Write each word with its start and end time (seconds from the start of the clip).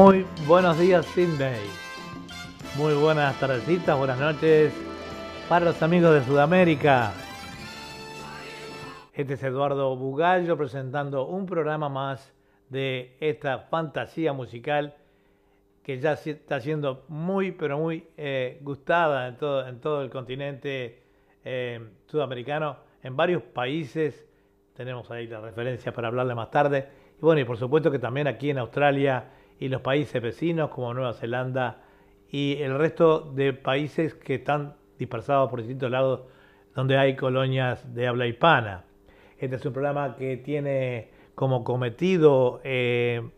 Muy 0.00 0.24
buenos 0.46 0.78
días, 0.78 1.04
Sydney. 1.06 1.58
Muy 2.76 2.94
buenas 2.94 3.34
tardecitas, 3.40 3.98
buenas 3.98 4.20
noches 4.20 4.72
para 5.48 5.64
los 5.64 5.82
amigos 5.82 6.14
de 6.14 6.22
Sudamérica. 6.22 7.12
Este 9.12 9.34
es 9.34 9.42
Eduardo 9.42 9.96
Bugallo 9.96 10.56
presentando 10.56 11.26
un 11.26 11.46
programa 11.46 11.88
más 11.88 12.32
de 12.68 13.16
esta 13.18 13.58
fantasía 13.58 14.32
musical 14.32 14.94
que 15.82 15.98
ya 15.98 16.12
está 16.12 16.60
siendo 16.60 17.04
muy, 17.08 17.50
pero 17.50 17.78
muy 17.78 18.06
eh, 18.16 18.60
gustada 18.62 19.26
en 19.26 19.36
todo, 19.36 19.66
en 19.66 19.80
todo 19.80 20.02
el 20.02 20.10
continente 20.10 21.02
eh, 21.44 21.80
sudamericano, 22.06 22.76
en 23.02 23.16
varios 23.16 23.42
países. 23.42 24.28
Tenemos 24.76 25.10
ahí 25.10 25.26
la 25.26 25.40
referencia 25.40 25.92
para 25.92 26.06
hablarle 26.06 26.36
más 26.36 26.52
tarde. 26.52 26.88
Y 27.18 27.20
bueno, 27.20 27.40
y 27.40 27.44
por 27.44 27.56
supuesto 27.56 27.90
que 27.90 27.98
también 27.98 28.28
aquí 28.28 28.50
en 28.50 28.58
Australia 28.58 29.32
y 29.58 29.68
los 29.68 29.80
países 29.82 30.22
vecinos 30.22 30.70
como 30.70 30.94
Nueva 30.94 31.12
Zelanda 31.12 31.82
y 32.30 32.56
el 32.60 32.76
resto 32.78 33.20
de 33.20 33.52
países 33.52 34.14
que 34.14 34.36
están 34.36 34.74
dispersados 34.98 35.50
por 35.50 35.60
distintos 35.60 35.90
lados 35.90 36.20
donde 36.74 36.96
hay 36.96 37.16
colonias 37.16 37.94
de 37.94 38.06
habla 38.06 38.26
hispana. 38.26 38.84
Este 39.38 39.56
es 39.56 39.64
un 39.64 39.72
programa 39.72 40.16
que 40.16 40.36
tiene 40.36 41.10
como 41.34 41.64
cometido 41.64 42.60
eh, 42.64 43.28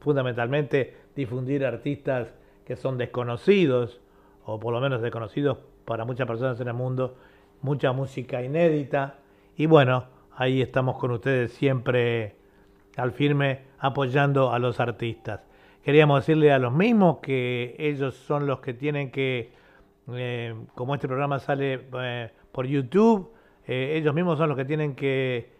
fundamentalmente 0.00 0.96
difundir 1.14 1.64
artistas 1.64 2.34
que 2.64 2.76
son 2.76 2.98
desconocidos, 2.98 4.00
o 4.44 4.58
por 4.58 4.72
lo 4.72 4.80
menos 4.80 5.02
desconocidos 5.02 5.58
para 5.84 6.04
muchas 6.04 6.26
personas 6.26 6.60
en 6.60 6.68
el 6.68 6.74
mundo, 6.74 7.16
mucha 7.62 7.92
música 7.92 8.42
inédita. 8.42 9.18
Y 9.56 9.66
bueno, 9.66 10.04
ahí 10.36 10.62
estamos 10.62 10.98
con 10.98 11.10
ustedes 11.10 11.52
siempre 11.52 12.36
al 12.96 13.12
firme 13.12 13.62
apoyando 13.78 14.52
a 14.52 14.58
los 14.58 14.80
artistas. 14.80 15.49
Queríamos 15.82 16.20
decirle 16.20 16.52
a 16.52 16.58
los 16.58 16.74
mismos 16.74 17.18
que 17.22 17.74
ellos 17.78 18.14
son 18.14 18.46
los 18.46 18.60
que 18.60 18.74
tienen 18.74 19.10
que, 19.10 19.52
eh, 20.12 20.54
como 20.74 20.94
este 20.94 21.08
programa 21.08 21.38
sale 21.38 21.88
eh, 22.02 22.30
por 22.52 22.66
YouTube, 22.66 23.32
eh, 23.66 23.94
ellos 23.96 24.14
mismos 24.14 24.36
son 24.36 24.50
los 24.50 24.58
que 24.58 24.64
tienen 24.64 24.94
que 24.94 25.58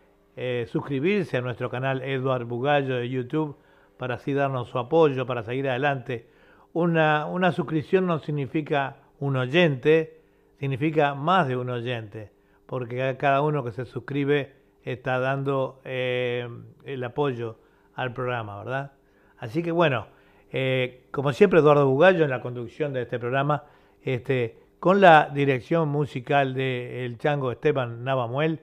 suscribirse 0.69 1.37
a 1.37 1.43
nuestro 1.43 1.69
canal 1.69 2.01
Eduard 2.01 2.47
Bugallo 2.47 2.97
de 2.97 3.11
YouTube 3.11 3.59
para 3.99 4.15
así 4.15 4.33
darnos 4.33 4.69
su 4.69 4.79
apoyo, 4.79 5.27
para 5.27 5.43
seguir 5.43 5.69
adelante. 5.69 6.31
Una, 6.73 7.27
una 7.27 7.53
suscripción 7.53 8.07
no 8.07 8.21
significa 8.21 8.97
un 9.19 9.37
oyente, 9.37 10.23
significa 10.59 11.15
más 11.15 11.47
de 11.47 11.59
un 11.59 11.69
oyente, 11.69 12.33
porque 12.65 13.17
cada 13.19 13.43
uno 13.43 13.63
que 13.63 13.73
se 13.73 13.85
suscribe 13.85 14.55
está 14.83 15.19
dando 15.19 15.83
el 15.85 17.05
apoyo 17.05 17.59
al 17.95 18.15
programa, 18.15 18.57
¿verdad? 18.61 18.93
Así 19.41 19.63
que 19.63 19.73
bueno, 19.73 20.07
eh, 20.53 21.09
como 21.11 21.33
siempre 21.33 21.59
Eduardo 21.59 21.89
Bugallo 21.89 22.23
en 22.25 22.31
la 22.31 22.41
conducción 22.41 22.93
de 22.93 23.03
este 23.03 23.19
programa, 23.19 23.65
este, 24.03 24.57
con 24.79 25.01
la 25.01 25.31
dirección 25.35 25.89
musical 25.89 26.55
de 26.55 27.05
El 27.05 27.19
Chango 27.19 27.51
Esteban 27.51 28.05
Navamuel, 28.05 28.61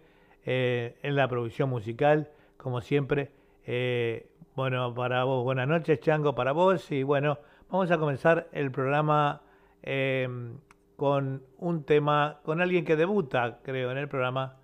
eh, 0.49 0.95
en 1.03 1.17
la 1.17 1.27
producción 1.27 1.69
musical, 1.69 2.29
como 2.55 2.79
siempre. 2.79 3.31
Eh, 3.65 4.29
bueno, 4.55 4.93
para 4.95 5.25
vos, 5.25 5.43
buenas 5.43 5.67
noches, 5.67 5.99
Chango, 5.99 6.33
para 6.35 6.53
vos. 6.53 6.89
Y 6.91 7.03
bueno, 7.03 7.37
vamos 7.69 7.91
a 7.91 7.97
comenzar 7.97 8.47
el 8.53 8.71
programa 8.71 9.41
eh, 9.83 10.27
con 10.95 11.43
un 11.57 11.83
tema, 11.83 12.39
con 12.43 12.61
alguien 12.61 12.85
que 12.85 12.95
debuta, 12.95 13.59
creo, 13.61 13.91
en 13.91 13.97
el 13.97 14.07
programa, 14.07 14.55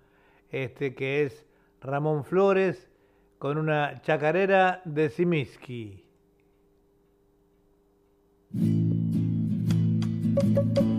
este 0.50 0.94
que 0.94 1.24
es 1.24 1.46
Ramón 1.82 2.24
Flores, 2.24 2.90
con 3.38 3.58
una 3.58 4.00
chacarera 4.00 4.80
de 4.86 5.10
Simiski. 5.10 6.03
Caballo 10.34 10.93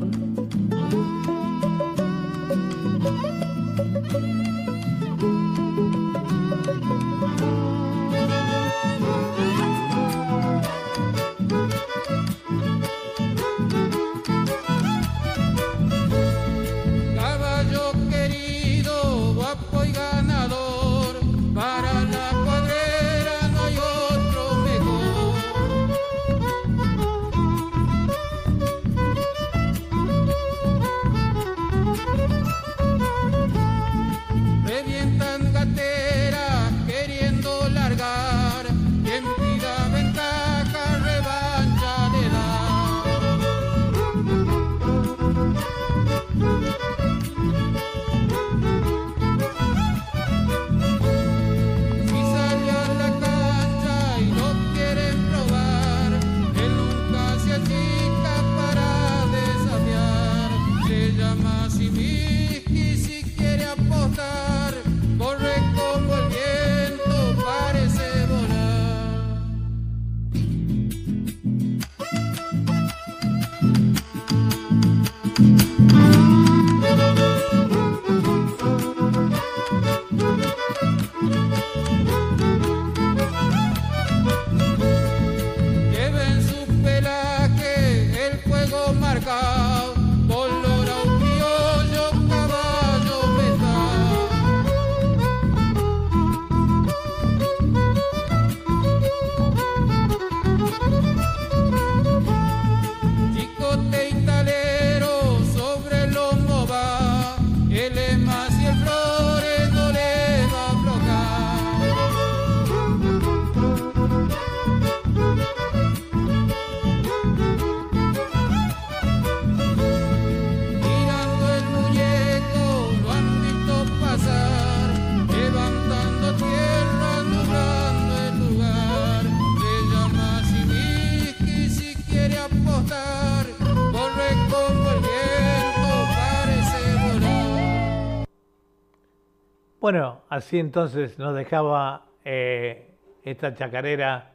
así 140.36 140.60
entonces 140.60 141.18
nos 141.18 141.34
dejaba 141.34 142.08
eh, 142.26 142.90
esta 143.24 143.54
chacarera, 143.54 144.34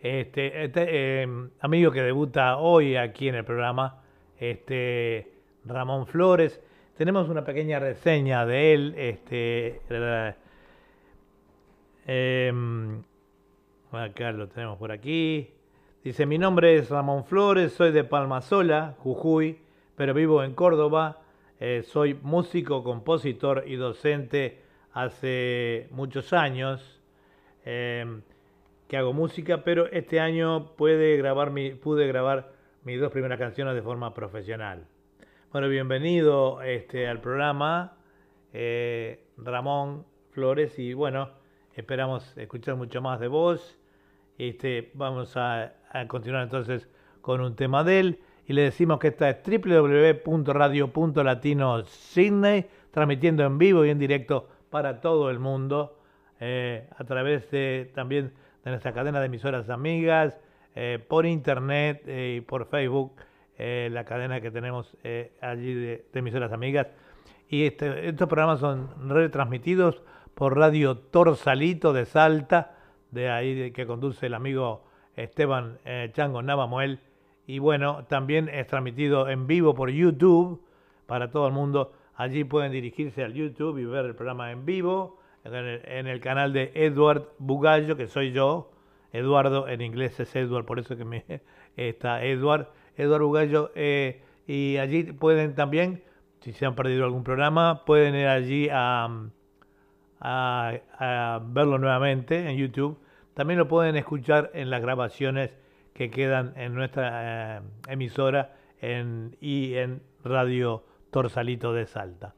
este, 0.00 0.64
este, 0.64 0.86
eh, 1.22 1.28
amigo 1.60 1.92
que 1.92 2.02
debuta 2.02 2.56
hoy 2.56 2.96
aquí 2.96 3.28
en 3.28 3.36
el 3.36 3.44
programa, 3.44 4.02
este 4.40 5.32
Ramón 5.64 6.08
Flores. 6.08 6.60
Tenemos 6.96 7.28
una 7.28 7.44
pequeña 7.44 7.78
reseña 7.78 8.44
de 8.44 8.74
él. 8.74 8.94
Este, 8.96 9.80
em, 12.06 13.00
acá 13.92 14.32
lo 14.32 14.48
tenemos 14.48 14.78
por 14.78 14.90
aquí. 14.90 15.48
Dice, 16.02 16.26
mi 16.26 16.38
nombre 16.38 16.76
es 16.76 16.90
Ramón 16.90 17.24
Flores, 17.24 17.72
soy 17.72 17.92
de 17.92 18.02
Palmasola, 18.02 18.96
Jujuy, 18.98 19.60
pero 19.96 20.12
vivo 20.12 20.42
en 20.42 20.54
Córdoba. 20.54 21.20
Eh, 21.60 21.84
soy 21.86 22.18
músico, 22.20 22.82
compositor 22.82 23.62
y 23.64 23.76
docente 23.76 24.63
hace 24.94 25.88
muchos 25.90 26.32
años. 26.32 27.02
Eh, 27.66 28.22
que 28.88 28.96
hago 28.96 29.12
música, 29.12 29.64
pero 29.64 29.90
este 29.90 30.20
año 30.20 30.76
pude 30.76 31.16
grabar, 31.16 31.50
mi, 31.50 31.70
pude 31.70 32.06
grabar 32.06 32.52
mis 32.84 33.00
dos 33.00 33.10
primeras 33.10 33.38
canciones 33.38 33.74
de 33.74 33.82
forma 33.82 34.14
profesional. 34.14 34.86
Bueno, 35.52 35.68
bienvenido 35.68 36.62
este, 36.62 37.08
al 37.08 37.20
programa, 37.20 37.96
eh, 38.52 39.26
Ramón 39.36 40.06
Flores, 40.32 40.78
y 40.78 40.94
bueno, 40.94 41.30
esperamos 41.74 42.36
escuchar 42.36 42.76
mucho 42.76 43.00
más 43.00 43.20
de 43.20 43.28
vos. 43.28 43.78
Este, 44.36 44.90
vamos 44.94 45.36
a, 45.36 45.74
a 45.90 46.08
continuar 46.08 46.42
entonces 46.42 46.88
con 47.20 47.40
un 47.40 47.54
tema 47.56 47.84
de 47.84 48.00
él 48.00 48.18
y 48.46 48.52
le 48.52 48.62
decimos 48.62 48.98
que 48.98 49.08
esta 49.08 49.30
es 49.30 49.38
www.radio.latino 49.46 51.84
Sydney, 51.84 52.66
transmitiendo 52.90 53.44
en 53.44 53.58
vivo 53.58 53.84
y 53.84 53.90
en 53.90 53.98
directo 53.98 54.48
para 54.74 55.00
todo 55.00 55.30
el 55.30 55.38
mundo 55.38 55.96
eh, 56.40 56.88
a 56.98 57.04
través 57.04 57.48
de 57.52 57.92
también 57.94 58.32
de 58.64 58.70
nuestra 58.72 58.92
cadena 58.92 59.20
de 59.20 59.26
emisoras 59.26 59.70
amigas, 59.70 60.36
eh, 60.74 60.98
por 61.06 61.26
internet 61.26 62.02
eh, 62.08 62.38
y 62.38 62.40
por 62.40 62.66
Facebook, 62.66 63.12
la 63.56 64.04
cadena 64.04 64.40
que 64.40 64.50
tenemos 64.50 64.96
allí 65.40 65.74
de, 65.74 66.04
emisoras 66.12 66.50
amigas. 66.50 66.88
Y 67.48 67.66
este, 67.66 68.08
estos 68.08 68.28
programas 68.28 68.58
son 68.58 68.90
retransmitidos 69.08 70.02
por 70.34 70.58
Radio 70.58 70.98
Torsalito 70.98 71.92
de 71.92 72.04
Salta, 72.04 72.74
de 73.12 73.30
ahí 73.30 73.70
que 73.70 73.86
conduce 73.86 74.26
el 74.26 74.34
amigo 74.34 74.86
Esteban 75.14 75.78
Chango 76.14 76.42
Navamuel 76.42 76.98
y 77.46 77.60
bueno, 77.60 78.06
también 78.08 78.48
es 78.48 78.66
transmitido 78.66 79.28
en 79.28 79.46
vivo 79.46 79.72
por 79.72 79.90
YouTube 79.90 80.60
para 81.06 81.30
todo 81.30 81.46
el 81.46 81.52
mundo. 81.52 81.92
Allí 82.16 82.44
pueden 82.44 82.72
dirigirse 82.72 83.24
al 83.24 83.34
YouTube 83.34 83.78
y 83.78 83.84
ver 83.84 84.04
el 84.04 84.14
programa 84.14 84.52
en 84.52 84.64
vivo 84.64 85.18
en 85.44 86.06
el, 86.06 86.20
canal 86.20 86.52
de 86.52 86.72
Edward 86.74 87.28
Bugallo, 87.38 87.96
que 87.96 88.06
soy 88.06 88.32
yo. 88.32 88.70
Eduardo 89.12 89.68
en 89.68 89.80
inglés 89.80 90.18
es 90.18 90.34
Edward, 90.34 90.64
por 90.64 90.78
eso 90.78 90.96
que 90.96 91.04
me 91.04 91.24
está 91.76 92.24
Edward. 92.24 92.68
Edward 92.96 93.22
Bugallo. 93.22 93.70
Eh, 93.74 94.22
y 94.46 94.78
allí 94.78 95.04
pueden 95.04 95.54
también, 95.54 96.02
si 96.40 96.52
se 96.52 96.66
han 96.66 96.74
perdido 96.74 97.04
algún 97.04 97.24
programa, 97.24 97.84
pueden 97.84 98.14
ir 98.14 98.26
allí 98.26 98.68
a, 98.70 99.10
verlo 101.42 101.78
nuevamente 101.78 102.48
en 102.48 102.56
YouTube. 102.56 102.98
También 103.34 103.58
lo 103.58 103.68
pueden 103.68 103.96
escuchar 103.96 104.50
en 104.54 104.70
las 104.70 104.80
grabaciones 104.80 105.50
que 105.92 106.10
quedan 106.10 106.54
en 106.56 106.74
nuestra 106.74 107.58
eh, 107.58 107.60
emisora 107.88 108.56
y 109.40 109.74
en 109.74 110.02
Radio 110.24 110.84
Torsalito 111.14 111.72
de 111.72 111.86
Salta. 111.86 112.34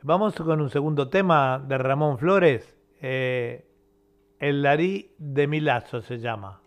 Vamos 0.00 0.34
con 0.34 0.62
un 0.62 0.70
segundo 0.70 1.10
tema 1.10 1.58
de 1.58 1.76
Ramón 1.76 2.16
Flores. 2.16 2.74
Eh, 3.02 3.66
el 4.38 4.62
Larí 4.62 5.10
de 5.18 5.46
Milazo 5.46 6.00
se 6.00 6.18
llama. 6.18 6.62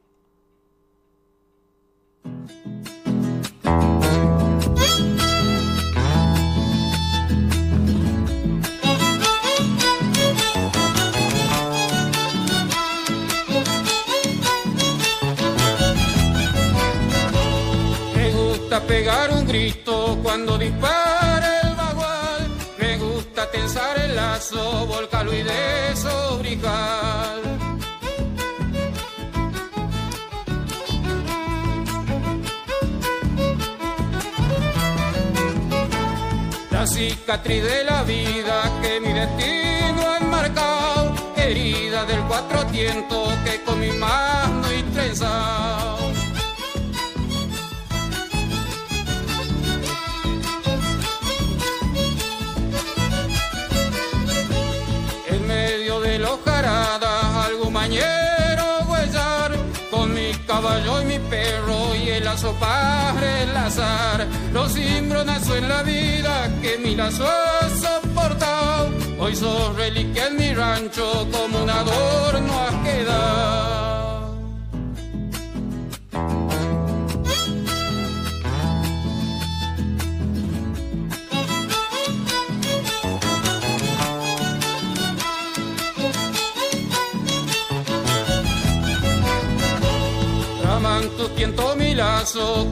pegar 18.87 19.31
un 19.31 19.47
grito 19.47 20.19
cuando 20.23 20.57
dispara 20.57 20.92
volcarlo 24.87 25.33
y 25.33 25.43
desobrigar. 25.43 26.73
La 36.71 36.87
cicatriz 36.87 37.63
de 37.63 37.83
la 37.83 38.03
vida 38.03 38.63
que 38.81 38.99
mi 38.99 39.13
destino 39.13 40.09
ha 40.09 40.19
marcado, 40.19 41.13
herida 41.35 42.03
del 42.05 42.21
cuatro 42.23 42.65
tientos 42.67 43.29
que 43.45 43.63
con 43.63 43.79
mi 43.79 43.91
mano 43.91 44.71
y 44.73 44.83
trenzado. 44.93 46.12
Lazo 62.43 62.59
para 62.59 63.13
relazar, 63.13 64.27
los 64.51 64.73
cimbronazos 64.73 65.57
en 65.57 65.69
la 65.69 65.81
vida 65.83 66.51
que 66.61 66.77
mi 66.77 66.95
lazo 66.95 67.25
ha 67.25 67.69
soportado, 67.69 68.89
hoy 69.17 69.35
soy 69.35 69.75
reliquia 69.77 70.27
en 70.27 70.37
mi 70.37 70.53
rancho 70.53 71.27
como 71.31 71.63
un 71.63 71.69
adorno 71.69 72.53
ha 72.59 72.83
quedado. 72.83 74.02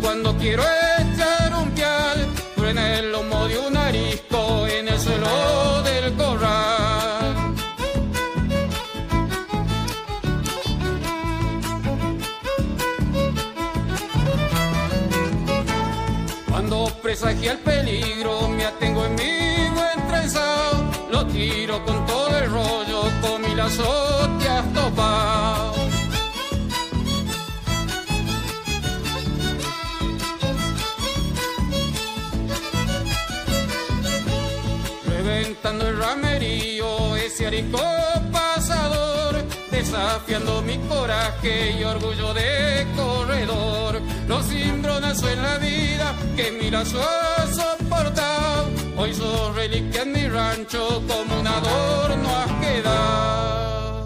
Cuando 0.02 0.36
quiero 0.38 0.64
echar 0.64 1.54
un 1.54 1.70
pial, 1.72 2.28
en 2.58 2.78
el 2.78 3.12
lomo 3.12 3.48
de 3.48 3.60
un 3.60 3.78
arisco 3.78 4.66
en 4.66 4.88
el 4.88 5.00
suelo 5.00 5.84
del 5.84 6.14
corral. 6.16 7.54
Cuando 16.50 16.88
presagia 17.04 17.52
el 17.52 17.60
peligro, 17.60 18.48
me 18.48 18.66
atengo 18.66 19.06
en 19.06 19.16
mi 19.16 19.70
buen 19.76 20.08
trenzado, 20.08 20.84
lo 21.12 21.28
tiro 21.28 21.86
con 21.86 22.06
todo 22.08 22.38
el 22.40 22.50
rollo, 22.50 23.04
con 23.22 23.42
mi 23.44 23.54
lazo 23.54 24.41
el 35.42 35.98
ramerío, 35.98 37.16
ese 37.16 37.48
arico 37.48 37.80
pasador, 38.32 39.42
desafiando 39.72 40.62
mi 40.62 40.78
coraje 40.88 41.80
y 41.80 41.84
orgullo 41.84 42.34
de 42.34 42.86
corredor. 42.96 44.02
Los 44.28 44.46
cimbronazos 44.46 45.32
en 45.32 45.42
la 45.42 45.58
vida 45.58 46.14
que 46.36 46.52
mi 46.52 46.70
lazo 46.70 47.02
ha 47.02 47.48
soportado, 47.48 48.68
hoy 48.98 49.14
soy 49.14 49.56
reliquia 49.56 50.04
en 50.04 50.12
mi 50.12 50.28
rancho 50.28 51.02
como 51.08 51.40
un 51.40 51.48
adorno 51.48 52.30
ha 52.30 52.62
quedado. 52.62 54.02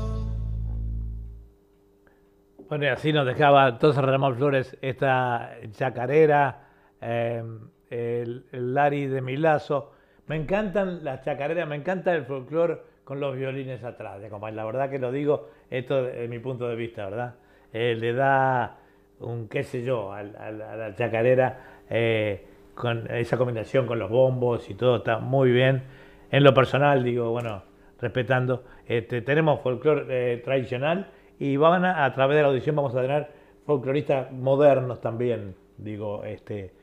Bueno, 2.70 2.86
y 2.86 2.88
así 2.88 3.12
nos 3.12 3.26
dejaba 3.26 3.68
entonces 3.70 4.02
Ramón 4.02 4.38
Flores 4.38 4.78
esta 4.82 5.52
chacarera, 5.72 6.70
eh, 7.02 7.44
el, 7.90 8.46
el 8.52 8.74
Lari 8.74 9.08
de 9.08 9.22
Milazo 9.22 9.95
me 10.28 10.36
encantan 10.36 11.04
las 11.04 11.24
chacareras, 11.24 11.68
me 11.68 11.76
encanta 11.76 12.14
el 12.16 12.26
folclore 12.26 12.78
con 13.04 13.20
los 13.20 13.36
violines 13.36 13.84
atrás. 13.84 14.20
La 14.54 14.66
verdad 14.66 14.90
que 14.90 15.00
lo 15.00 15.12
digo, 15.12 15.50
esto 15.70 16.08
es 16.08 16.28
mi 16.30 16.40
punto 16.40 16.68
de 16.68 16.76
vista, 16.76 17.06
¿verdad? 17.06 17.36
Eh, 17.72 17.96
le 17.96 18.14
da 18.14 18.78
un 19.20 19.48
qué 19.48 19.64
sé 19.64 19.84
yo 19.84 20.12
a, 20.12 20.24
la 20.24 20.94
chacarera 20.96 21.84
eh, 21.90 22.46
con 22.74 23.10
esa 23.12 23.38
combinación 23.38 23.86
con 23.86 24.00
los 24.00 24.10
bombos 24.10 24.70
y 24.70 24.74
todo 24.74 24.98
está 24.98 25.20
muy 25.20 25.52
bien. 25.52 25.84
En 26.32 26.44
lo 26.44 26.54
personal, 26.54 27.04
digo, 27.04 27.30
bueno, 27.30 27.64
respetando, 28.02 28.64
este, 28.88 29.22
tenemos 29.22 29.62
folclore 29.62 30.06
eh, 30.10 30.38
tradicional 30.38 31.12
y 31.40 31.56
van 31.58 31.86
a, 31.86 32.04
a 32.04 32.14
través 32.14 32.36
de 32.36 32.42
la 32.42 32.50
audición 32.50 32.76
vamos 32.76 32.96
a 32.96 33.02
tener 33.02 33.28
folcloristas 33.66 34.32
modernos 34.32 35.02
también, 35.02 35.56
digo, 35.78 36.24
este 36.24 36.74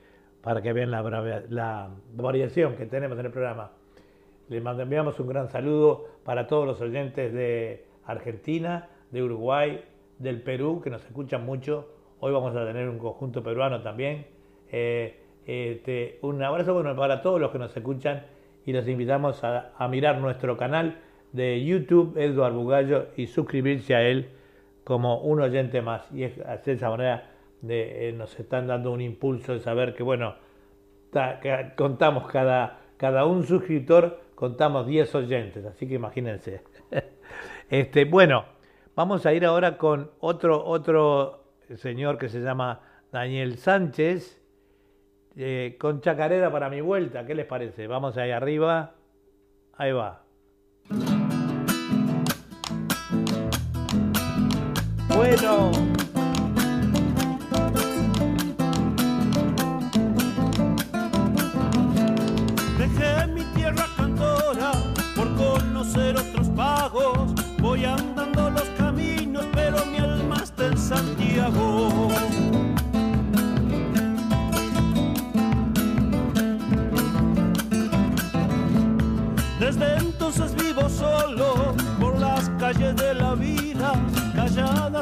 para 0.43 0.61
que 0.61 0.73
vean 0.73 0.91
la, 0.91 1.91
variación 2.15 2.77
que 2.77 2.87
tenemos 2.87 3.19
en 3.19 3.27
el 3.27 3.33
programa. 3.33 3.71
Les 4.49 4.65
enviamos 4.65 5.19
un 5.21 5.29
gran 5.29 5.49
saludo 5.49 6.07
para 6.25 6.47
todos 6.47 6.67
los 6.67 6.81
oyentes 6.81 7.33
de 7.33 7.87
Argentina, 8.05 8.89
de 9.11 9.23
Uruguay, 9.23 9.85
del 10.19 10.43
Perú, 10.43 10.81
que 10.83 10.91
nos 10.91 11.05
escuchan 11.05 11.47
mucho. 11.47 11.89
Hoy 12.21 12.33
vamos 12.33 12.55
a 12.57 12.67
tener 12.67 12.89
un 12.89 12.99
conjunto 12.99 13.43
peruano 13.43 13.83
también. 13.83 14.27
Eh, 14.71 15.21
este, 15.47 16.19
un 16.23 16.43
abrazo 16.43 16.75
bueno 16.75 16.95
para 16.97 17.23
todos 17.23 17.41
los 17.41 17.51
que 17.51 17.59
nos 17.59 17.77
escuchan 17.77 18.25
y 18.65 18.73
los 18.73 18.87
invitamos 18.87 19.43
a, 19.45 19.73
mirar 19.89 20.19
nuestro 20.19 20.57
canal 20.57 20.99
de 21.33 21.65
YouTube, 21.65 22.17
Eduardo 22.17 22.59
Bugallo, 22.59 23.07
y 23.17 23.27
suscribirse 23.27 23.95
a 23.95 24.03
él 24.03 24.29
como 24.85 25.21
un 25.21 25.41
oyente 25.41 25.83
más. 25.83 26.11
Y 26.13 26.25
es 26.25 26.37
de 26.37 26.73
esa 26.73 26.91
manera 26.91 27.32
eh, 27.69 28.13
nos 28.17 28.39
están 28.39 28.67
dando 28.67 28.91
un 28.91 29.01
impulso 29.01 29.53
de 29.53 29.61
saber 29.61 29.95
que, 29.95 30.03
bueno, 30.03 30.35
contamos 31.77 32.31
cada, 32.31 32.81
cada 32.97 33.25
un 33.27 33.45
suscriptor, 33.45 34.21
contamos 34.35 34.87
10 34.87 35.15
oyentes. 35.15 35.65
Así 35.65 35.87
que 35.87 35.95
imagínense. 35.95 36.63
este, 37.71 38.05
bueno, 38.05 38.45
vamos 38.97 39.25
a 39.27 39.33
ir 39.33 39.45
ahora 39.45 39.79
con 39.79 40.11
otro, 40.21 40.65
otro 40.65 41.45
señor 41.77 42.19
que 42.19 42.29
se 42.29 42.41
llama 42.41 42.81
Daniel 43.13 43.59
Sánchez. 43.59 44.41
Eh, 45.35 45.77
con 45.81 46.01
chacarera 46.03 46.53
para 46.53 46.69
mi 46.69 46.83
vuelta, 46.83 47.25
¿qué 47.25 47.35
les 47.35 47.47
parece? 47.47 47.87
Vamos 47.87 48.19
ahí 48.19 48.31
arriba, 48.31 48.95
ahí 49.79 49.93
va. 49.93 50.25
Bueno. 55.17 56.02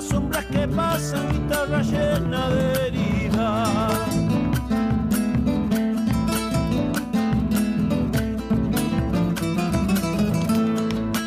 Calladas 0.01 0.05
sombras 0.05 0.45
que 0.47 0.69
pasan, 0.69 1.33
guitarra 1.33 1.83
llena 1.83 2.49
de 2.49 2.87
heridas. 2.87 3.69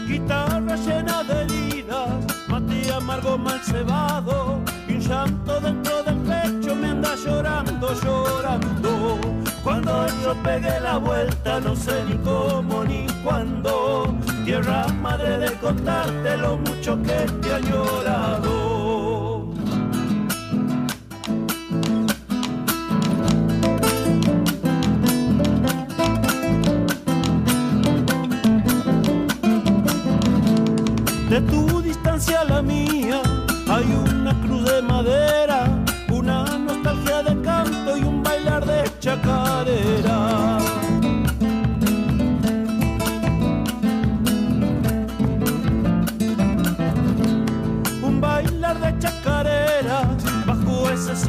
Guitarra 0.08 0.76
llena 0.76 1.24
de 1.24 1.42
heridas, 1.42 2.48
mate 2.48 2.94
amargo 2.94 3.38
mal 3.38 3.60
cebado, 3.62 4.60
y 4.88 4.94
un 4.94 5.00
llanto 5.00 5.60
dentro 5.60 6.04
del 6.04 6.18
pecho 6.18 6.76
me 6.76 6.88
anda 6.90 7.16
llorando, 7.16 7.94
llorando. 8.02 9.20
Cuando 9.64 10.08
yo 10.24 10.36
pegué 10.44 10.80
la 10.82 10.98
vuelta, 10.98 11.60
no 11.60 11.76
sé 11.76 12.04
ni 12.06 12.18
cómo 12.18 12.84
ni 12.84 13.08
cuándo. 13.24 14.14
Tierra 14.46 14.88
madre 15.02 15.38
de 15.38 15.54
contarte 15.54 16.38
lo 16.38 16.58
mucho 16.58 17.02
que 17.02 17.26
te 17.42 17.54
ha 17.54 17.60
llorado. 17.60 19.54
De 31.30 31.42
tu 31.42 31.82
distancia 31.82 32.42
a 32.42 32.44
la 32.44 32.62
mía 32.62 33.22
hay 33.70 33.86
una 34.10 34.40
cruz 34.42 34.66
de 34.66 34.82
madera, 34.82 35.33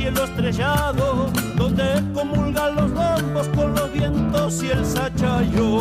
estrellado, 0.08 1.30
donde 1.56 1.84
comulgan 2.12 2.74
los 2.76 2.92
bombos 2.92 3.48
con 3.48 3.74
los 3.74 3.92
vientos 3.92 4.62
y 4.62 4.70
el 4.70 4.84
sachayo. 4.84 5.78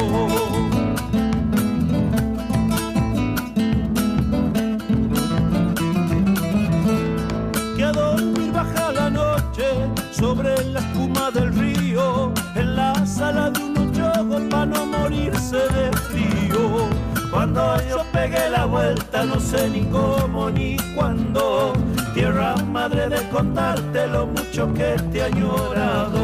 que 7.75 7.84
a 7.84 7.92
dormir 7.92 8.51
baja 8.53 8.92
la 8.94 9.10
noche 9.10 9.65
sobre 10.12 10.63
la 10.65 10.80
espuma 10.80 11.32
del 11.32 11.53
río, 11.53 12.32
en 12.56 12.75
la 12.75 13.06
sala 13.06 13.50
de 13.51 13.63
un 13.63 13.77
ochogo 13.77 14.39
para 14.50 14.65
no 14.65 14.86
morirse 14.86 15.58
de 15.58 15.92
frío. 16.10 16.88
Cuando 17.30 17.75
yo 17.89 18.06
pegué 18.13 18.50
la 18.51 18.65
vuelta, 18.65 19.25
no 19.25 19.39
sé 19.39 19.70
ni 19.70 19.84
cómo 19.86 20.33
de 23.10 23.29
contarte 23.29 24.07
lo 24.07 24.27
mucho 24.27 24.74
que 24.74 24.95
te 25.12 25.22
ha 25.22 25.25
añorado. 25.25 26.24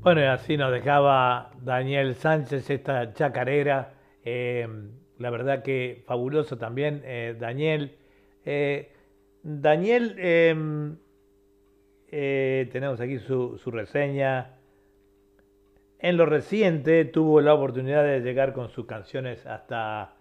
Bueno, 0.00 0.20
y 0.20 0.24
así 0.24 0.56
nos 0.56 0.72
dejaba 0.72 1.50
Daniel 1.60 2.14
Sánchez 2.14 2.70
esta 2.70 3.12
chacarera. 3.12 3.94
eh, 4.24 4.66
la 5.18 5.30
verdad 5.30 5.62
que 5.62 6.02
fabuloso 6.06 6.58
también, 6.58 7.02
eh, 7.04 7.36
Daniel. 7.38 7.96
Eh, 8.44 8.92
Daniel, 9.42 10.14
eh, 12.10 12.68
tenemos 12.72 13.00
aquí 13.00 13.18
su, 13.18 13.58
reseña. 13.66 14.54
En 15.98 16.16
lo 16.16 16.26
reciente 16.26 17.04
tuvo 17.04 17.40
la 17.40 17.54
oportunidad 17.54 18.04
de 18.04 18.20
llegar 18.20 18.52
con 18.52 18.68
sus 18.68 18.86
canciones 18.86 19.44
hasta, 19.46 20.14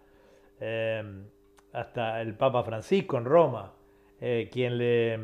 eh, 0.60 1.04
hasta 1.78 2.22
el 2.22 2.34
Papa 2.34 2.64
Francisco 2.64 3.18
en 3.18 3.26
Roma, 3.26 3.74
eh, 4.20 4.50
quien 4.52 4.78
le, 4.78 5.20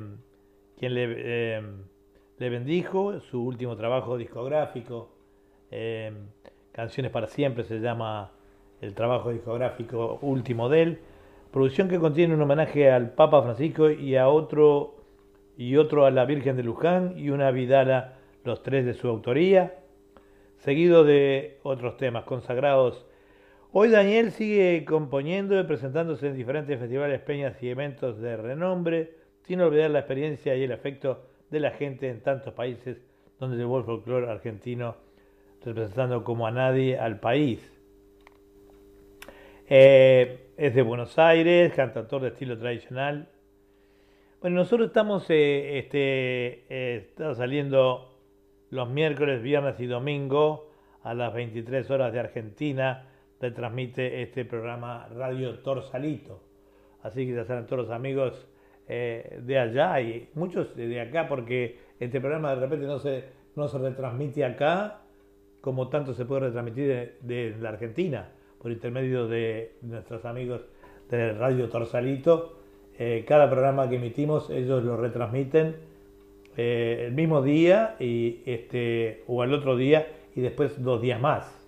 quien 0.77 0.93
eh, 0.95 1.61
le 2.37 2.49
bendijo 2.49 3.19
su 3.19 3.43
último 3.43 3.75
trabajo 3.75 4.17
discográfico. 4.17 5.09
eh, 5.71 6.13
Canciones 6.71 7.11
para 7.11 7.27
siempre 7.27 7.63
se 7.63 7.79
llama 7.79 8.31
el 8.81 8.95
trabajo 8.95 9.31
discográfico 9.31 10.17
último 10.21 10.69
de 10.69 10.81
él. 10.81 10.99
Producción 11.51 11.87
que 11.87 11.99
contiene 11.99 12.33
un 12.33 12.41
homenaje 12.41 12.91
al 12.91 13.11
Papa 13.11 13.43
Francisco 13.43 13.91
y 13.91 14.15
a 14.15 14.27
otro 14.27 14.95
y 15.55 15.77
otro 15.77 16.05
a 16.05 16.11
la 16.11 16.25
Virgen 16.25 16.57
de 16.57 16.63
Luján 16.63 17.13
y 17.15 17.29
una 17.29 17.51
Vidala, 17.51 18.15
los 18.43 18.63
tres 18.63 18.85
de 18.85 18.95
su 18.95 19.07
autoría, 19.07 19.75
seguido 20.57 21.03
de 21.03 21.59
otros 21.61 21.97
temas 21.97 22.23
consagrados. 22.23 23.05
Hoy 23.75 23.89
Daniel 23.89 24.29
sigue 24.29 24.85
componiendo 24.85 25.59
y 25.59 25.63
presentándose 25.63 26.27
en 26.27 26.35
diferentes 26.35 26.79
festivales, 26.79 27.19
peñas 27.21 27.55
y 27.63 27.69
eventos 27.69 28.21
de 28.21 28.37
renombre, 28.37 29.15
sin 29.47 29.61
olvidar 29.61 29.89
la 29.89 29.97
experiencia 29.97 30.55
y 30.55 30.61
el 30.61 30.71
afecto 30.71 31.25
de 31.49 31.59
la 31.59 31.71
gente 31.71 32.07
en 32.07 32.21
tantos 32.21 32.53
países 32.53 33.01
donde 33.39 33.57
llevó 33.57 33.79
el 33.79 33.83
folclore 33.83 34.29
argentino, 34.29 34.95
representando 35.65 36.23
como 36.23 36.45
a 36.45 36.51
nadie 36.51 36.99
al 36.99 37.19
país. 37.19 37.67
Eh, 39.67 40.51
es 40.55 40.75
de 40.75 40.81
Buenos 40.83 41.17
Aires, 41.17 41.73
cantautor 41.73 42.21
de 42.21 42.27
estilo 42.27 42.55
tradicional. 42.59 43.27
Bueno, 44.39 44.57
nosotros 44.57 44.89
estamos 44.89 45.27
eh, 45.31 45.79
este, 45.79 46.65
eh, 46.69 47.07
está 47.09 47.33
saliendo 47.33 48.19
los 48.69 48.87
miércoles, 48.87 49.41
viernes 49.41 49.79
y 49.79 49.87
domingo 49.87 50.69
a 51.01 51.15
las 51.15 51.33
23 51.33 51.89
horas 51.89 52.13
de 52.13 52.19
Argentina. 52.19 53.07
Retransmite 53.43 54.21
este 54.21 54.45
programa 54.45 55.05
Radio 55.13 55.59
Torsalito. 55.59 56.41
Así 57.01 57.25
que 57.25 57.33
ya 57.33 57.43
saben 57.43 57.65
todos 57.65 57.87
los 57.87 57.91
amigos 57.91 58.47
eh, 58.87 59.41
de 59.43 59.59
allá 59.59 59.99
y 59.99 60.29
muchos 60.33 60.73
de 60.77 61.01
acá, 61.01 61.27
porque 61.27 61.77
este 61.99 62.21
programa 62.21 62.55
de 62.55 62.61
repente 62.61 62.85
no 62.85 62.99
se, 62.99 63.25
no 63.57 63.67
se 63.67 63.79
retransmite 63.79 64.45
acá 64.45 65.01
como 65.59 65.89
tanto 65.89 66.13
se 66.13 66.23
puede 66.23 66.47
retransmitir 66.47 67.17
de, 67.19 67.55
la 67.59 67.69
Argentina 67.69 68.29
por 68.61 68.71
intermedio 68.71 69.27
de 69.27 69.75
nuestros 69.81 70.23
amigos 70.23 70.61
de 71.09 71.33
Radio 71.33 71.67
Torsalito. 71.67 72.59
Eh, 72.97 73.25
cada 73.27 73.49
programa 73.49 73.89
que 73.89 73.97
emitimos 73.97 74.49
ellos 74.51 74.85
lo 74.85 74.95
retransmiten 74.95 75.75
eh, 76.55 77.03
el 77.07 77.11
mismo 77.11 77.41
día 77.41 77.97
y 77.99 78.41
este 78.45 79.25
o 79.27 79.41
al 79.41 79.53
otro 79.53 79.75
día 79.75 80.07
y 80.33 80.39
después 80.39 80.81
dos 80.81 81.01
días 81.01 81.19
más. 81.19 81.62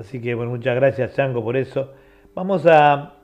Así 0.00 0.20
que 0.20 0.34
bueno, 0.34 0.50
muchas 0.50 0.74
gracias 0.74 1.14
Chango 1.14 1.44
por 1.44 1.56
eso. 1.58 1.92
Vamos 2.34 2.66
a 2.66 3.16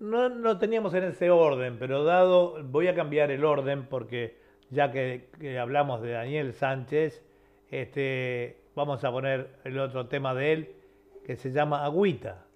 no 0.00 0.28
lo 0.28 0.58
teníamos 0.58 0.94
en 0.94 1.04
ese 1.04 1.30
orden, 1.30 1.76
pero 1.78 2.02
dado 2.02 2.56
voy 2.64 2.88
a 2.88 2.94
cambiar 2.94 3.30
el 3.30 3.44
orden 3.44 3.86
porque 3.88 4.36
ya 4.70 4.90
que, 4.90 5.28
que 5.38 5.58
hablamos 5.58 6.00
de 6.00 6.12
Daniel 6.12 6.54
Sánchez, 6.54 7.22
este 7.70 8.56
vamos 8.74 9.04
a 9.04 9.12
poner 9.12 9.50
el 9.64 9.78
otro 9.78 10.06
tema 10.06 10.34
de 10.34 10.52
él 10.52 10.76
que 11.26 11.36
se 11.36 11.52
llama 11.52 11.84
Agüita. 11.84 12.46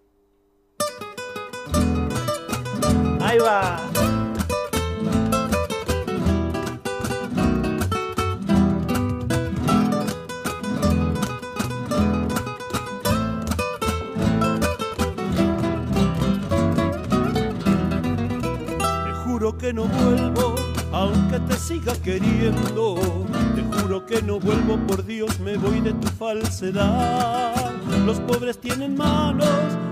Ahí 3.21 3.38
va. 3.38 4.25
Que 19.59 19.73
no 19.73 19.85
vuelvo, 19.85 20.55
aunque 20.93 21.39
te 21.41 21.57
siga 21.57 21.93
queriendo. 22.03 22.97
Te 23.55 23.63
juro 23.63 24.05
que 24.05 24.23
no 24.23 24.39
vuelvo, 24.39 24.77
por 24.87 25.05
Dios 25.05 25.39
me 25.41 25.57
voy 25.57 25.81
de 25.81 25.93
tu 25.95 26.09
falsedad. 26.09 27.73
Los 28.05 28.21
pobres 28.21 28.61
tienen 28.61 28.97
manos 28.97 29.49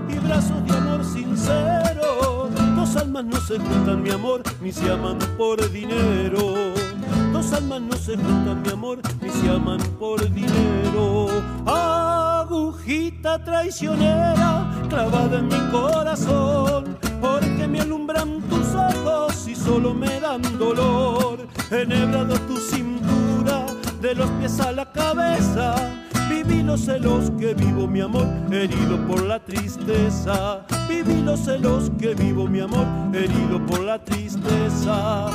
y 0.09 0.17
brazos 0.19 0.63
de 0.65 0.77
amor 0.77 1.03
sincero. 1.03 2.49
Dos 2.75 2.95
almas 2.95 3.25
no 3.25 3.39
se 3.41 3.57
juntan, 3.57 4.03
mi 4.03 4.11
amor, 4.11 4.43
ni 4.61 4.71
se 4.71 4.91
aman 4.91 5.17
por 5.37 5.71
dinero. 5.71 6.73
Dos 7.33 7.51
almas 7.53 7.81
no 7.81 7.95
se 7.97 8.15
juntan, 8.15 8.61
mi 8.61 8.69
amor, 8.69 8.99
ni 9.21 9.29
se 9.29 9.49
aman 9.49 9.79
por 9.99 10.29
dinero. 10.31 11.27
Agujita 11.65 13.43
traicionera 13.43 14.71
clavada 14.89 15.39
en 15.39 15.47
mi 15.47 15.59
corazón, 15.71 16.97
porque 17.19 17.67
me 17.67 17.81
alumbran 17.81 18.41
tus 18.43 18.67
ojos 18.75 19.34
solo 19.65 19.93
me 19.93 20.19
dan 20.19 20.41
dolor. 20.57 21.47
Enhebrado 21.71 22.35
tu 22.47 22.57
cintura, 22.57 23.65
de 24.01 24.15
los 24.15 24.29
pies 24.31 24.59
a 24.59 24.71
la 24.71 24.91
cabeza. 24.91 25.75
Viví 26.29 26.63
los 26.63 26.81
celos 26.81 27.31
que 27.39 27.53
vivo 27.53 27.87
mi 27.87 28.01
amor, 28.01 28.27
herido 28.51 28.97
por 29.07 29.23
la 29.23 29.39
tristeza. 29.39 30.65
Viví 30.87 31.21
los 31.21 31.39
celos 31.41 31.91
que 31.99 32.13
vivo 32.13 32.47
mi 32.47 32.61
amor, 32.61 32.85
herido 33.13 33.63
por 33.65 33.81
la 33.81 34.03
tristeza 34.03 35.29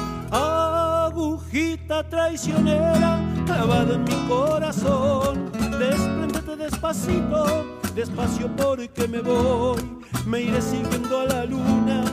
agujita 1.10 2.08
traicionera 2.08 3.20
clavada 3.44 3.94
en 3.94 4.04
mi 4.04 4.28
corazón. 4.28 5.50
Desprendete 5.78 6.56
despacito, 6.56 7.66
despacio 7.94 8.48
porque 8.56 9.08
me 9.08 9.20
voy. 9.20 9.80
Me 10.26 10.42
iré 10.42 10.62
siguiendo 10.62 11.20
a 11.20 11.24
la 11.24 11.44
luna 11.46 12.04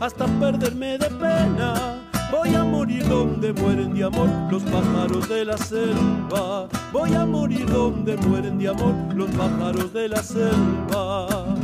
hasta 0.00 0.26
perderme 0.40 0.98
de 0.98 1.10
pena. 1.10 2.00
Voy 2.30 2.54
a 2.54 2.64
morir 2.64 3.06
donde 3.08 3.52
mueren 3.52 3.94
de 3.94 4.04
amor 4.04 4.28
los 4.50 4.62
pájaros 4.64 5.28
de 5.28 5.44
la 5.44 5.56
selva. 5.56 6.68
Voy 6.92 7.14
a 7.14 7.24
morir 7.24 7.66
donde 7.66 8.16
mueren 8.16 8.58
de 8.58 8.68
amor 8.68 8.94
los 9.14 9.30
pájaros 9.30 9.92
de 9.92 10.08
la 10.08 10.22
selva. 10.22 11.54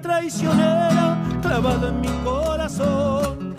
traicionera 0.00 1.16
clavada 1.42 1.88
en 1.88 2.00
mi 2.00 2.08
corazón, 2.24 3.54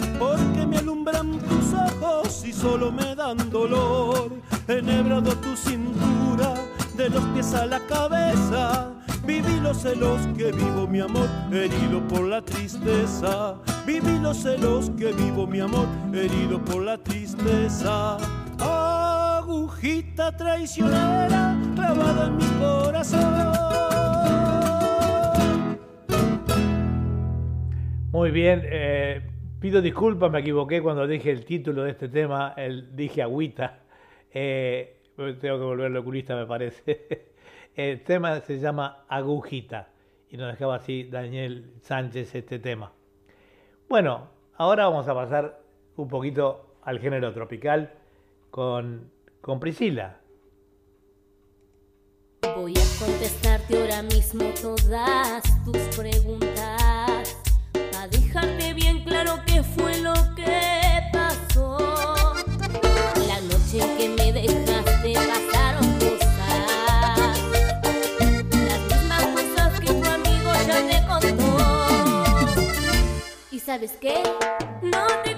tus 1.12 1.74
ojos 1.74 2.44
y 2.46 2.52
solo 2.52 2.92
me 2.92 3.16
dan 3.16 3.38
dolor. 3.52 4.32
Enhebrado 4.68 5.36
tu 5.36 5.56
cintura, 5.56 6.56
de 6.98 7.10
los 7.10 7.24
pies 7.26 7.54
a 7.54 7.66
la 7.68 7.80
cabeza, 7.82 8.92
viví 9.24 9.60
los 9.60 9.78
celos 9.78 10.22
que 10.36 10.52
vivo 10.52 10.88
mi 10.88 11.02
amor, 11.02 11.30
herido 11.52 12.02
por 12.08 12.22
la 12.22 12.42
tristeza. 12.42 13.56
Viví 13.86 14.18
los 14.20 14.38
celos 14.38 14.90
que 14.98 15.14
vivo 15.14 15.46
mi 15.46 15.60
amor, 15.60 15.88
herido 16.12 16.64
por 16.64 16.82
la 16.82 16.98
tristeza. 16.98 18.18
Agujita 18.60 20.36
traicionera 20.36 21.56
clavada 21.76 22.28
en 22.28 22.38
mi 22.38 22.46
corazón. 22.60 23.54
Muy 28.12 28.32
bien, 28.32 28.62
eh, 28.64 29.35
pido 29.66 29.82
disculpas, 29.82 30.30
me 30.30 30.42
equivoqué 30.42 30.80
cuando 30.80 31.08
dije 31.08 31.32
el 31.32 31.44
título 31.44 31.82
de 31.82 31.90
este 31.90 32.08
tema, 32.08 32.54
el, 32.56 32.96
dije 32.96 33.24
agüita. 33.24 33.80
Eh, 34.32 34.98
tengo 35.16 35.40
que 35.40 35.64
volverlo 35.64 36.02
oculista, 36.02 36.36
me 36.36 36.46
parece. 36.46 37.32
El 37.76 38.04
tema 38.04 38.40
se 38.42 38.60
llama 38.60 39.06
Agujita 39.10 39.90
y 40.30 40.38
nos 40.38 40.52
dejaba 40.52 40.76
así 40.76 41.06
Daniel 41.06 41.74
Sánchez 41.82 42.36
este 42.36 42.60
tema. 42.60 42.94
Bueno, 43.90 44.28
ahora 44.56 44.86
vamos 44.86 45.08
a 45.08 45.16
pasar 45.16 45.60
un 45.96 46.10
poquito 46.10 46.76
al 46.84 47.00
género 47.00 47.34
tropical 47.34 47.92
con, 48.52 49.10
con 49.42 49.60
Priscila. 49.60 50.20
Voy 52.56 52.74
a 52.74 53.04
contestarte 53.04 53.82
ahora 53.82 54.04
mismo 54.04 54.44
todas 54.62 55.44
tus 55.66 55.80
preguntas 55.98 57.36
dejarte 58.08 58.74
bien 58.74 58.95
claro 59.26 59.42
qué 59.46 59.64
fue 59.64 59.98
lo 60.00 60.14
que 60.36 61.02
pasó. 61.12 62.36
La 63.28 63.42
noche 63.42 63.80
que 63.98 64.10
me 64.10 64.32
dejaste 64.32 65.14
pasaron 65.14 66.00
cosas, 66.00 67.40
las 68.52 68.80
mismas 68.92 69.26
cosas 69.36 69.80
que 69.80 69.94
tu 69.94 70.06
amigo 70.10 70.52
ya 70.68 70.78
te 70.88 70.98
contó. 71.08 71.58
¿Y 73.52 73.60
sabes 73.60 73.98
qué? 74.00 74.22
No 74.82 75.08
te 75.24 75.35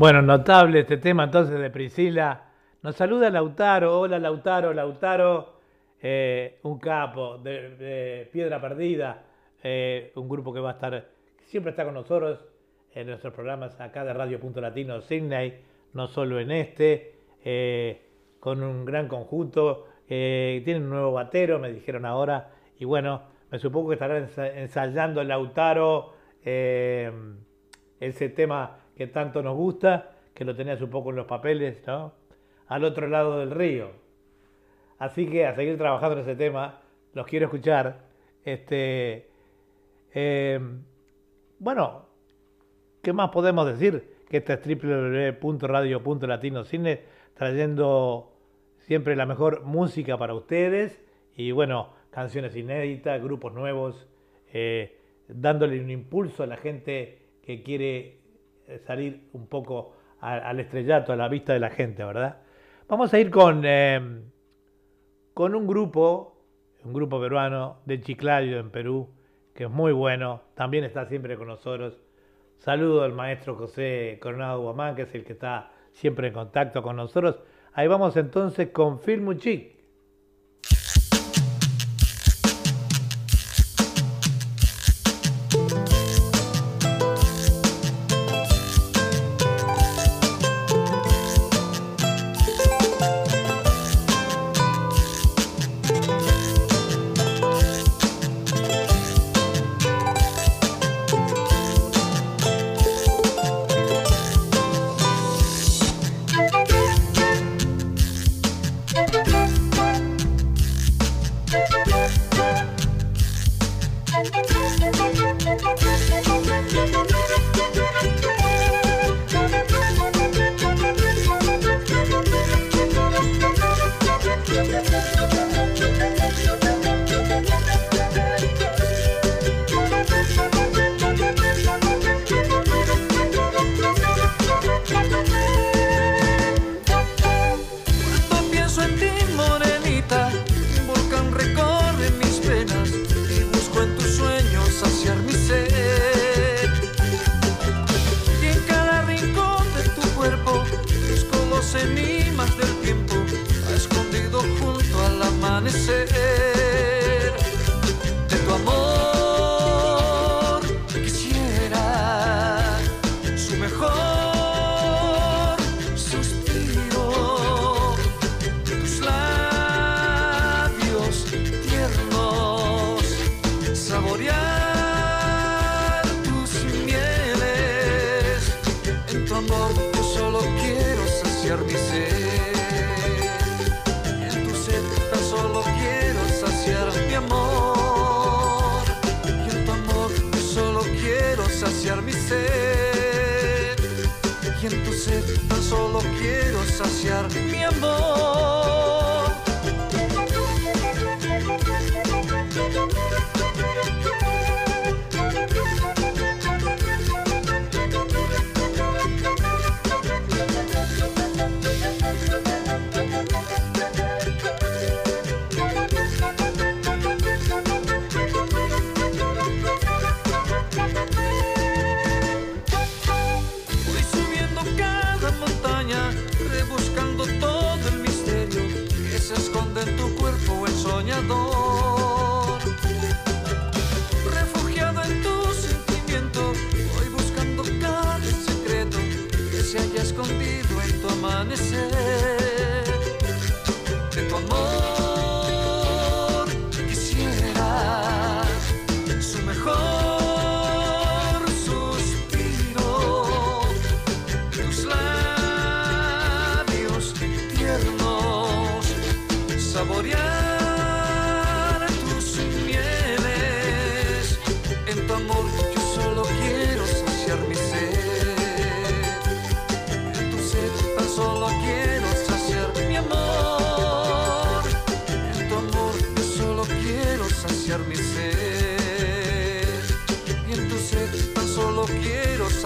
Bueno, 0.00 0.22
notable 0.22 0.80
este 0.80 0.96
tema 0.96 1.24
entonces 1.24 1.60
de 1.60 1.68
Priscila. 1.68 2.44
Nos 2.80 2.96
saluda 2.96 3.28
Lautaro. 3.28 4.00
Hola 4.00 4.18
Lautaro, 4.18 4.72
Lautaro, 4.72 5.60
eh, 6.00 6.58
un 6.62 6.78
capo 6.78 7.36
de, 7.36 8.26
Piedra 8.32 8.58
Perdida, 8.62 9.22
eh, 9.62 10.10
un 10.14 10.26
grupo 10.26 10.54
que 10.54 10.60
va 10.60 10.70
a 10.70 10.72
estar, 10.72 11.06
siempre 11.44 11.72
está 11.72 11.84
con 11.84 11.92
nosotros 11.92 12.42
en 12.94 13.08
nuestros 13.08 13.34
programas 13.34 13.78
acá 13.78 14.02
de 14.02 14.14
Radio 14.14 14.40
Punto 14.40 14.62
Latino 14.62 15.02
Sydney, 15.02 15.60
no 15.92 16.06
solo 16.06 16.40
en 16.40 16.50
este, 16.50 17.16
eh, 17.44 18.00
con 18.40 18.62
un 18.62 18.86
gran 18.86 19.06
conjunto. 19.06 19.84
tienen 20.08 20.84
un 20.84 20.88
nuevo 20.88 21.12
batero, 21.12 21.58
me 21.58 21.70
dijeron 21.70 22.06
ahora, 22.06 22.52
y 22.78 22.86
bueno, 22.86 23.24
me 23.50 23.58
supongo 23.58 23.90
que 23.90 23.96
estará 23.96 24.16
ensayando 24.16 25.22
Lautaro 25.22 26.14
ese 26.42 28.28
tema 28.34 28.79
que 29.00 29.06
tanto 29.06 29.42
nos 29.42 29.56
gusta, 29.56 30.10
que 30.34 30.44
lo 30.44 30.54
tenías 30.54 30.82
un 30.82 30.90
poco 30.90 31.08
en 31.08 31.16
los 31.16 31.24
papeles, 31.24 31.82
¿no? 31.86 32.12
Al 32.66 32.84
otro 32.84 33.08
lado 33.08 33.38
del 33.38 33.50
río. 33.50 33.92
Así 34.98 35.26
que 35.26 35.46
a 35.46 35.54
seguir 35.54 35.78
trabajando 35.78 36.16
en 36.16 36.22
ese 36.24 36.36
tema, 36.36 36.82
los 37.14 37.26
quiero 37.26 37.46
escuchar. 37.46 38.02
Este, 38.44 39.30
em, 40.12 40.82
bueno, 41.58 42.08
¿qué 43.00 43.14
más 43.14 43.30
podemos 43.30 43.64
decir? 43.64 44.18
Que 44.28 44.36
este 44.36 44.52
es 44.52 44.60
www.radio.latinocine 45.40 47.00
trayendo 47.32 48.34
siempre 48.80 49.16
la 49.16 49.24
mejor 49.24 49.64
música 49.64 50.18
para 50.18 50.34
ustedes 50.34 51.00
y 51.34 51.52
bueno, 51.52 51.94
canciones 52.10 52.54
inéditas, 52.54 53.22
grupos 53.22 53.54
nuevos, 53.54 54.06
eh, 54.52 54.98
dándole 55.26 55.80
un 55.80 55.88
impulso 55.88 56.42
a 56.42 56.46
la 56.46 56.58
gente 56.58 57.16
que 57.42 57.62
quiere 57.62 58.19
salir 58.78 59.28
un 59.32 59.46
poco 59.46 59.96
al 60.20 60.60
estrellato, 60.60 61.12
a 61.12 61.16
la 61.16 61.28
vista 61.28 61.52
de 61.52 61.60
la 61.60 61.70
gente, 61.70 62.04
¿verdad? 62.04 62.38
Vamos 62.88 63.12
a 63.14 63.18
ir 63.18 63.30
con, 63.30 63.64
em, 63.64 64.22
con 65.32 65.54
un 65.54 65.66
grupo, 65.66 66.36
un 66.84 66.92
grupo 66.92 67.20
peruano 67.20 67.78
de 67.86 68.00
Chiclayo 68.00 68.58
en 68.58 68.70
Perú, 68.70 69.08
que 69.54 69.64
es 69.64 69.70
muy 69.70 69.92
bueno, 69.92 70.42
también 70.54 70.84
está 70.84 71.06
siempre 71.06 71.36
con 71.36 71.48
nosotros. 71.48 72.00
Saludo 72.58 73.02
al 73.02 73.12
maestro 73.12 73.56
José 73.56 74.18
Coronado 74.20 74.60
Guamán, 74.60 74.94
que 74.94 75.02
es 75.02 75.14
el 75.14 75.24
que 75.24 75.32
está 75.32 75.70
siempre 75.92 76.28
en 76.28 76.34
contacto 76.34 76.82
con 76.82 76.96
nosotros. 76.96 77.40
Ahí 77.72 77.88
vamos 77.88 78.16
entonces 78.16 78.68
con 78.68 79.00
Filmuchic. 79.00 79.79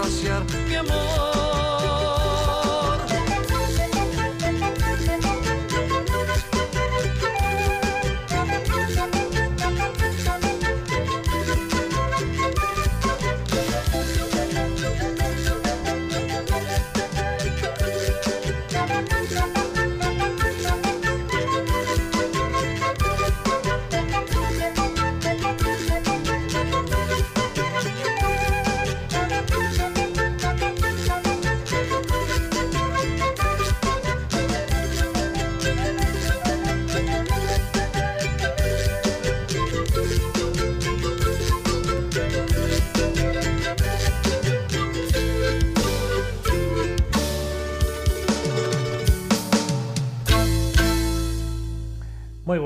pasear 0.05 0.45
mi 0.67 0.75
amor. 0.75 1.24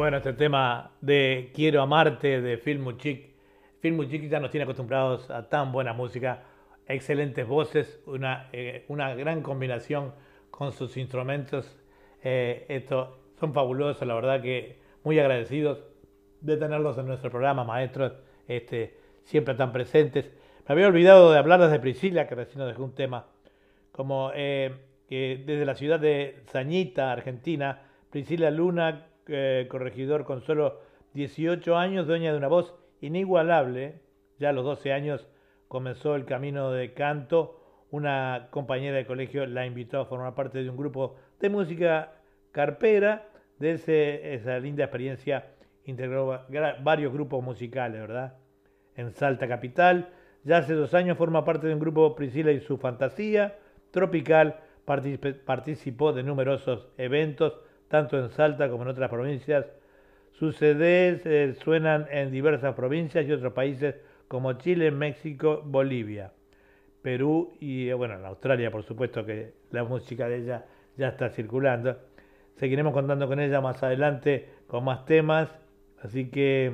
Bueno 0.10 0.18
este 0.18 0.34
tema 0.34 0.90
de 1.02 1.52
Quiero 1.54 1.84
amarte 1.84 2.42
de 2.42 2.58
Phil 2.58 2.80
Muchik. 2.80 3.30
Phil 3.80 3.94
Muchik 3.94 4.28
ya 4.28 4.40
nos 4.40 4.50
tiene 4.50 4.64
acostumbrados 4.64 5.30
a 5.30 5.50
tan 5.50 5.72
buena 5.72 5.94
música, 5.94 6.46
excelentes 6.88 7.48
voces, 7.48 8.02
una, 8.08 8.50
eh, 8.52 8.86
una 8.88 9.14
gran 9.14 9.44
combinación 9.44 10.16
con 10.50 10.72
sus 10.72 10.98
instrumentos. 10.98 11.78
Eh, 12.24 12.66
esto 12.70 13.20
son 13.40 13.54
fabulosos, 13.54 14.08
la 14.08 14.16
verdad 14.16 14.42
que 14.42 14.80
muy 15.04 15.20
agradecidos 15.20 15.84
de 16.42 16.58
tenerlos 16.58 16.98
en 16.98 17.06
nuestro 17.06 17.30
programa, 17.30 17.64
maestros, 17.64 18.14
este, 18.48 18.98
siempre 19.26 19.54
tan 19.54 19.72
presentes. 19.72 20.32
Me 20.68 20.74
había 20.74 20.88
olvidado 20.88 21.32
de 21.32 21.38
hablar 21.38 21.62
desde 21.62 21.78
Priscila, 21.78 22.28
que 22.28 22.34
recién 22.34 22.58
nos 22.58 22.68
dejó 22.68 22.84
un 22.84 22.96
tema, 22.96 23.28
como 23.92 24.32
eh, 24.34 24.74
desde 25.08 25.66
la 25.66 25.76
ciudad 25.76 26.00
de 26.00 26.42
Zañita, 26.48 27.12
Argentina, 27.12 27.84
Priscila 28.10 28.50
Luna 28.50 29.09
eh, 29.30 29.68
corregidor 29.70 30.26
con 30.26 30.42
solo 30.42 30.80
18 31.14 31.78
años, 31.78 32.08
dueña 32.08 32.32
de 32.32 32.38
una 32.38 32.48
voz 32.48 32.76
inigualable. 33.02 34.02
Ya 34.40 34.50
a 34.50 34.54
los 34.54 34.66
12 34.66 34.94
años 34.94 35.28
comenzó 35.68 36.16
el 36.16 36.26
camino 36.26 36.72
de 36.72 36.94
canto. 36.94 37.62
Una 37.92 38.48
compañera 38.52 38.98
de 38.98 39.06
colegio 39.06 39.46
la 39.46 39.66
invitó 39.66 40.00
a 40.00 40.06
formar 40.06 40.36
parte 40.36 40.64
de 40.64 40.70
un 40.70 40.78
grupo 40.78 41.16
de 41.40 41.50
música 41.50 42.14
carpera. 42.52 43.28
De 43.60 43.72
esa 43.72 44.60
linda 44.60 44.86
experiencia 44.86 45.52
integró 45.86 46.46
varios 46.82 47.12
grupos 47.12 47.44
musicales, 47.44 48.00
¿verdad? 48.00 48.38
En 48.96 49.12
Salta 49.12 49.48
Capital. 49.48 50.10
Ya 50.44 50.58
hace 50.58 50.74
dos 50.74 50.94
años 50.94 51.18
forma 51.18 51.44
parte 51.44 51.68
de 51.68 51.74
un 51.74 51.80
grupo 51.80 52.16
Priscila 52.16 52.52
y 52.52 52.62
su 52.62 52.78
Fantasía 52.78 53.58
Tropical. 53.92 54.62
Participó 54.86 56.14
de 56.14 56.24
numerosos 56.24 56.88
eventos 56.98 57.60
tanto 57.90 58.18
en 58.18 58.30
Salta 58.30 58.70
como 58.70 58.84
en 58.84 58.90
otras 58.90 59.10
provincias. 59.10 59.66
Sus 60.32 60.56
CDs 60.56 61.26
eh, 61.26 61.56
suenan 61.62 62.08
en 62.10 62.32
diversas 62.32 62.74
provincias 62.76 63.28
y 63.28 63.32
otros 63.32 63.52
países 63.52 63.96
como 64.30 64.54
Chile, 64.54 64.92
México, 64.92 65.62
Bolivia, 65.66 66.32
Perú 67.02 67.52
y, 67.60 67.90
eh, 67.90 67.94
bueno, 67.94 68.14
en 68.14 68.26
Australia, 68.26 68.72
por 68.72 68.84
supuesto 68.84 69.26
que 69.26 69.54
la 69.72 69.84
música 69.84 70.30
de 70.30 70.38
ella 70.38 70.66
ya 70.96 71.10
está 71.10 71.30
circulando. 71.30 71.98
Seguiremos 72.56 72.94
contando 72.94 73.28
con 73.28 73.40
ella 73.40 73.60
más 73.60 73.84
adelante 73.84 74.48
con 74.68 74.84
más 74.84 75.04
temas, 75.06 75.50
así 76.04 76.30
que 76.30 76.72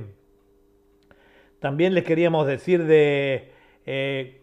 también 1.59 1.93
les 1.93 2.03
queríamos 2.03 2.45
decir 2.45 2.83
de... 2.83 3.51
Eh, 3.85 4.41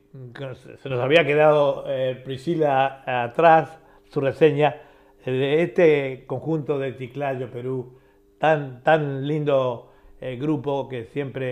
se 0.82 0.88
nos 0.90 1.00
había 1.00 1.24
quedado 1.24 1.86
Priscila 2.22 3.02
atrás 3.06 3.78
su 4.10 4.20
reseña 4.20 4.76
este 5.24 6.24
conjunto 6.26 6.78
de 6.78 6.92
Ticlayo 6.92 7.50
Perú, 7.50 7.98
tan, 8.38 8.82
tan 8.82 9.26
lindo 9.26 9.92
eh, 10.20 10.36
grupo 10.36 10.88
que 10.88 11.04
siempre 11.04 11.44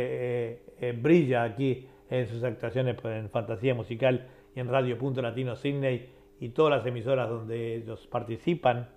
eh, 0.50 0.62
eh, 0.80 0.92
brilla 0.92 1.44
aquí 1.44 1.86
en 2.10 2.26
sus 2.26 2.42
actuaciones 2.42 2.96
pues, 3.00 3.16
en 3.16 3.30
Fantasía 3.30 3.74
Musical 3.74 4.26
y 4.56 4.60
en 4.60 4.68
Radio 4.68 4.98
Punto 4.98 5.22
Latino 5.22 5.54
Sydney 5.54 6.08
y 6.40 6.48
todas 6.48 6.78
las 6.78 6.86
emisoras 6.86 7.28
donde 7.28 7.76
ellos 7.76 8.06
participan. 8.08 8.88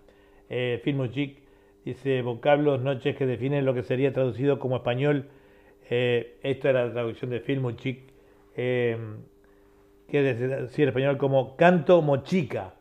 Eh, 0.50 0.82
Filmuchic 0.84 1.38
dice 1.86 2.22
vocablos, 2.24 2.82
noches 2.82 3.16
que 3.16 3.26
definen 3.28 3.66
lo 3.66 3.74
que 3.74 3.84
sería 3.84 4.12
traducido 4.12 4.58
como 4.58 4.78
español. 4.78 5.30
esto 5.90 6.70
era 6.70 6.86
la 6.88 6.94
traducción 6.94 7.30
de 7.30 7.42
Filmuchic, 7.42 8.00
que 8.56 9.22
decir 10.12 10.88
español 10.88 11.18
como 11.18 11.56
canto 11.56 12.02
mochica 12.02 12.74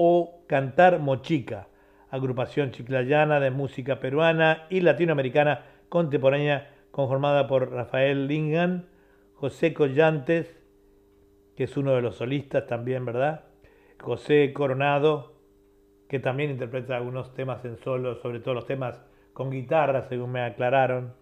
o 0.00 0.44
Cantar 0.46 1.00
Mochica, 1.00 1.66
agrupación 2.08 2.70
chiclayana 2.70 3.40
de 3.40 3.50
música 3.50 3.98
peruana 3.98 4.66
y 4.70 4.80
latinoamericana 4.80 5.64
contemporánea 5.88 6.70
conformada 6.92 7.48
por 7.48 7.72
Rafael 7.72 8.28
Lingan, 8.28 8.86
José 9.34 9.74
Collantes, 9.74 10.56
que 11.56 11.64
es 11.64 11.76
uno 11.76 11.94
de 11.96 12.00
los 12.00 12.14
solistas 12.14 12.66
también, 12.68 13.04
¿verdad? 13.04 13.46
José 14.00 14.52
Coronado, 14.52 15.34
que 16.08 16.20
también 16.20 16.50
interpreta 16.50 16.96
algunos 16.96 17.34
temas 17.34 17.64
en 17.64 17.76
solo, 17.78 18.14
sobre 18.22 18.38
todo 18.38 18.54
los 18.54 18.66
temas 18.66 19.02
con 19.32 19.50
guitarra, 19.50 20.02
según 20.08 20.30
me 20.30 20.42
aclararon. 20.42 21.14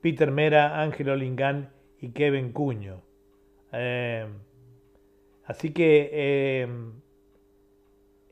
Peter 0.00 0.32
Mera, 0.32 0.82
Ángelo 0.82 1.14
Lingán 1.14 1.70
y 2.00 2.10
Kevin 2.10 2.52
Cuño. 2.52 3.00
Eh, 3.72 4.26
así 5.44 5.72
que 5.72 6.10
eh, 6.12 6.68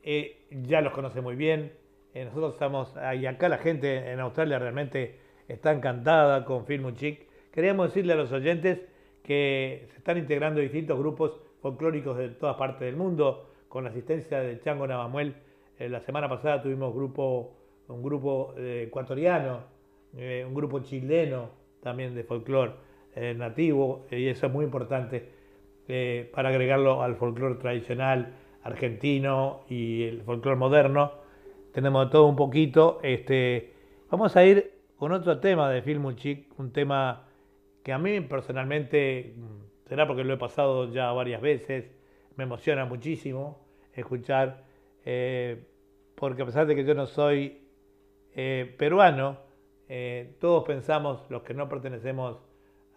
eh, 0.09 0.37
ya 0.49 0.79
los 0.79 0.93
conoce 0.93 1.19
muy 1.19 1.35
bien. 1.35 1.73
Eh, 2.13 2.23
nosotros 2.23 2.53
estamos, 2.53 2.95
y 3.19 3.25
acá 3.25 3.49
la 3.49 3.57
gente 3.57 4.09
en 4.09 4.21
Australia 4.21 4.57
realmente 4.57 5.19
está 5.49 5.73
encantada 5.73 6.45
con 6.45 6.65
Film 6.65 6.95
Chic. 6.95 7.27
Queríamos 7.51 7.89
decirle 7.89 8.13
a 8.13 8.15
los 8.15 8.31
oyentes 8.31 8.79
que 9.21 9.85
se 9.91 9.97
están 9.97 10.17
integrando 10.17 10.61
distintos 10.61 10.97
grupos 10.97 11.41
folclóricos 11.61 12.17
de 12.17 12.29
todas 12.29 12.55
partes 12.55 12.85
del 12.85 12.95
mundo, 12.95 13.49
con 13.67 13.83
la 13.83 13.89
asistencia 13.89 14.39
de 14.39 14.61
Chango 14.61 14.87
Navamuel. 14.87 15.35
Eh, 15.77 15.89
la 15.89 15.99
semana 15.99 16.29
pasada 16.29 16.61
tuvimos 16.61 16.95
grupo, 16.95 17.57
un 17.89 18.01
grupo 18.01 18.55
ecuatoriano, 18.57 19.63
un 20.13 20.53
grupo 20.53 20.79
chileno 20.79 21.49
también 21.83 22.15
de 22.15 22.23
folclore 22.23 22.71
nativo, 23.35 24.05
y 24.09 24.27
eso 24.27 24.47
es 24.47 24.53
muy 24.53 24.63
importante 24.63 25.29
para 26.31 26.47
agregarlo 26.47 27.03
al 27.03 27.17
folclore 27.17 27.55
tradicional 27.55 28.33
argentino 28.67 29.61
y 29.69 30.03
el 30.03 30.21
folclore 30.23 30.57
moderno. 30.57 31.13
Tenemos 31.71 32.09
todo 32.09 32.25
un 32.25 32.35
poquito. 32.35 32.99
Este, 33.01 33.73
vamos 34.11 34.35
a 34.35 34.43
ir 34.43 34.73
con 34.97 35.11
otro 35.11 35.39
tema 35.39 35.69
de 35.69 35.81
Film 35.81 36.15
Chic, 36.15 36.47
un 36.59 36.71
tema 36.71 37.27
que 37.83 37.93
a 37.93 37.97
mí 37.97 38.19
personalmente, 38.21 39.33
mm, 39.35 39.87
será 39.87 40.05
porque 40.07 40.23
lo 40.23 40.33
he 40.33 40.37
pasado 40.37 40.91
ya 40.91 41.11
varias 41.11 41.41
veces, 41.41 41.89
me 42.35 42.43
emociona 42.43 42.85
muchísimo 42.85 43.65
escuchar, 43.93 44.63
eh, 45.05 45.63
porque 46.15 46.41
a 46.41 46.45
pesar 46.45 46.67
de 46.67 46.75
que 46.75 46.83
yo 46.83 46.93
no 46.93 47.07
soy 47.07 47.61
eh, 48.35 48.75
peruano, 48.77 49.37
eh, 49.87 50.35
todos 50.39 50.63
pensamos, 50.65 51.23
los 51.29 51.43
que 51.43 51.53
no 51.53 51.69
pertenecemos 51.69 52.37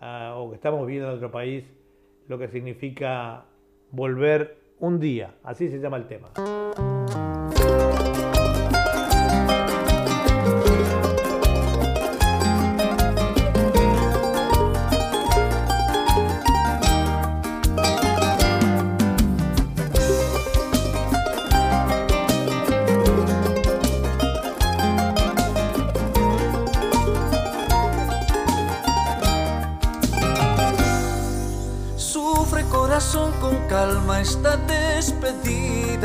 o 0.03 0.49
que 0.49 0.57
estamos 0.57 0.87
viviendo 0.87 1.11
en 1.11 1.17
otro 1.17 1.31
país, 1.31 1.71
lo 2.27 2.39
que 2.39 2.49
significa 2.49 3.45
volver 3.91 4.60
un 4.81 4.99
día, 4.99 5.35
así 5.45 5.69
se 5.69 5.79
llama 5.79 5.97
el 5.99 6.07
tema. 6.07 6.31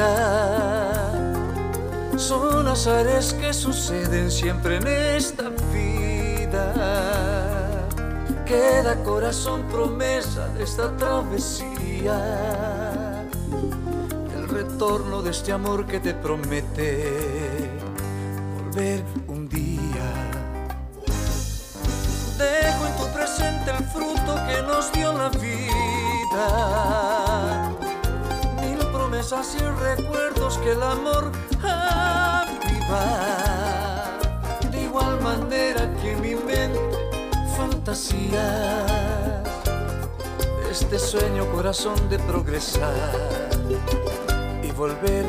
Despedida. 0.05 1.11
Son 2.17 2.67
azares 2.67 3.33
que 3.33 3.53
suceden 3.53 4.31
siempre 4.31 4.77
en 4.77 4.87
esta 4.87 5.49
vida. 5.73 6.73
Queda 8.45 8.95
corazón 9.03 9.63
promesa 9.63 10.47
de 10.49 10.63
esta 10.63 10.95
travesía. 10.97 12.17
El 14.35 14.47
retorno 14.47 15.21
de 15.21 15.31
este 15.31 15.51
amor 15.51 15.85
que 15.85 15.99
te 15.99 16.13
promete 16.13 17.69
volver 18.57 19.03
un 19.27 19.49
día. 19.49 20.31
Dejo 22.37 22.85
en 22.87 22.95
tu 22.97 23.07
presente 23.13 23.71
el 23.71 23.83
fruto 23.85 24.35
que 24.47 24.61
nos 24.61 24.91
dio 24.93 25.13
la 25.13 25.29
vida 25.29 27.24
promesas 29.15 29.55
y 29.55 29.59
recuerdos 29.81 30.57
que 30.57 30.71
el 30.73 30.83
amor 30.83 31.31
aviva. 31.63 33.05
De 34.69 34.83
igual 34.83 35.21
manera 35.21 35.89
que 36.01 36.17
mi 36.17 36.35
mente 36.35 36.79
fantasía 37.55 38.85
este 40.69 40.99
sueño 40.99 41.49
corazón 41.53 42.09
de 42.09 42.19
progresar 42.19 43.51
y 44.61 44.71
volver 44.71 45.25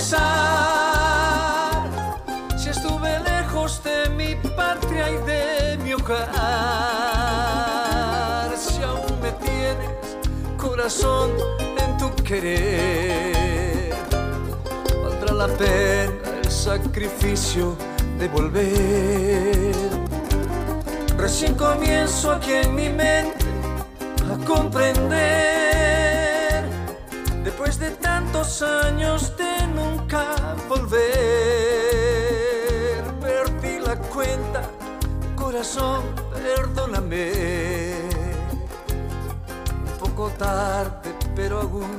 Si 0.00 0.16
estuve 2.68 3.20
lejos 3.20 3.80
de 3.84 4.08
mi 4.10 4.34
patria 4.56 5.08
y 5.08 5.18
de 5.18 5.78
mi 5.84 5.92
hogar. 5.92 6.24
Si 8.56 8.82
aún 8.82 9.20
me 9.22 9.30
tienes, 9.32 9.90
corazón, 10.56 11.30
en 11.78 11.96
tu 11.96 12.12
querer. 12.24 13.94
Valdrá 15.00 15.32
la 15.32 15.46
pena 15.46 16.12
el 16.42 16.50
sacrificio 16.50 17.76
de 18.18 18.26
volver. 18.28 19.74
Recién 21.16 21.54
comienzo 21.54 22.32
aquí 22.32 22.52
en 22.52 22.74
mi 22.74 22.88
mente 22.88 23.44
a 24.32 24.36
comprender. 24.44 25.44
Después 27.44 27.78
de 27.78 27.90
tantos 27.92 28.60
años 28.60 29.36
de 29.36 29.53
nunca 30.04 30.54
volver, 30.68 31.04
perdí 33.20 33.78
la 33.78 33.96
cuenta, 33.96 34.62
corazón, 35.34 36.02
perdóname. 36.32 37.32
Un 39.86 39.98
poco 39.98 40.30
tarde, 40.38 41.14
pero 41.34 41.60
aún 41.62 41.96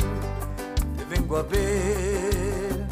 te 0.97 1.05
vengo 1.05 1.37
a 1.37 1.43
ver. 1.43 2.85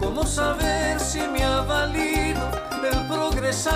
¿Cómo 0.00 0.24
saber 0.26 0.98
si 0.98 1.20
me 1.28 1.44
ha 1.44 1.60
valido 1.60 2.40
el 2.82 3.06
progresar? 3.06 3.72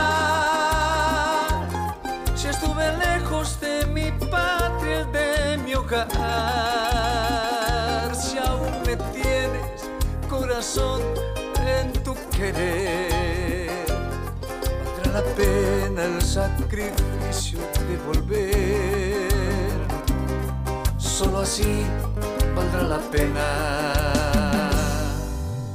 Si 2.35 2.49
estuve 2.49 2.97
lejos 2.99 3.61
de 3.61 3.87
mi 3.87 4.11
patria, 4.29 5.05
de 5.05 5.57
mi 5.59 5.75
hogar, 5.75 6.09
corazón, 10.57 11.03
en 11.67 11.93
tu 12.03 12.15
querer, 12.35 13.85
valdrá 14.87 15.13
la 15.13 15.23
pena 15.35 16.07
el 16.07 16.23
sacrificio 16.23 17.59
de 17.87 17.99
volver. 18.07 19.29
Solo 20.97 21.41
así 21.41 21.85
valdrá 22.55 22.85
la 22.85 23.01
pena 23.11 24.71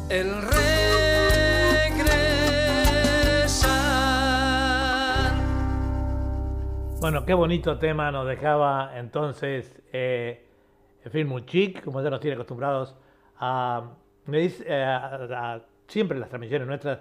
el 0.10 0.42
regresar. 0.42 0.82
Bueno, 7.02 7.24
qué 7.28 7.36
bonito 7.36 7.78
tema 7.78 8.12
nos 8.12 8.26
dejaba 8.26 8.98
entonces 8.98 9.80
eh, 9.94 10.44
Film 11.12 11.46
Chic, 11.46 11.84
como 11.84 12.02
ya 12.02 12.10
nos 12.10 12.20
tiene 12.20 12.34
acostumbrados 12.34 12.96
a, 13.38 13.92
me 14.32 14.40
dice, 14.40 14.66
eh, 14.68 15.60
siempre 15.88 16.18
las 16.18 16.30
transmisiones 16.30 16.68
nuestras 16.68 17.00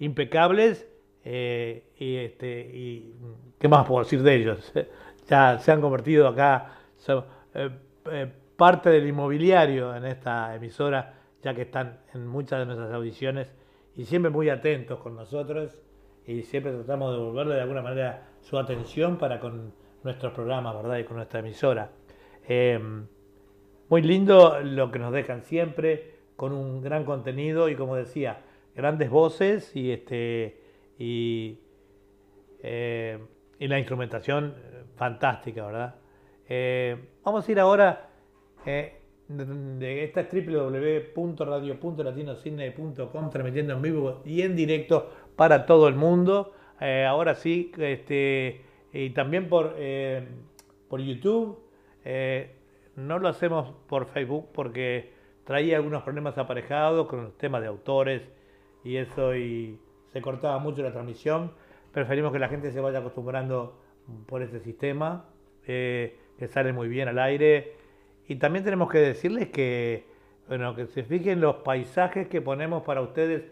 impecables. 0.00 0.88
eh, 1.24 1.84
y, 1.98 2.16
este, 2.16 2.60
y 2.60 3.14
qué 3.58 3.66
más 3.68 3.86
puedo 3.86 4.04
decir 4.04 4.22
de 4.22 4.34
ellos. 4.34 4.72
Ya 5.26 5.58
se 5.58 5.72
han 5.72 5.80
convertido 5.80 6.28
acá 6.28 6.72
son, 6.98 7.24
eh, 7.54 8.30
parte 8.56 8.90
del 8.90 9.06
inmobiliario 9.06 9.96
en 9.96 10.04
esta 10.04 10.54
emisora, 10.54 11.14
ya 11.42 11.54
que 11.54 11.62
están 11.62 12.00
en 12.12 12.26
muchas 12.26 12.58
de 12.60 12.66
nuestras 12.66 12.92
audiciones 12.92 13.50
y 13.96 14.04
siempre 14.04 14.30
muy 14.30 14.50
atentos 14.50 14.98
con 15.00 15.16
nosotros 15.16 15.80
y 16.26 16.42
siempre 16.42 16.72
tratamos 16.72 17.12
de 17.12 17.18
devolverle 17.18 17.54
de 17.54 17.60
alguna 17.62 17.82
manera 17.82 18.28
su 18.42 18.58
atención 18.58 19.16
para 19.16 19.40
con 19.40 19.72
nuestros 20.02 20.32
programas, 20.32 20.74
¿verdad? 20.76 20.98
Y 20.98 21.04
con 21.04 21.16
nuestra 21.16 21.40
emisora. 21.40 21.90
Eh, 22.46 22.78
muy 23.88 24.02
lindo 24.02 24.60
lo 24.60 24.90
que 24.90 24.98
nos 24.98 25.12
dejan 25.12 25.42
siempre, 25.42 26.13
con 26.36 26.52
un 26.52 26.80
gran 26.80 27.04
contenido 27.04 27.68
y 27.68 27.76
como 27.76 27.96
decía, 27.96 28.40
grandes 28.74 29.10
voces 29.10 29.74
y 29.76 29.92
este 29.92 30.64
y, 30.98 31.58
eh, 32.62 33.18
la 33.58 33.78
instrumentación 33.78 34.54
eh, 34.56 34.84
fantástica, 34.96 35.66
¿verdad? 35.66 35.96
Eh, 36.48 36.96
vamos 37.24 37.46
a 37.48 37.52
ir 37.52 37.60
ahora, 37.60 38.10
de, 38.64 40.04
esta 40.04 40.20
es 40.20 40.32
www.radio.latinocidney.com 40.32 43.30
transmitiendo 43.30 43.74
en 43.74 43.82
vivo 43.82 44.22
y 44.24 44.42
en 44.42 44.56
directo 44.56 45.10
para 45.36 45.66
todo 45.66 45.88
el 45.88 45.94
mundo. 45.94 46.52
Ahora 46.80 47.34
sí, 47.34 47.72
este, 47.78 48.62
y 48.92 49.10
también 49.10 49.48
por, 49.48 49.76
por 50.88 51.00
YouTube. 51.00 51.58
No 52.96 53.18
lo 53.18 53.28
hacemos 53.28 53.74
por 53.88 54.06
Facebook 54.06 54.50
porque 54.52 55.13
traía 55.44 55.76
algunos 55.76 56.02
problemas 56.02 56.36
aparejados 56.38 57.06
con 57.06 57.24
los 57.24 57.38
temas 57.38 57.60
de 57.60 57.68
autores 57.68 58.22
y 58.82 58.96
eso 58.96 59.34
y 59.34 59.78
se 60.12 60.20
cortaba 60.20 60.58
mucho 60.58 60.82
la 60.82 60.92
transmisión. 60.92 61.52
Preferimos 61.92 62.32
que 62.32 62.38
la 62.38 62.48
gente 62.48 62.72
se 62.72 62.80
vaya 62.80 62.98
acostumbrando 62.98 63.78
por 64.26 64.42
este 64.42 64.60
sistema, 64.60 65.26
eh, 65.66 66.18
que 66.38 66.48
sale 66.48 66.72
muy 66.72 66.88
bien 66.88 67.08
al 67.08 67.18
aire. 67.18 67.76
Y 68.26 68.36
también 68.36 68.64
tenemos 68.64 68.90
que 68.90 68.98
decirles 68.98 69.48
que, 69.48 70.06
bueno, 70.48 70.74
que 70.74 70.86
se 70.86 71.04
fijen 71.04 71.40
los 71.40 71.56
paisajes 71.56 72.28
que 72.28 72.40
ponemos 72.40 72.82
para 72.82 73.00
ustedes. 73.00 73.44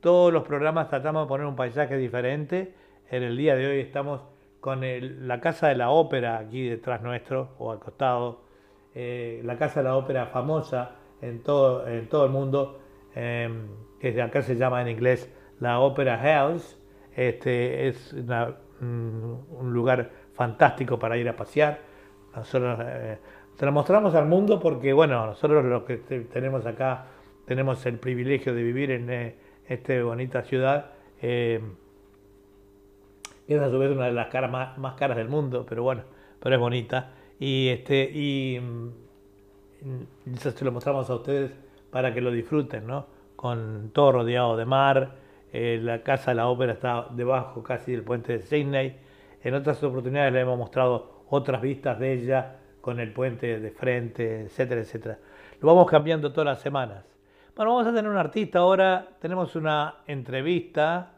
Todos 0.00 0.32
los 0.32 0.44
programas 0.44 0.88
tratamos 0.88 1.24
de 1.24 1.28
poner 1.28 1.46
un 1.46 1.56
paisaje 1.56 1.96
diferente. 1.96 2.74
En 3.10 3.22
el 3.22 3.36
día 3.36 3.56
de 3.56 3.66
hoy 3.66 3.80
estamos 3.80 4.22
con 4.60 4.80
la 4.82 5.40
Casa 5.40 5.68
de 5.68 5.74
la 5.74 5.90
Ópera 5.90 6.38
aquí 6.38 6.68
detrás 6.68 7.02
nuestro 7.02 7.54
o 7.58 7.72
al 7.72 7.78
costado. 7.78 8.42
Eh, 8.94 9.40
la 9.44 9.56
Casa 9.56 9.80
de 9.80 9.88
la 9.88 9.96
Ópera 9.96 10.26
famosa 10.26 10.99
en 11.22 11.42
todo, 11.42 11.86
en 11.86 12.08
todo 12.08 12.24
el 12.24 12.30
mundo, 12.30 12.80
eh, 13.14 13.48
que 13.98 14.20
acá 14.22 14.42
se 14.42 14.56
llama 14.56 14.82
en 14.82 14.88
inglés 14.88 15.30
la 15.60 15.80
Opera 15.80 16.18
House. 16.18 16.76
Este, 17.16 17.88
es 17.88 18.12
una- 18.12 18.56
un 18.80 19.72
lugar 19.72 20.10
fantástico 20.34 20.98
para 20.98 21.16
ir 21.18 21.28
a 21.28 21.36
pasear. 21.36 21.80
Nosotros 22.34 22.78
eh, 22.82 23.18
lo 23.60 23.72
mostramos 23.72 24.14
al 24.14 24.26
mundo 24.26 24.58
porque, 24.60 24.92
bueno, 24.92 25.26
nosotros 25.26 25.64
los 25.64 25.82
que 25.82 25.98
te- 25.98 26.20
tenemos 26.20 26.64
acá 26.66 27.06
tenemos 27.44 27.84
el 27.86 27.98
privilegio 27.98 28.54
de 28.54 28.62
vivir 28.62 28.90
en 28.92 29.10
eh, 29.10 29.34
esta 29.68 30.02
bonita 30.02 30.42
ciudad. 30.42 30.92
que 31.20 31.60
es 33.56 33.60
a 33.60 33.68
su 33.68 33.78
vez 33.78 33.90
una 33.90 34.06
de 34.06 34.12
las 34.12 34.28
caras 34.28 34.50
más, 34.50 34.78
más 34.78 34.94
caras 34.94 35.16
del 35.16 35.28
mundo, 35.28 35.66
pero 35.68 35.82
bueno, 35.82 36.02
pero 36.40 36.54
es 36.54 36.60
bonita. 36.60 37.12
Y 37.38 37.68
este 37.68 38.08
y 38.12 38.60
eso 40.34 40.50
se 40.50 40.64
lo 40.64 40.72
mostramos 40.72 41.08
a 41.10 41.14
ustedes 41.14 41.52
para 41.90 42.12
que 42.14 42.20
lo 42.20 42.30
disfruten, 42.30 42.86
¿no? 42.86 43.06
Con 43.36 43.90
todo 43.92 44.12
rodeado 44.12 44.56
de 44.56 44.64
mar. 44.64 45.16
eh, 45.52 45.80
la 45.82 46.02
casa 46.02 46.30
de 46.30 46.36
la 46.36 46.48
ópera 46.48 46.74
está 46.74 47.06
debajo 47.10 47.62
casi 47.62 47.92
del 47.92 48.02
puente 48.02 48.38
de 48.38 48.42
Sydney. 48.42 48.96
En 49.42 49.54
otras 49.54 49.82
oportunidades 49.82 50.32
le 50.32 50.40
hemos 50.40 50.58
mostrado 50.58 51.24
otras 51.30 51.60
vistas 51.60 51.98
de 51.98 52.12
ella 52.12 52.56
con 52.80 53.00
el 53.00 53.12
puente 53.12 53.58
de 53.58 53.70
frente, 53.70 54.42
etcétera, 54.42 54.80
etcétera. 54.80 55.18
Lo 55.60 55.68
vamos 55.68 55.90
cambiando 55.90 56.32
todas 56.32 56.46
las 56.46 56.60
semanas. 56.60 57.04
Bueno, 57.56 57.72
vamos 57.72 57.86
a 57.86 57.94
tener 57.94 58.10
un 58.10 58.16
artista 58.16 58.60
ahora. 58.60 59.08
Tenemos 59.20 59.54
una 59.56 59.96
entrevista 60.06 61.14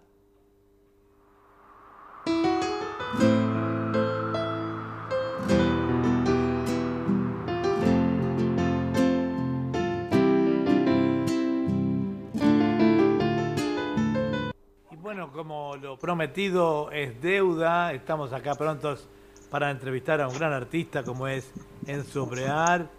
prometido 16.03 16.91
es 16.91 17.23
deuda, 17.23 17.93
estamos 17.93 18.33
acá 18.33 18.57
prontos 18.57 19.07
para 19.51 19.71
entrevistar 19.71 20.21
a 20.21 20.27
un 20.27 20.37
gran 20.37 20.53
artista 20.53 21.05
como 21.05 21.29
es 21.29 21.53
Enzo 21.87 22.27
Brear. 22.27 22.91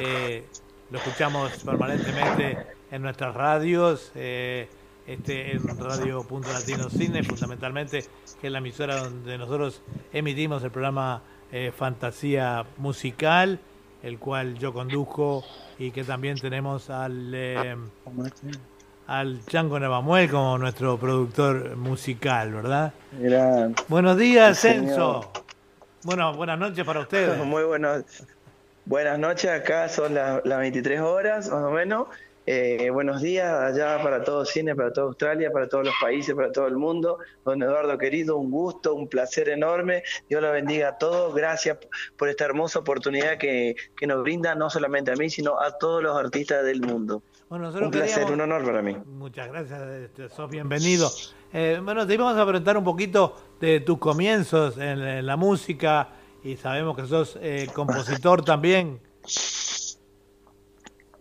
Eh, 0.00 0.44
lo 0.90 0.98
escuchamos 0.98 1.52
permanentemente 1.64 2.66
en 2.90 3.02
nuestras 3.02 3.32
radios, 3.36 4.10
eh, 4.16 4.68
este, 5.06 5.52
en 5.52 5.78
Radio 5.78 6.24
Punto 6.24 6.52
Latino 6.52 6.90
Cine, 6.90 7.22
fundamentalmente, 7.22 8.04
que 8.40 8.48
es 8.48 8.52
la 8.52 8.58
emisora 8.58 9.04
donde 9.04 9.38
nosotros 9.38 9.80
emitimos 10.12 10.64
el 10.64 10.72
programa 10.72 11.22
eh, 11.52 11.72
Fantasía 11.74 12.66
Musical, 12.78 13.60
el 14.02 14.18
cual 14.18 14.58
yo 14.58 14.72
conduzco 14.72 15.44
y 15.78 15.92
que 15.92 16.02
también 16.02 16.36
tenemos 16.36 16.90
al... 16.90 17.32
al 19.08 19.42
Chango 19.46 19.80
Navamuel 19.80 20.30
como 20.30 20.58
nuestro 20.58 20.98
productor 20.98 21.76
musical, 21.76 22.52
¿verdad? 22.52 22.92
Gran. 23.12 23.74
Buenos 23.88 24.18
días. 24.18 24.60
Censo. 24.60 25.32
Bueno, 26.04 26.34
buenas 26.34 26.58
noches 26.58 26.84
para 26.84 27.00
ustedes. 27.00 27.38
Muy 27.44 27.64
buenas, 27.64 28.26
buenas 28.84 29.18
noches, 29.18 29.50
acá 29.50 29.88
son 29.88 30.14
las, 30.14 30.44
las 30.44 30.58
23 30.58 31.00
horas 31.00 31.48
más 31.50 31.64
o 31.64 31.70
menos. 31.70 32.08
Eh, 32.44 32.88
buenos 32.90 33.20
días 33.20 33.50
allá 33.50 34.02
para 34.02 34.24
todo 34.24 34.44
Cine, 34.44 34.74
para 34.74 34.92
toda 34.92 35.08
Australia, 35.08 35.50
para 35.52 35.68
todos 35.68 35.86
los 35.86 35.94
países, 36.00 36.34
para 36.34 36.52
todo 36.52 36.66
el 36.66 36.76
mundo. 36.76 37.18
Don 37.46 37.62
Eduardo 37.62 37.96
querido, 37.96 38.36
un 38.36 38.50
gusto, 38.50 38.94
un 38.94 39.08
placer 39.08 39.48
enorme. 39.48 40.02
Dios 40.28 40.42
lo 40.42 40.52
bendiga 40.52 40.88
a 40.88 40.98
todos. 40.98 41.34
Gracias 41.34 41.78
por 42.16 42.28
esta 42.28 42.44
hermosa 42.44 42.78
oportunidad 42.78 43.38
que, 43.38 43.74
que 43.96 44.06
nos 44.06 44.22
brinda 44.22 44.54
no 44.54 44.68
solamente 44.68 45.12
a 45.12 45.16
mí, 45.16 45.30
sino 45.30 45.58
a 45.60 45.78
todos 45.78 46.02
los 46.02 46.16
artistas 46.16 46.64
del 46.64 46.82
mundo. 46.82 47.22
Bueno, 47.48 47.66
nosotros 47.66 47.86
Un 47.86 47.90
placer, 47.92 48.08
queríamos- 48.26 48.32
un 48.34 48.40
honor 48.42 48.64
para 48.64 48.82
mí. 48.82 48.96
Muchas 49.06 49.48
gracias, 49.48 49.80
este, 49.80 50.28
sos 50.28 50.50
bienvenido. 50.50 51.10
Eh, 51.52 51.80
bueno, 51.82 52.06
te 52.06 52.14
íbamos 52.14 52.36
a 52.36 52.44
preguntar 52.44 52.76
un 52.76 52.84
poquito 52.84 53.34
de 53.58 53.80
tus 53.80 53.98
comienzos 53.98 54.76
en, 54.76 55.00
en 55.00 55.26
la 55.26 55.36
música 55.36 56.10
y 56.44 56.56
sabemos 56.56 56.94
que 56.96 57.06
sos 57.06 57.38
eh, 57.40 57.68
compositor 57.74 58.44
también. 58.44 59.00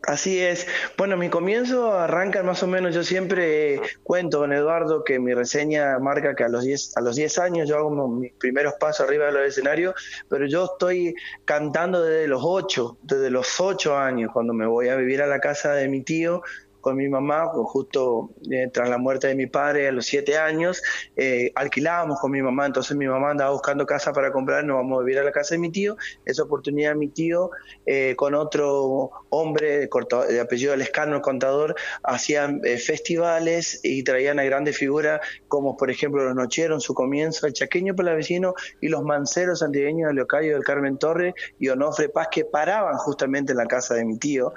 Así 0.07 0.39
es. 0.39 0.65
Bueno, 0.97 1.17
mi 1.17 1.29
comienzo 1.29 1.91
arranca 1.91 2.41
más 2.41 2.63
o 2.63 2.67
menos, 2.67 2.95
yo 2.95 3.03
siempre 3.03 3.81
cuento 4.03 4.39
con 4.39 4.53
Eduardo 4.53 5.03
que 5.03 5.19
mi 5.19 5.33
reseña 5.33 5.99
marca 5.99 6.33
que 6.33 6.45
a 6.45 6.47
los 6.47 6.63
10, 6.63 6.95
a 6.95 7.01
los 7.01 7.17
10 7.17 7.37
años 7.39 7.67
yo 7.67 7.75
hago 7.75 8.07
mis 8.07 8.31
primeros 8.31 8.75
pasos 8.75 9.05
arriba 9.05 9.25
del 9.25 9.43
escenario, 9.43 9.93
pero 10.29 10.45
yo 10.45 10.63
estoy 10.63 11.13
cantando 11.43 12.01
desde 12.01 12.29
los 12.29 12.41
8, 12.41 12.99
desde 13.01 13.29
los 13.29 13.59
8 13.59 13.97
años, 13.97 14.31
cuando 14.31 14.53
me 14.53 14.65
voy 14.65 14.87
a 14.87 14.95
vivir 14.95 15.21
a 15.21 15.27
la 15.27 15.41
casa 15.41 15.73
de 15.73 15.89
mi 15.89 16.01
tío 16.03 16.41
con 16.87 16.95
mi 16.95 17.09
mamá, 17.09 17.51
pues, 17.53 17.67
justo 17.67 18.29
eh, 18.49 18.69
tras 18.71 18.87
la 18.89 18.97
muerte 18.97 19.27
de 19.27 19.35
mi 19.35 19.45
padre 19.47 19.89
a 19.89 19.91
los 19.91 20.05
7 20.05 20.37
años, 20.37 20.81
eh, 21.17 21.51
alquilábamos 21.53 22.17
con 22.21 22.31
mi 22.31 22.41
mamá, 22.41 22.65
entonces 22.65 22.95
mi 22.95 23.05
mamá 23.07 23.31
andaba 23.31 23.51
buscando 23.51 23.85
casa 23.85 24.13
para 24.13 24.31
comprar, 24.31 24.63
nos 24.63 24.77
vamos 24.77 25.01
a 25.01 25.03
vivir 25.03 25.19
a 25.19 25.23
la 25.25 25.33
casa 25.33 25.55
de 25.55 25.59
mi 25.59 25.69
tío, 25.69 25.97
esa 26.23 26.43
oportunidad 26.43 26.95
mi 26.95 27.09
tío 27.09 27.49
eh, 27.85 28.13
con 28.15 28.35
otro 28.35 29.11
hombre 29.31 29.79
de, 29.79 29.89
corta- 29.89 30.27
de 30.27 30.39
apellido 30.39 30.77
Lescano, 30.77 31.17
el 31.17 31.21
contador, 31.21 31.75
hacían 32.03 32.61
eh, 32.63 32.77
festivales 32.77 33.81
y 33.83 34.03
traían 34.03 34.39
a 34.39 34.45
grandes 34.45 34.77
figuras 34.77 35.19
como 35.49 35.75
por 35.75 35.91
ejemplo 35.91 36.23
los 36.23 36.35
Nocheros 36.35 36.83
su 36.83 36.93
comienzo, 36.93 37.47
el 37.47 37.53
Chaqueño 37.53 37.95
Palavecino 37.97 38.53
y 38.79 38.87
los 38.87 39.03
Manceros 39.03 39.61
antigueños 39.61 40.07
de 40.07 40.13
Leocayo 40.13 40.53
del 40.53 40.63
Carmen 40.63 40.97
Torres 40.97 41.33
y 41.59 41.67
Onofre 41.67 42.07
Paz 42.07 42.29
que 42.31 42.45
paraban 42.45 42.95
justamente 42.97 43.51
en 43.51 43.57
la 43.57 43.65
casa 43.65 43.93
de 43.95 44.05
mi 44.05 44.17
tío. 44.17 44.53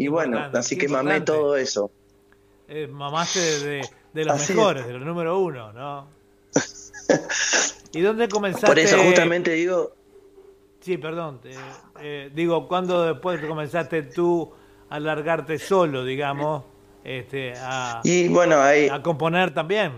Y 0.00 0.08
bueno, 0.08 0.36
Importante, 0.38 0.58
así 0.58 0.78
que 0.78 0.88
mamé 0.88 1.20
todo 1.20 1.56
eso. 1.56 1.90
Eh, 2.68 2.86
mamaste 2.86 3.38
de, 3.38 3.58
de- 3.68 3.88
de 4.14 4.24
los 4.24 4.36
Así 4.36 4.52
es. 4.52 4.56
mejores, 4.56 4.86
de 4.86 4.94
los 4.94 5.02
número 5.02 5.38
uno, 5.38 5.74
¿no? 5.74 6.08
¿Y 7.92 8.00
dónde 8.00 8.26
comenzaste? 8.28 8.66
Por 8.66 8.78
eso 8.78 8.96
justamente 9.02 9.50
digo, 9.52 9.92
Sí, 10.80 10.96
perdón. 10.96 11.40
eh, 11.44 11.54
eh, 12.00 12.30
digo, 12.34 12.66
¿cuándo 12.66 13.04
después 13.12 13.44
comenzaste 13.44 14.04
tú 14.04 14.50
a 14.88 14.98
largarte 14.98 15.58
solo, 15.58 16.02
digamos, 16.02 16.64
este, 17.04 17.52
a, 17.58 18.00
y 18.02 18.28
bueno, 18.28 18.58
ahí... 18.62 18.88
a 18.88 19.02
componer 19.02 19.52
también? 19.52 19.92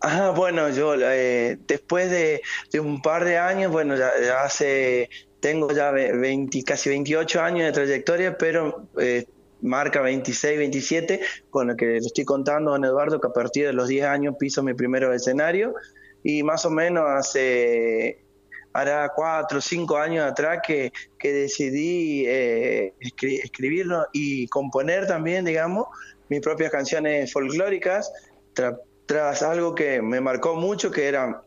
Ajá, 0.00 0.30
bueno, 0.30 0.70
yo 0.70 0.94
eh, 0.98 1.56
después 1.68 2.10
de, 2.10 2.42
de 2.72 2.80
un 2.80 3.00
par 3.00 3.24
de 3.24 3.38
años, 3.38 3.70
bueno, 3.70 3.94
ya, 3.96 4.10
ya 4.20 4.42
hace, 4.42 5.08
tengo 5.40 5.72
ya 5.72 5.90
ve- 5.90 6.12
20, 6.16 6.62
casi 6.62 6.88
28 6.90 7.40
años 7.40 7.66
de 7.66 7.72
trayectoria, 7.72 8.36
pero 8.38 8.88
eh, 8.98 9.24
marca 9.62 10.00
26, 10.00 10.58
27, 10.58 11.20
con 11.50 11.68
lo 11.68 11.76
que 11.76 11.86
le 11.86 11.96
estoy 11.98 12.24
contando 12.24 12.70
a 12.70 12.74
don 12.74 12.84
Eduardo, 12.84 13.20
que 13.20 13.28
a 13.28 13.32
partir 13.32 13.66
de 13.66 13.72
los 13.72 13.88
10 13.88 14.04
años 14.06 14.34
piso 14.38 14.62
mi 14.62 14.74
primer 14.74 15.04
escenario, 15.04 15.74
y 16.22 16.42
más 16.42 16.64
o 16.64 16.70
menos 16.70 17.04
hace, 17.08 18.24
hará 18.72 19.10
4 19.14 19.58
o 19.58 19.60
5 19.60 19.96
años 19.96 20.24
atrás 20.24 20.60
que, 20.66 20.92
que 21.18 21.32
decidí 21.32 22.24
eh, 22.26 22.94
escri- 23.00 23.40
escribirlo 23.42 24.06
y 24.12 24.46
componer 24.48 25.06
también, 25.06 25.44
digamos, 25.44 25.86
mis 26.28 26.40
propias 26.40 26.70
canciones 26.70 27.32
folclóricas, 27.32 28.12
tra- 28.54 28.78
tras 29.06 29.42
algo 29.42 29.74
que 29.74 30.00
me 30.02 30.20
marcó 30.20 30.54
mucho, 30.54 30.90
que 30.90 31.08
era 31.08 31.42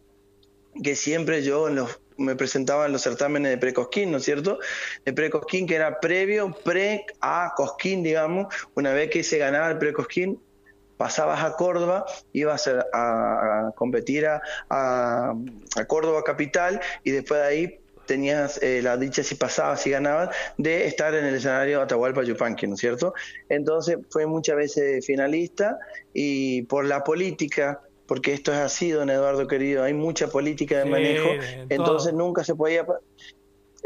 que 0.83 0.95
siempre 0.95 1.43
yo 1.43 1.67
en 1.69 1.75
los- 1.75 1.99
me 2.17 2.35
presentaba 2.35 2.85
en 2.85 2.91
los 2.91 3.01
certámenes 3.01 3.51
de 3.51 3.57
precosquín, 3.57 4.11
¿no 4.11 4.17
es 4.17 4.23
cierto? 4.23 4.59
De 5.05 5.13
precosquín, 5.13 5.67
que 5.67 5.75
era 5.75 5.99
previo, 5.99 6.55
pre 6.63 7.05
a 7.21 7.53
cosquín, 7.55 8.03
digamos. 8.03 8.53
Una 8.75 8.93
vez 8.93 9.09
que 9.09 9.23
se 9.23 9.37
ganaba 9.37 9.69
el 9.69 9.77
precosquín, 9.77 10.39
pasabas 10.97 11.43
a 11.43 11.55
Córdoba, 11.55 12.05
ibas 12.33 12.67
a, 12.67 13.71
competir 13.75 14.25
a, 14.27 14.41
a- 14.69 15.33
a 15.75 15.85
Córdoba 15.85 16.23
capital 16.23 16.79
y 17.03 17.11
después 17.11 17.41
de 17.41 17.47
ahí 17.47 17.79
tenías 18.05 18.61
eh, 18.61 18.81
la 18.83 18.97
dicha 18.97 19.23
si 19.23 19.35
pasabas, 19.35 19.81
si 19.81 19.89
ganabas, 19.89 20.35
de 20.57 20.85
estar 20.87 21.13
en 21.15 21.25
el 21.25 21.35
escenario 21.35 21.81
Atahualpa 21.81 22.23
Yupanqui, 22.23 22.67
¿no 22.67 22.75
es 22.75 22.81
cierto? 22.81 23.13
Entonces 23.49 23.97
fue 24.09 24.25
muchas 24.27 24.55
veces 24.57 25.05
finalista 25.05 25.77
y 26.13 26.63
por 26.63 26.85
la 26.85 27.03
política, 27.03 27.81
porque 28.05 28.33
esto 28.33 28.51
es 28.51 28.59
así, 28.59 28.91
don 28.91 29.09
Eduardo 29.09 29.47
querido, 29.47 29.83
hay 29.83 29.93
mucha 29.93 30.27
política 30.27 30.77
de 30.77 30.83
Sí, 30.83 30.89
manejo, 30.89 31.29
en 31.69 31.69
entonces 31.69 32.13
todo. 32.13 32.17
nunca 32.19 32.43
se 32.43 32.55
podía... 32.55 32.85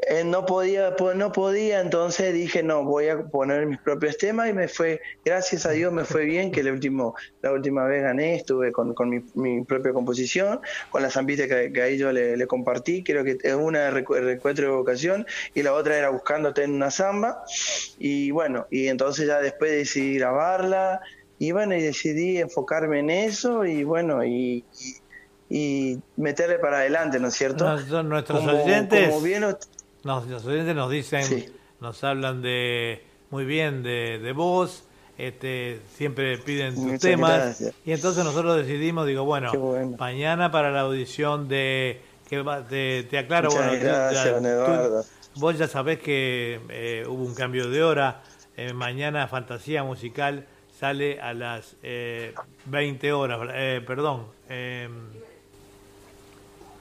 eh, 0.10 0.24
no 0.24 0.46
podía, 0.46 0.96
po- 0.96 1.16
no 1.16 1.32
podía, 1.32 1.82
entonces 1.82 2.32
dije 2.34 2.62
no, 2.62 2.84
voy 2.84 3.08
a 3.08 3.24
poner 3.26 3.66
mis 3.66 3.80
propios 3.80 4.16
temas 4.18 4.48
y 4.50 4.54
me 4.54 4.68
fue, 4.68 5.02
gracias 5.26 5.66
a 5.66 5.72
Dios 5.72 5.92
me 5.92 6.06
fue 6.06 6.26
bien, 6.26 6.52
que 6.52 6.60
el 6.60 6.72
último, 6.72 7.16
la 7.42 7.52
última 7.52 7.84
vez 7.86 8.04
gané, 8.04 8.36
estuve 8.36 8.72
con, 8.72 8.94
con 8.94 9.10
mi, 9.10 9.20
mi 9.34 9.64
propia 9.66 9.94
composición, 9.94 10.60
con 10.90 11.02
la 11.02 11.10
zambita 11.10 11.48
que, 11.48 11.72
que 11.74 11.82
ahí 11.82 11.98
yo 11.98 12.12
le, 12.12 12.38
le 12.38 12.48
compartí, 12.48 13.04
creo 13.04 13.24
que 13.24 13.38
es 13.42 13.54
una 13.56 13.90
recu- 13.92 14.20
recuentro 14.22 14.66
de 14.68 14.72
vocación 14.72 15.26
y 15.56 15.64
la 15.64 15.74
otra 15.74 15.98
era 15.98 16.10
buscándote 16.10 16.64
en 16.64 16.74
una 16.76 16.92
zamba 16.92 17.42
y 17.98 18.30
bueno, 18.32 18.68
y 18.70 18.88
entonces 18.88 19.28
ya 19.28 19.42
después 19.42 19.72
decidí 19.72 20.18
grabarla 20.20 21.00
y 21.40 21.52
bueno, 21.52 21.76
y 21.76 21.82
decidí 21.82 22.38
enfocarme 22.40 23.00
en 23.00 23.10
eso 23.10 23.66
y 23.66 23.84
bueno, 23.84 24.24
y, 24.24 24.64
y, 25.50 25.56
y 25.94 26.00
meterle 26.18 26.60
para 26.60 26.78
adelante, 26.80 27.20
¿no 27.20 27.28
es 27.30 27.36
cierto? 27.36 27.66
Nos- 27.66 27.84
son 27.86 28.10
nuestros 28.10 28.40
Como- 28.40 28.64
oyentes, 28.64 29.10
como 29.10 29.22
bien 29.22 29.42
los 30.04 30.46
oyentes 30.46 30.76
nos 30.76 30.90
dicen, 30.92 31.24
Sí. 31.24 31.46
nos 31.80 32.04
hablan 32.04 32.42
de 32.42 33.04
muy 33.30 33.46
bien 33.46 33.84
de, 33.84 34.20
de 34.20 34.32
vos, 34.34 34.84
este, 35.18 35.80
siempre 35.96 36.38
piden 36.38 36.76
Muchas 36.76 37.02
temas 37.02 37.32
gracias. 37.38 37.74
y 37.86 37.92
entonces 37.92 38.24
nosotros 38.24 38.56
decidimos, 38.58 39.06
digo, 39.08 39.26
bueno, 39.26 39.52
mañana 39.98 40.52
para 40.52 40.72
la 40.72 40.82
audición 40.82 41.48
de 41.48 42.02
que 42.30 42.42
va- 42.42 42.66
te, 42.66 43.04
te 43.10 43.18
aclaro, 43.18 43.50
Muchas 43.50 43.68
bueno, 43.68 43.84
gracias, 43.84 44.42
ya- 44.42 44.66
tú- 44.66 45.06
vos 45.40 45.58
ya 45.58 45.68
sabés 45.68 46.00
que 46.00 46.60
eh, 46.70 47.04
hubo 47.08 47.24
un 47.24 47.34
cambio 47.36 47.70
de 47.70 47.84
hora, 47.84 48.22
eh, 48.58 48.74
mañana 48.74 49.28
Fantasía 49.28 49.84
Musical 49.84 50.46
sale 50.80 51.20
a 51.20 51.34
las 51.34 51.76
eh, 51.84 52.34
20 52.66 53.12
horas, 53.14 53.40
eh, 53.54 53.82
perdón, 53.86 54.28
eh, 54.50 54.88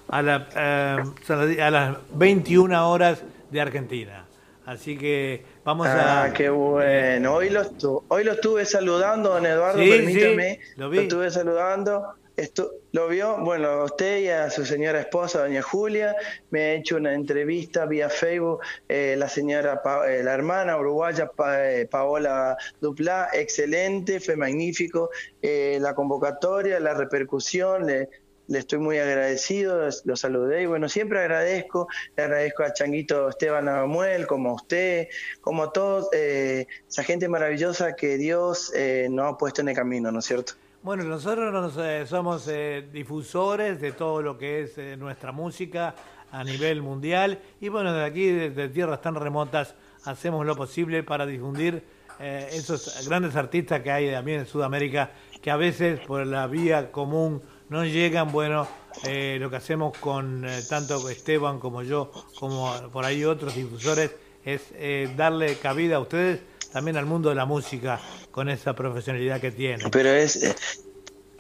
a, 0.08 0.22
la, 0.22 0.48
eh, 0.54 1.62
a 1.62 1.70
las 1.70 1.96
21 2.12 2.90
horas 2.90 3.22
de 3.50 3.60
Argentina. 3.60 4.24
Así 4.66 4.98
que 4.98 5.44
vamos 5.64 5.86
a... 5.86 6.24
Ah, 6.24 6.32
qué 6.32 6.48
bueno. 6.48 7.34
Hoy 7.34 7.50
lo, 7.50 7.62
estu- 7.62 8.02
hoy 8.08 8.24
lo 8.24 8.32
estuve 8.32 8.64
saludando, 8.64 9.30
don 9.30 9.46
Eduardo, 9.46 9.80
Sí, 9.80 9.88
permítame. 9.90 10.54
sí, 10.62 10.72
lo 10.76 10.90
vi. 10.90 10.98
estuve 10.98 11.30
saludando. 11.30 12.14
Estu- 12.36 12.70
¿Lo 12.92 13.08
vio? 13.08 13.38
Bueno, 13.38 13.68
a 13.68 13.84
usted 13.84 14.18
y 14.18 14.28
a 14.28 14.50
su 14.50 14.66
señora 14.66 15.00
esposa, 15.00 15.40
doña 15.40 15.62
Julia. 15.62 16.14
Me 16.50 16.60
ha 16.64 16.72
hecho 16.74 16.96
una 16.96 17.14
entrevista 17.14 17.86
vía 17.86 18.10
Facebook 18.10 18.60
eh, 18.88 19.14
la 19.18 19.28
señora, 19.28 19.82
Pa- 19.82 20.06
eh, 20.10 20.22
la 20.22 20.34
hermana 20.34 20.76
uruguaya 20.76 21.28
Pa- 21.28 21.70
eh, 21.72 21.86
Paola 21.86 22.56
Duplá. 22.80 23.30
Excelente, 23.32 24.20
fue 24.20 24.36
magnífico. 24.36 25.08
Eh, 25.40 25.78
la 25.80 25.94
convocatoria, 25.94 26.78
la 26.78 26.92
repercusión, 26.92 27.86
le, 27.86 28.10
le 28.48 28.58
estoy 28.58 28.80
muy 28.80 28.98
agradecido, 28.98 29.88
lo 30.04 30.16
saludé 30.16 30.62
y 30.62 30.66
bueno, 30.66 30.88
siempre 30.90 31.20
agradezco, 31.20 31.88
le 32.16 32.22
agradezco 32.24 32.62
a 32.64 32.72
Changuito 32.74 33.30
Esteban 33.30 33.66
Amuel, 33.68 34.26
como 34.26 34.50
a 34.50 34.54
usted, 34.54 35.08
como 35.40 35.64
a 35.64 35.72
todos, 35.72 36.08
eh, 36.12 36.66
esa 36.88 37.02
gente 37.02 37.28
maravillosa 37.28 37.96
que 37.96 38.18
Dios 38.18 38.72
eh, 38.74 39.08
nos 39.10 39.32
ha 39.32 39.38
puesto 39.38 39.62
en 39.62 39.70
el 39.70 39.74
camino, 39.74 40.12
¿no 40.12 40.18
es 40.18 40.26
cierto? 40.26 40.52
Bueno, 40.86 41.02
nosotros 41.02 41.52
nos, 41.52 41.76
eh, 41.78 42.06
somos 42.06 42.46
eh, 42.46 42.88
difusores 42.92 43.80
de 43.80 43.90
todo 43.90 44.22
lo 44.22 44.38
que 44.38 44.60
es 44.60 44.78
eh, 44.78 44.96
nuestra 44.96 45.32
música 45.32 45.96
a 46.30 46.44
nivel 46.44 46.80
mundial 46.80 47.40
y 47.60 47.68
bueno, 47.68 47.92
de 47.92 48.04
aquí, 48.04 48.30
desde 48.30 48.68
tierras 48.68 49.02
tan 49.02 49.16
remotas, 49.16 49.74
hacemos 50.04 50.46
lo 50.46 50.54
posible 50.54 51.02
para 51.02 51.26
difundir 51.26 51.82
eh, 52.20 52.50
esos 52.52 53.04
grandes 53.08 53.34
artistas 53.34 53.82
que 53.82 53.90
hay 53.90 54.12
también 54.12 54.38
en 54.38 54.46
Sudamérica 54.46 55.10
que 55.42 55.50
a 55.50 55.56
veces 55.56 55.98
por 56.06 56.24
la 56.24 56.46
vía 56.46 56.92
común 56.92 57.42
no 57.68 57.84
llegan. 57.84 58.30
Bueno, 58.30 58.68
eh, 59.04 59.38
lo 59.40 59.50
que 59.50 59.56
hacemos 59.56 59.98
con 59.98 60.46
tanto 60.68 61.08
Esteban 61.08 61.58
como 61.58 61.82
yo, 61.82 62.12
como 62.38 62.72
por 62.92 63.04
ahí 63.04 63.24
otros 63.24 63.56
difusores, 63.56 64.14
es 64.44 64.72
darle 65.16 65.56
cabida 65.56 65.96
a 65.96 65.98
ustedes 65.98 66.42
también 66.76 66.98
al 66.98 67.06
mundo 67.06 67.30
de 67.30 67.34
la 67.34 67.46
música 67.46 67.98
con 68.30 68.50
esa 68.50 68.74
profesionalidad 68.74 69.40
que 69.40 69.50
tiene. 69.50 69.88
Pero 69.90 70.10
es, 70.10 70.54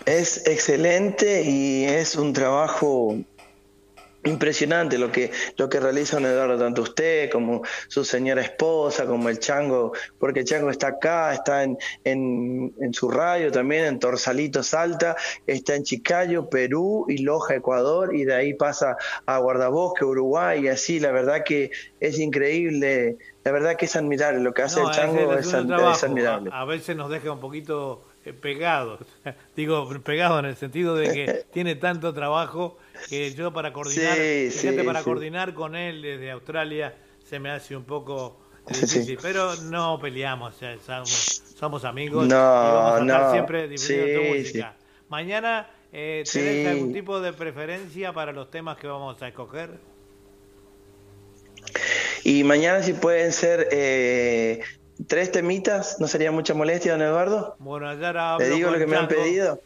es 0.06 0.46
excelente 0.46 1.42
y 1.42 1.84
es 1.84 2.16
un 2.16 2.32
trabajo 2.32 3.18
impresionante 4.26 4.98
lo 4.98 5.10
que 5.10 5.30
lo 5.56 5.68
que 5.68 5.80
realiza 5.80 6.16
don 6.16 6.26
Eduardo 6.26 6.58
tanto 6.58 6.82
usted 6.82 7.30
como 7.30 7.62
su 7.88 8.04
señora 8.04 8.42
esposa 8.42 9.06
como 9.06 9.28
el 9.28 9.38
chango 9.38 9.92
porque 10.18 10.40
el 10.40 10.46
chango 10.46 10.70
está 10.70 10.88
acá 10.88 11.32
está 11.32 11.62
en, 11.62 11.78
en, 12.04 12.74
en 12.80 12.94
su 12.94 13.10
radio 13.10 13.50
también 13.50 13.84
en 13.84 13.98
Torsalito 13.98 14.62
Salta 14.62 15.16
está 15.46 15.74
en 15.74 15.84
Chicayo 15.84 16.48
Perú 16.48 17.06
y 17.08 17.18
Loja 17.18 17.54
Ecuador 17.54 18.14
y 18.14 18.24
de 18.24 18.34
ahí 18.34 18.54
pasa 18.54 18.96
a 19.26 19.38
Guardabosque 19.38 20.04
Uruguay 20.04 20.64
y 20.64 20.68
así 20.68 21.00
la 21.00 21.12
verdad 21.12 21.42
que 21.44 21.70
es 22.00 22.18
increíble 22.18 23.16
la 23.44 23.52
verdad 23.52 23.76
que 23.76 23.84
es 23.84 23.96
admirable 23.96 24.40
lo 24.40 24.52
que 24.52 24.62
hace 24.62 24.80
el 24.80 24.90
chango 24.90 25.34
es, 25.34 25.46
es, 25.46 25.54
admirable. 25.54 26.50
A, 26.52 26.62
a 26.62 26.64
veces 26.64 26.96
nos 26.96 27.10
deja 27.10 27.30
un 27.30 27.40
poquito 27.40 28.02
eh, 28.26 28.32
pegados 28.32 29.00
digo 29.56 29.88
pegado 30.04 30.38
en 30.38 30.46
el 30.46 30.56
sentido 30.56 30.94
de 30.96 31.12
que 31.12 31.44
tiene 31.52 31.76
tanto 31.76 32.12
trabajo 32.12 32.76
que 33.08 33.32
yo 33.32 33.52
para 33.52 33.72
coordinar, 33.72 34.18
para 34.84 35.02
coordinar 35.02 35.54
con 35.54 35.74
él 35.74 36.02
desde 36.02 36.30
Australia 36.32 36.94
se 37.24 37.38
me 37.38 37.50
hace 37.50 37.76
un 37.76 37.84
poco 37.84 38.38
difícil, 38.68 39.18
pero 39.22 39.54
no 39.62 39.98
peleamos, 40.00 40.56
somos, 41.56 41.84
amigos 41.84 42.26
no, 42.26 42.34
y 42.34 42.38
vamos 42.38 43.00
a 43.00 43.04
no. 43.04 43.14
estar 43.14 43.32
siempre 43.32 43.68
tu 43.68 44.36
música. 44.36 44.74
Mañana, 45.08 45.70
eh, 45.92 46.24
¿tenés 46.30 46.66
algún 46.66 46.92
tipo 46.92 47.20
de 47.20 47.32
preferencia 47.32 48.12
para 48.12 48.32
los 48.32 48.50
temas 48.50 48.76
que 48.76 48.88
vamos 48.88 49.22
a 49.22 49.28
escoger? 49.28 49.70
Y 52.24 52.42
mañana 52.42 52.82
si 52.82 52.92
pueden 52.92 53.32
ser 53.32 53.68
eh, 53.70 54.60
tres 55.06 55.32
temitas, 55.32 56.00
¿no 56.00 56.08
sería 56.08 56.32
mucha 56.32 56.54
molestia, 56.54 56.92
don 56.92 57.02
Eduardo? 57.02 57.56
Bueno, 57.58 57.92
ya 57.98 58.36
Le 58.38 58.50
digo 58.50 58.70
lo 58.70 58.78
que 58.78 58.86
me 58.86 58.96
han 58.96 59.08
pedido. 59.08 59.60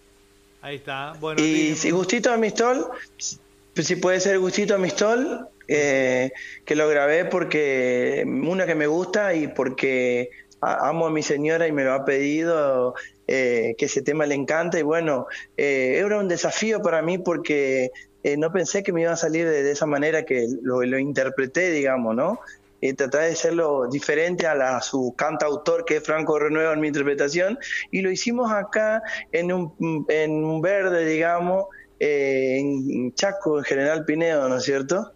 Ahí 0.63 0.77
está. 0.77 1.15
Bueno, 1.21 1.43
y 1.43 1.75
si 1.77 1.91
Gustito 1.91 2.33
Amistol, 2.33 2.87
si 3.19 3.97
puede 3.97 4.21
ser 4.21 4.39
Gustito 4.39 4.75
Amistol, 4.75 5.49
eh, 5.69 6.33
que 6.65 6.75
lo 6.75 6.89
grabé 6.89 7.25
porque 7.25 8.25
una 8.27 8.67
que 8.67 8.75
me 8.75 8.87
gusta 8.87 9.35
y 9.35 9.49
porque 9.49 10.31
amo 10.61 11.07
a 11.07 11.11
mi 11.11 11.23
señora 11.23 11.67
y 11.67 11.73
me 11.73 11.85
lo 11.85 11.95
ha 11.95 12.05
pedido, 12.05 12.95
eh, 13.27 13.75
que 13.79 13.87
ese 13.87 14.03
tema 14.03 14.27
le 14.27 14.35
encanta 14.35 14.79
y 14.79 14.83
bueno, 14.83 15.27
eh, 15.57 16.03
era 16.05 16.19
un 16.19 16.29
desafío 16.29 16.83
para 16.83 17.01
mí 17.01 17.17
porque 17.17 17.91
eh, 18.23 18.37
no 18.37 18.53
pensé 18.53 18.83
que 18.83 18.93
me 18.93 19.03
iba 19.03 19.13
a 19.13 19.17
salir 19.17 19.49
de, 19.49 19.63
de 19.63 19.71
esa 19.71 19.87
manera 19.87 20.25
que 20.25 20.47
lo, 20.63 20.83
lo, 20.83 20.99
interpreté, 20.99 21.71
digamos, 21.71 22.15
¿no? 22.15 22.41
Y 22.81 22.93
tratar 22.95 23.23
de 23.23 23.37
serlo 23.37 23.87
diferente 23.91 24.47
a, 24.47 24.55
la, 24.55 24.77
a 24.77 24.83
su 24.83 25.15
cantautor 25.17 25.85
que 25.85 25.97
es 25.97 26.05
Franco 26.05 26.39
Renuevo 26.39 26.73
en 26.73 26.81
mi 26.81 26.89
interpretación 26.89 27.59
y 27.91 28.01
lo 28.01 28.11
hicimos 28.11 28.51
acá 28.51 29.03
en 29.33 29.53
un, 29.53 30.07
en 30.09 30.45
un 30.45 30.61
verde, 30.61 31.05
digamos, 31.05 31.67
eh, 31.99 32.59
en 32.59 33.15
Chaco, 33.15 33.59
en 33.59 33.65
General 33.65 34.05
Pinedo, 34.05 34.49
¿no 34.49 34.57
es 34.57 34.65
cierto? 34.65 35.13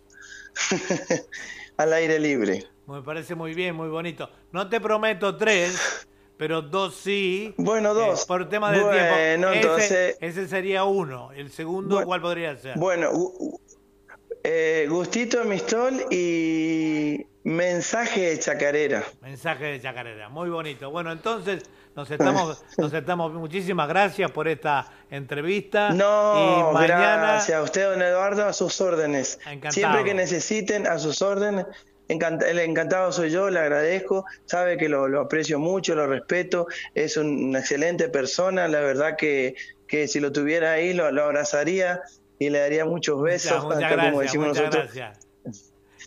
Al 1.77 1.93
aire 1.93 2.19
libre. 2.19 2.65
Me 2.87 3.03
parece 3.03 3.35
muy 3.35 3.55
bien, 3.55 3.75
muy 3.75 3.89
bonito. 3.89 4.29
No 4.53 4.69
te 4.69 4.81
prometo 4.81 5.37
tres, 5.37 6.07
pero 6.37 6.61
dos 6.61 6.95
sí. 6.95 7.55
Bueno, 7.57 7.95
dos. 7.95 8.23
Eh, 8.23 8.25
por 8.29 8.49
tema 8.51 8.71
de 8.71 8.81
bueno, 8.81 8.93
tiempo. 8.93 9.15
Ese, 9.17 9.55
entonces, 9.55 10.17
ese, 10.21 10.49
sería 10.49 10.85
uno. 10.85 11.33
El 11.33 11.51
segundo, 11.51 11.95
bueno, 11.97 12.07
¿cuál 12.07 12.21
podría 12.21 12.55
ser? 12.57 12.79
Bueno, 12.79 13.11
eh, 14.45 14.87
Gustito 14.91 15.41
Amistol 15.41 16.05
y 16.11 17.27
Mensaje 17.45 18.21
de 18.31 18.39
Chacarera. 18.39 19.03
Mensaje 19.23 19.65
de 19.65 19.81
Chacarera, 19.81 20.29
muy 20.29 20.51
bonito. 20.51 20.91
Bueno, 20.91 21.11
entonces 21.13 21.63
nos 21.97 22.11
estamos, 22.11 22.63
nos 22.79 22.93
estamos, 22.93 23.33
muchísimas 23.33 23.89
gracias 23.89 24.31
por 24.31 24.47
esta 24.47 24.87
entrevista. 25.11 25.91
No, 25.91 26.71
y 26.71 26.75
mañana, 26.75 27.17
gracias 27.17 27.59
a 27.59 27.63
usted, 27.63 27.91
don 27.91 28.03
Eduardo, 28.03 28.45
a 28.45 28.53
sus 28.53 28.79
órdenes. 28.83 29.39
Encantado. 29.47 29.73
Siempre 29.73 30.05
que 30.05 30.15
necesiten, 30.15 30.87
a 30.87 30.99
sus 30.99 31.23
órdenes. 31.23 31.65
Encant 32.07 32.43
el 32.43 32.59
encantado 32.59 33.13
soy 33.13 33.31
yo, 33.31 33.49
le 33.49 33.61
agradezco, 33.61 34.27
sabe 34.45 34.77
que 34.77 34.91
lo, 34.91 35.09
lo 35.09 35.23
aprecio 35.23 35.59
mucho, 35.59 35.95
lo 35.95 36.07
respeto, 36.07 36.67
es 36.95 37.17
un, 37.17 37.47
una 37.47 37.61
excelente 37.61 38.11
persona, 38.11 38.69
la 38.69 38.81
verdad 38.81 39.17
que, 39.17 39.55
que 39.89 40.07
si 40.07 40.21
lo 40.21 40.31
tuviera 40.31 40.73
ahí 40.73 40.93
lo, 40.93 41.11
lo 41.11 41.25
abrazaría 41.25 42.03
y 42.39 42.51
le 42.51 42.59
daría 42.59 42.85
muchos 42.85 43.21
besos, 43.23 43.53
muchas, 43.53 43.65
muchas 43.65 43.83
hasta 43.83 43.89
gracias, 43.95 44.11
como 44.11 44.23
decimos 44.23 44.49
nosotros. 44.49 44.95
Gracias. 44.95 45.24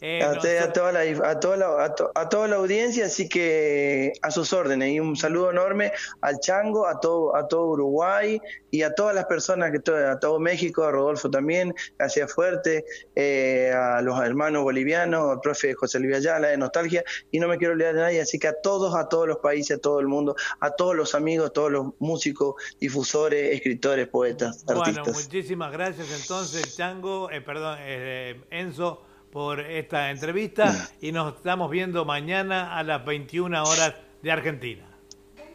Eh, 0.01 0.23
a, 0.23 0.31
usted, 0.31 0.59
nosotros... 0.59 0.69
a, 0.69 0.73
toda 0.73 0.91
la, 0.91 1.29
a, 1.29 1.39
toda 1.39 1.57
la, 1.57 1.83
a, 1.83 1.95
to, 1.95 2.11
a, 2.13 2.29
toda 2.29 2.47
la 2.47 2.55
audiencia, 2.57 3.05
así 3.05 3.27
que 3.27 4.13
a 4.21 4.31
sus 4.31 4.53
órdenes. 4.53 4.89
Y 4.89 4.99
un 4.99 5.15
saludo 5.15 5.51
enorme 5.51 5.91
al 6.21 6.39
Chango, 6.39 6.87
a 6.87 6.99
todo, 6.99 7.35
a 7.35 7.47
todo 7.47 7.67
Uruguay 7.67 8.39
y 8.71 8.83
a 8.83 8.93
todas 8.93 9.15
las 9.15 9.25
personas, 9.25 9.71
que 9.71 9.91
a 9.91 10.19
todo 10.19 10.39
México, 10.39 10.83
a 10.83 10.91
Rodolfo 10.91 11.29
también, 11.29 11.73
gracias 11.97 12.33
fuerte, 12.33 12.85
eh, 13.15 13.71
a 13.73 14.01
los 14.01 14.19
hermanos 14.21 14.63
bolivianos, 14.63 15.31
al 15.31 15.39
profe 15.39 15.73
José 15.73 15.99
Luis 15.99 16.17
Ayala 16.17 16.49
de 16.49 16.57
Nostalgia, 16.57 17.03
y 17.31 17.39
no 17.39 17.47
me 17.47 17.57
quiero 17.57 17.73
olvidar 17.73 17.95
de 17.95 18.01
nadie, 18.01 18.21
así 18.21 18.37
que 18.37 18.47
a 18.47 18.61
todos, 18.61 18.95
a 18.95 19.07
todos 19.09 19.27
los 19.27 19.37
países, 19.37 19.77
a 19.77 19.79
todo 19.81 19.99
el 19.99 20.07
mundo, 20.07 20.35
a 20.59 20.71
todos 20.71 20.95
los 20.95 21.15
amigos, 21.15 21.49
a 21.49 21.53
todos 21.53 21.71
los 21.71 21.87
músicos, 21.99 22.55
difusores, 22.79 23.55
escritores, 23.55 24.07
poetas, 24.07 24.63
bueno, 24.65 24.81
artistas. 24.81 25.25
muchísimas 25.25 25.71
gracias 25.71 26.07
entonces, 26.21 26.75
Chango, 26.75 27.31
eh, 27.31 27.41
perdón, 27.41 27.77
eh, 27.81 28.41
Enzo 28.51 29.06
por 29.37 29.59
esta 29.59 30.09
entrevista 30.09 30.89
y 30.99 31.11
nos 31.11 31.35
estamos 31.35 31.69
viendo 31.69 32.05
mañana 32.05 32.75
a 32.75 32.81
las 32.81 33.05
21 33.05 33.63
horas 33.65 33.93
de 34.23 34.31
Argentina. 34.31 34.83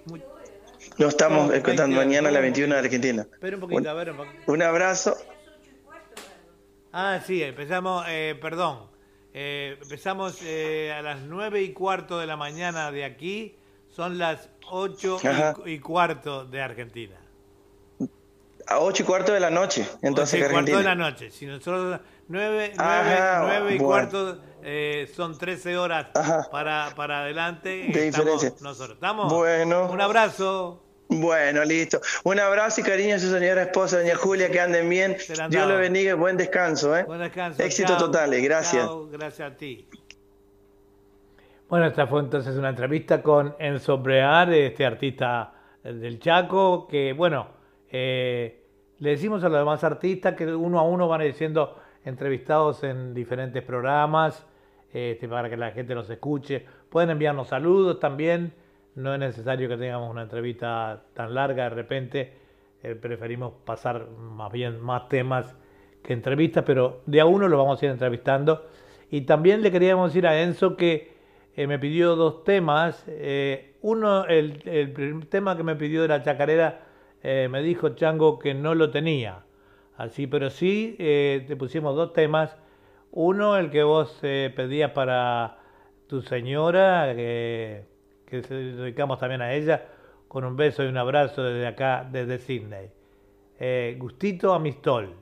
Muy... 0.06 0.22
Nos 0.98 1.08
estamos 1.08 1.48
no, 1.48 1.52
escuchando 1.52 1.96
mañana 1.96 2.28
a 2.28 2.30
las 2.30 2.42
21 2.42 2.74
de 2.74 2.80
Argentina. 2.80 3.22
Espera 3.22 3.56
un 3.56 3.60
poquito, 3.62 3.90
a 3.90 3.94
ver. 3.94 4.12
Un, 4.12 4.18
poquito. 4.18 4.52
un 4.52 4.62
abrazo. 4.62 5.16
Ah, 6.92 7.18
sí, 7.26 7.42
empezamos, 7.42 8.04
eh, 8.08 8.38
perdón, 8.40 8.86
eh, 9.34 9.76
empezamos 9.82 10.40
eh, 10.44 10.92
a 10.96 11.02
las 11.02 11.22
9 11.22 11.62
y 11.62 11.72
cuarto 11.72 12.20
de 12.20 12.28
la 12.28 12.36
mañana 12.36 12.92
de 12.92 13.04
aquí, 13.04 13.56
son 13.88 14.16
las 14.16 14.48
8 14.70 15.18
y, 15.66 15.70
y, 15.72 15.78
cuarto 15.80 16.44
de 16.44 16.62
Argentina. 16.62 17.16
A 18.68 18.78
8 18.78 19.02
y 19.02 19.06
cuarto 19.06 19.32
de 19.32 19.40
la 19.40 19.50
noche, 19.50 19.84
entonces 20.02 20.40
8 20.40 20.48
y 20.48 20.52
cuarto 20.52 20.78
de 20.78 20.84
la 20.84 20.94
noche. 20.94 21.32
Si 21.32 21.46
nosotros 21.46 21.98
9, 22.28 22.72
9, 22.74 22.74
Ajá, 22.78 23.42
9 23.42 23.74
y 23.74 23.78
bueno. 23.78 23.84
cuarto 23.84 24.38
eh, 24.62 25.10
son 25.14 25.36
13 25.36 25.76
horas 25.76 26.06
para, 26.50 26.92
para 26.96 27.20
adelante. 27.22 27.90
De 27.92 28.02
diferencia. 28.04 28.52
Nosotros 28.60 28.94
estamos. 28.94 29.32
Bueno. 29.32 29.90
Un 29.90 30.00
abrazo. 30.00 30.82
Bueno, 31.08 31.64
listo. 31.64 32.00
Un 32.24 32.40
abrazo 32.40 32.80
y 32.80 32.84
cariño 32.84 33.16
a 33.16 33.18
su 33.18 33.30
señora 33.30 33.62
esposa, 33.62 33.98
doña 33.98 34.16
Julia, 34.16 34.50
que 34.50 34.60
anden 34.60 34.88
bien. 34.88 35.16
Dios 35.50 35.68
lo 35.68 35.76
bendiga 35.76 36.12
y 36.12 36.14
buen 36.14 36.36
descanso. 36.36 36.96
¿eh? 36.96 37.04
Buen 37.04 37.20
descanso. 37.20 37.62
Éxito 37.62 37.96
Chao. 37.96 38.06
total, 38.06 38.30
gracias. 38.40 38.86
Chao. 38.86 39.08
Gracias 39.08 39.52
a 39.52 39.56
ti. 39.56 39.88
Bueno, 41.68 41.86
esta 41.86 42.06
fue 42.06 42.20
entonces 42.20 42.56
una 42.56 42.70
entrevista 42.70 43.22
con 43.22 43.54
Enzo 43.58 43.98
Brear, 43.98 44.52
este 44.52 44.84
artista 44.86 45.52
del 45.82 46.18
Chaco, 46.20 46.86
que 46.86 47.12
bueno, 47.12 47.48
eh, 47.90 48.64
le 48.98 49.10
decimos 49.10 49.42
a 49.42 49.48
los 49.48 49.58
demás 49.58 49.82
artistas 49.82 50.34
que 50.34 50.46
uno 50.46 50.78
a 50.78 50.82
uno 50.82 51.08
van 51.08 51.22
diciendo 51.22 51.81
entrevistados 52.04 52.82
en 52.84 53.14
diferentes 53.14 53.62
programas 53.62 54.46
este, 54.92 55.28
para 55.28 55.48
que 55.48 55.56
la 55.56 55.70
gente 55.70 55.94
nos 55.94 56.08
escuche. 56.10 56.64
Pueden 56.90 57.10
enviarnos 57.10 57.48
saludos 57.48 57.98
también. 57.98 58.52
No 58.94 59.14
es 59.14 59.20
necesario 59.20 59.68
que 59.68 59.76
tengamos 59.76 60.10
una 60.10 60.22
entrevista 60.22 61.04
tan 61.14 61.34
larga 61.34 61.64
de 61.64 61.70
repente. 61.70 62.32
Eh, 62.82 62.94
preferimos 62.94 63.54
pasar 63.64 64.08
más 64.10 64.52
bien 64.52 64.80
más 64.80 65.08
temas 65.08 65.56
que 66.02 66.12
entrevistas, 66.12 66.64
pero 66.66 67.00
de 67.06 67.20
a 67.20 67.24
uno 67.24 67.48
lo 67.48 67.56
vamos 67.56 67.80
a 67.80 67.86
ir 67.86 67.92
entrevistando. 67.92 68.66
Y 69.10 69.22
también 69.22 69.62
le 69.62 69.70
queríamos 69.70 70.12
decir 70.12 70.26
a 70.26 70.42
Enzo 70.42 70.76
que 70.76 71.12
eh, 71.56 71.66
me 71.66 71.78
pidió 71.78 72.16
dos 72.16 72.44
temas. 72.44 73.04
Eh, 73.06 73.76
uno, 73.82 74.26
el, 74.26 74.62
el, 74.66 75.26
tema 75.28 75.56
que 75.56 75.62
me 75.62 75.76
pidió 75.76 76.02
de 76.02 76.08
la 76.08 76.22
chacarera, 76.22 76.86
me 77.22 77.62
dijo 77.62 77.90
Chango 77.90 78.38
que 78.38 78.52
no 78.52 78.74
lo 78.74 78.90
tenía. 78.90 79.44
Así, 79.96 80.26
pero 80.26 80.50
sí 80.50 80.96
eh, 80.98 81.44
te 81.46 81.56
pusimos 81.56 81.94
dos 81.94 82.12
temas. 82.12 82.56
Uno, 83.10 83.56
el 83.56 83.70
que 83.70 83.82
vos 83.82 84.18
eh, 84.22 84.52
pedías 84.54 84.92
para 84.92 85.58
tu 86.06 86.22
señora, 86.22 87.12
que, 87.14 87.84
se 88.30 88.54
dedicamos 88.54 89.18
también 89.18 89.42
a 89.42 89.52
ella, 89.52 89.86
con 90.28 90.44
un 90.44 90.56
beso 90.56 90.82
y 90.82 90.86
un 90.86 90.96
abrazo 90.96 91.42
desde 91.42 91.66
acá, 91.66 92.08
desde 92.10 92.38
Sydney. 92.38 92.90
Eh, 93.58 93.96
Gustito 93.98 94.54
Amistol. 94.54 95.14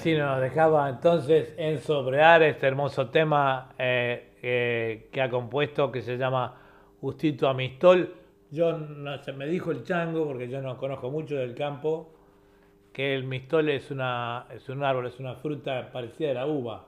Así 0.00 0.14
nos 0.14 0.40
dejaba 0.40 0.88
entonces 0.88 1.54
en 1.58 1.78
sobrear 1.78 2.42
este 2.42 2.66
hermoso 2.66 3.10
tema 3.10 3.74
eh, 3.78 5.10
que 5.12 5.20
ha 5.20 5.28
compuesto 5.28 5.92
que 5.92 6.00
se 6.00 6.16
llama 6.16 6.58
Justito 7.02 7.46
Amistol. 7.46 8.14
Yo 8.50 8.78
no 8.78 9.18
me 9.36 9.46
dijo 9.46 9.72
el 9.72 9.84
chango, 9.84 10.26
porque 10.26 10.48
yo 10.48 10.62
no 10.62 10.78
conozco 10.78 11.10
mucho 11.10 11.36
del 11.36 11.54
campo, 11.54 12.14
que 12.94 13.14
el 13.14 13.24
mistol 13.24 13.68
es, 13.68 13.90
un 13.90 14.00
árbol, 14.00 15.06
es 15.06 15.20
una 15.20 15.34
fruta 15.34 15.92
parecida 15.92 16.30
a 16.30 16.34
la 16.34 16.46
uva, 16.46 16.86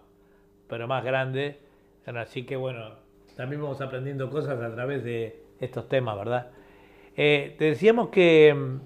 pero 0.66 0.88
más 0.88 1.04
grande. 1.04 1.58
Así 2.06 2.46
que 2.46 2.56
bueno, 2.56 2.94
también 3.36 3.60
vamos 3.60 3.82
aprendiendo 3.82 4.30
cosas 4.30 4.58
a 4.58 4.74
través 4.74 5.04
de 5.04 5.38
estos 5.60 5.86
temas, 5.86 6.16
¿verdad? 6.16 6.50
Eh, 7.14 7.56
te 7.58 7.66
decíamos 7.66 8.08
que 8.08 8.54
mm, 8.54 8.80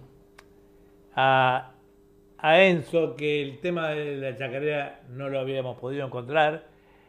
a 2.47 2.63
Enzo 2.63 3.17
que 3.17 3.43
el 3.43 3.59
tema 3.59 3.89
de 3.89 4.19
la 4.19 4.37
chacarera 4.37 5.01
no 5.09 5.29
lo 5.29 5.41
habíamos 5.41 5.79
podido 5.79 6.07
encontrar. 6.07 6.69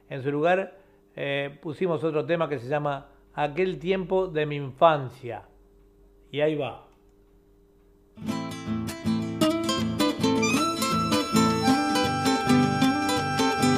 En 0.10 0.24
su 0.24 0.32
lugar 0.32 0.74
eh, 1.16 1.56
pusimos 1.62 2.04
otro 2.04 2.26
tema 2.26 2.50
que 2.50 2.58
se 2.58 2.68
llama 2.68 3.10
Aquel 3.36 3.78
tiempo 3.78 4.26
de 4.26 4.48
mi 4.48 4.56
infancia. 4.56 5.44
Y 6.32 6.42
ahí 6.42 6.56
va. 6.56 6.88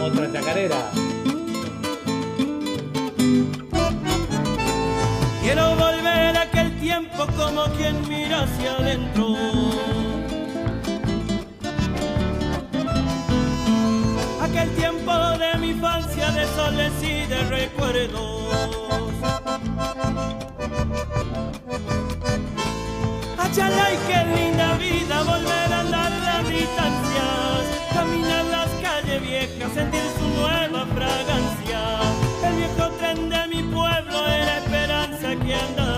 Otra 0.02 0.32
chacarera. 0.32 0.92
Quiero 5.44 5.76
volver 5.76 6.38
a 6.38 6.42
aquel 6.44 6.80
tiempo 6.80 7.28
como 7.38 7.66
quien 7.76 8.08
mira 8.08 8.44
hacia 8.44 8.78
adentro. 8.78 10.09
Aquel 14.50 14.70
tiempo 14.76 15.14
de 15.38 15.58
mi 15.60 15.70
infancia 15.70 16.32
de 16.32 16.48
soles 16.48 16.92
y 17.04 17.28
de 17.28 17.38
recuerdos. 17.50 19.14
Achalay, 23.38 23.98
qué 24.08 24.26
linda 24.36 24.74
vida 24.78 25.22
volver 25.22 25.74
a 25.74 25.80
andar 25.82 26.12
las 26.12 26.50
distancias, 26.50 27.62
caminar 27.94 28.46
las 28.46 28.70
calles 28.82 29.22
viejas, 29.22 29.72
sentir 29.72 30.02
su 30.18 30.28
nueva 30.42 30.88
fragancia. 30.96 31.82
El 32.44 32.56
viejo 32.56 32.90
tren 32.98 33.30
de 33.30 33.48
mi 33.50 33.62
pueblo 33.72 34.26
era 34.26 34.58
esperanza 34.58 35.36
que 35.46 35.54
andaba. 35.54 35.89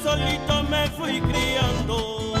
Solito 0.00 0.62
me 0.64 0.88
fui 0.96 1.20
criando. 1.20 2.31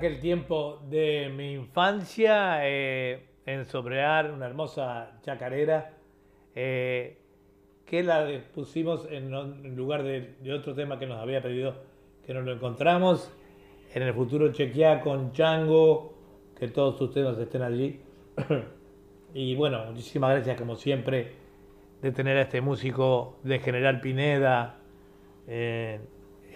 Aquel 0.00 0.18
tiempo 0.18 0.80
de 0.88 1.30
mi 1.36 1.52
infancia 1.52 2.66
eh, 2.66 3.22
en 3.44 3.66
Sobrear, 3.66 4.30
una 4.30 4.46
hermosa 4.46 5.20
chacarera, 5.20 5.92
eh, 6.54 7.18
que 7.84 8.02
la 8.02 8.26
pusimos 8.54 9.06
en, 9.10 9.30
lugar 9.76 10.02
de, 10.02 10.36
de, 10.40 10.54
otro 10.54 10.74
tema 10.74 10.98
que 10.98 11.06
nos 11.06 11.18
había 11.18 11.42
pedido, 11.42 11.74
que 12.24 12.32
nos 12.32 12.46
lo 12.46 12.52
encontramos 12.54 13.30
en 13.92 14.02
el 14.02 14.14
futuro 14.14 14.50
chequear 14.50 15.02
con 15.02 15.32
Chango, 15.32 16.14
que 16.58 16.68
todos 16.68 16.96
sus 16.96 17.12
temas 17.12 17.36
estén 17.36 17.60
allí. 17.60 18.00
y 19.34 19.54
bueno, 19.54 19.84
muchísimas 19.84 20.30
gracias 20.30 20.56
como 20.56 20.76
siempre 20.76 21.32
de 22.00 22.10
tener 22.10 22.38
a 22.38 22.40
este 22.40 22.62
músico 22.62 23.38
de 23.42 23.58
General 23.58 24.00
Pineda 24.00 24.78
eh, 25.46 26.00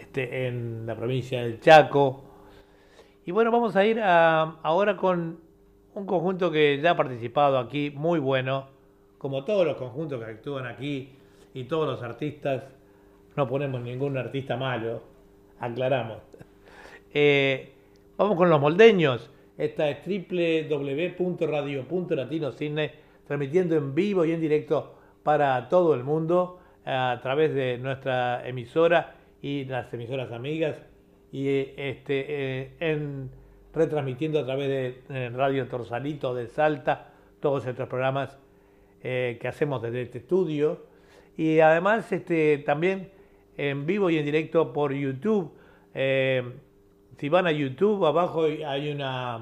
este, 0.01 0.47
en 0.47 0.87
la 0.87 0.97
provincia 0.97 1.43
del 1.43 1.61
Chaco. 1.61 2.31
Y 3.27 3.33
bueno, 3.33 3.51
vamos 3.51 3.75
a 3.75 3.87
ir 3.87 4.01
a, 4.01 4.59
ahora 4.63 4.99
con 4.99 5.39
un 5.95 6.07
conjunto 6.07 6.51
que 6.51 6.79
ya 6.83 6.91
ha 6.91 6.97
participado 6.97 7.59
aquí, 7.59 7.91
muy 7.91 8.19
bueno, 8.19 8.67
como 9.17 9.45
todos 9.45 9.67
los 9.67 9.79
conjuntos 9.79 10.23
que 10.23 10.31
actúan 10.31 10.67
aquí 10.67 11.15
y 11.55 11.65
todos 11.65 11.89
los 11.89 12.03
artistas. 12.03 12.65
No 13.35 13.49
ponemos 13.49 13.81
ningún 13.81 14.19
artista 14.19 14.57
malo, 14.57 15.03
aclaramos. 15.59 16.19
Eh, 17.17 17.73
vamos 18.17 18.37
con 18.37 18.51
los 18.51 18.61
moldeños. 18.61 19.31
Esta 19.57 19.89
es 19.89 19.99
www.radio.latinocine, 20.05 22.91
transmitiendo 23.25 23.77
en 23.77 23.95
vivo 23.95 24.25
y 24.25 24.33
en 24.33 24.41
directo 24.41 24.97
para 25.23 25.69
todo 25.69 25.95
el 25.95 26.03
mundo 26.03 26.59
a 26.85 27.21
través 27.23 27.55
de 27.55 27.79
nuestra 27.79 28.45
emisora 28.49 29.15
y 29.41 29.65
las 29.67 29.95
emisoras 29.95 30.33
amigas 30.33 30.77
y 31.35 31.49
este, 31.49 32.27
eh, 32.29 32.71
en, 32.79 33.29
retransmitiendo 33.73 34.39
a 34.39 34.45
través 34.45 34.69
de 35.09 35.31
Radio 35.31 35.67
Torsalito 35.67 36.33
de 36.33 36.47
Salta 36.47 37.09
todos 37.41 37.67
estos 37.67 37.89
programas 37.89 38.39
eh, 39.03 39.37
que 39.41 39.49
hacemos 39.49 39.83
desde 39.83 40.03
este 40.03 40.19
estudio 40.19 40.87
y 41.37 41.59
además 41.59 42.13
este, 42.13 42.59
también 42.59 43.11
en 43.57 43.85
vivo 43.85 44.11
y 44.11 44.19
en 44.19 44.25
directo 44.25 44.73
por 44.73 44.93
YouTube. 44.93 45.51
Eh, 45.93 46.53
si 47.19 47.29
van 47.29 47.49
a 47.49 47.51
YouTube, 47.51 48.07
abajo 48.07 48.45
hay 48.45 48.93
una, 48.93 49.41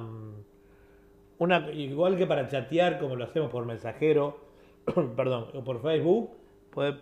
una, 1.37 1.71
igual 1.73 2.17
que 2.17 2.27
para 2.27 2.49
chatear, 2.49 2.99
como 2.99 3.17
lo 3.17 3.25
hacemos 3.25 3.51
por 3.51 3.67
mensajero, 3.67 4.39
perdón, 5.15 5.49
o 5.53 5.63
por 5.63 5.83
Facebook, 5.83 6.31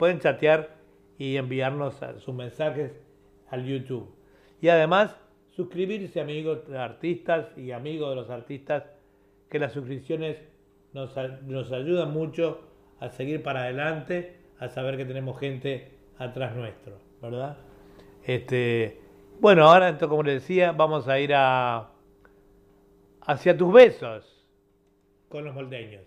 pueden 0.01 0.19
chatear 0.19 0.75
y 1.17 1.37
enviarnos 1.37 1.95
sus 2.19 2.35
mensajes 2.35 2.91
al 3.51 3.65
YouTube. 3.65 4.20
Y 4.61 4.69
además, 4.69 5.17
suscribirse, 5.51 6.21
amigos 6.21 6.69
de 6.69 6.79
artistas 6.79 7.47
y 7.57 7.73
amigos 7.73 8.11
de 8.11 8.17
los 8.17 8.31
artistas, 8.31 8.85
que 9.49 9.59
las 9.59 9.73
suscripciones 9.73 10.39
nos, 10.93 11.15
nos 11.47 11.73
ayudan 11.73 12.13
mucho 12.13 12.61
a 13.01 13.09
seguir 13.11 13.43
para 13.43 13.63
adelante, 13.63 14.37
a 14.59 14.69
saber 14.69 14.97
que 14.97 15.05
tenemos 15.05 15.39
gente 15.39 15.91
atrás 16.19 16.55
nuestro, 16.55 16.99
¿verdad? 17.23 17.57
Este, 18.25 19.01
bueno, 19.41 19.69
ahora, 19.69 19.89
entonces, 19.89 20.09
como 20.09 20.23
les 20.23 20.43
decía, 20.43 20.73
vamos 20.73 21.09
a 21.09 21.19
ir 21.19 21.33
a 21.35 21.91
hacia 23.23 23.57
tus 23.57 23.73
besos 23.73 24.47
con 25.29 25.45
los 25.45 25.55
moldeños. 25.55 26.03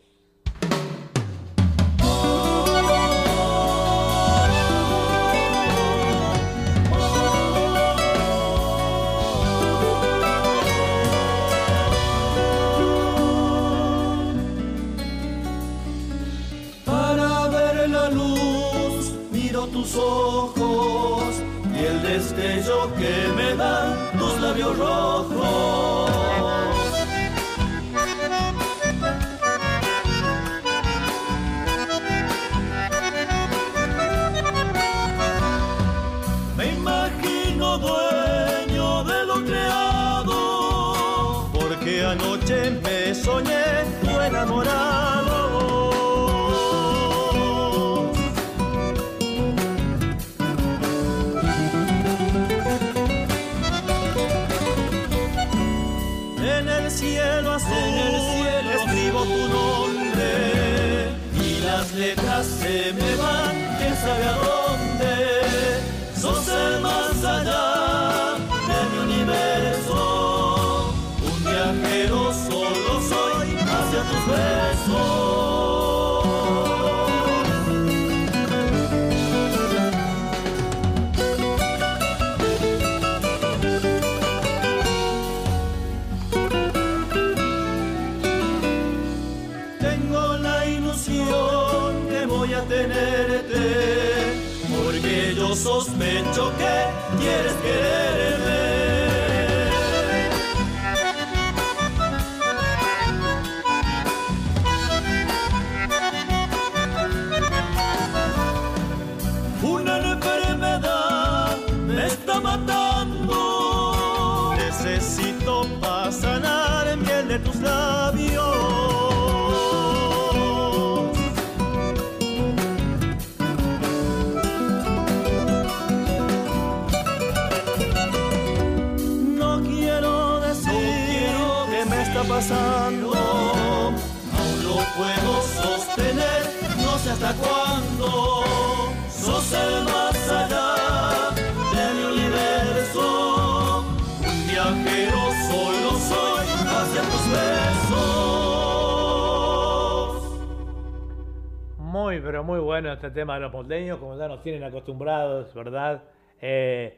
Este 153.06 153.20
tema 153.20 153.34
de 153.34 153.42
los 153.42 153.52
moldeños, 153.52 153.98
como 154.00 154.18
ya 154.18 154.30
nos 154.30 154.42
tienen 154.42 154.64
acostumbrados, 154.64 155.54
¿verdad? 155.54 156.04
Eh, 156.42 156.96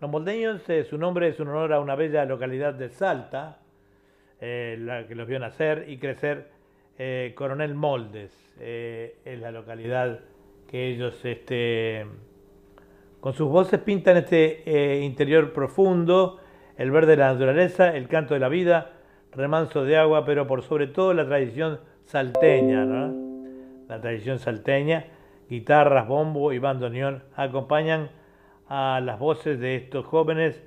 los 0.00 0.10
moldeños, 0.10 0.68
eh, 0.68 0.82
su 0.82 0.98
nombre 0.98 1.28
es 1.28 1.38
un 1.38 1.46
honor 1.46 1.72
a 1.74 1.78
una 1.78 1.94
bella 1.94 2.24
localidad 2.24 2.74
de 2.74 2.88
Salta, 2.88 3.60
eh, 4.40 4.76
la 4.80 5.06
que 5.06 5.14
los 5.14 5.28
vio 5.28 5.38
nacer 5.38 5.84
y 5.86 5.98
crecer 5.98 6.48
Coronel 7.36 7.74
Moldes, 7.74 8.32
es 8.58 9.40
la 9.40 9.52
localidad 9.52 10.20
que 10.68 10.88
ellos 10.88 11.24
este, 11.24 12.04
con 13.20 13.32
sus 13.32 13.48
voces 13.48 13.78
pintan 13.78 14.16
este 14.16 15.00
interior 15.02 15.52
profundo, 15.52 16.40
el 16.76 16.90
verde 16.90 17.12
de 17.12 17.16
la 17.18 17.32
naturaleza, 17.32 17.96
el 17.96 18.08
canto 18.08 18.34
de 18.34 18.40
la 18.40 18.48
vida, 18.48 18.92
remanso 19.32 19.84
de 19.84 19.96
agua, 19.96 20.24
pero 20.24 20.48
por 20.48 20.62
sobre 20.62 20.88
todo 20.88 21.14
la 21.14 21.26
tradición 21.26 21.78
salteña, 22.06 22.84
la 22.84 24.00
tradición 24.00 24.38
salteña, 24.38 25.13
guitarras, 25.54 26.08
bombo 26.08 26.52
y 26.52 26.58
bandoneón 26.58 27.22
acompañan 27.36 28.10
a 28.68 29.00
las 29.00 29.20
voces 29.20 29.60
de 29.60 29.76
estos 29.76 30.04
jóvenes, 30.04 30.60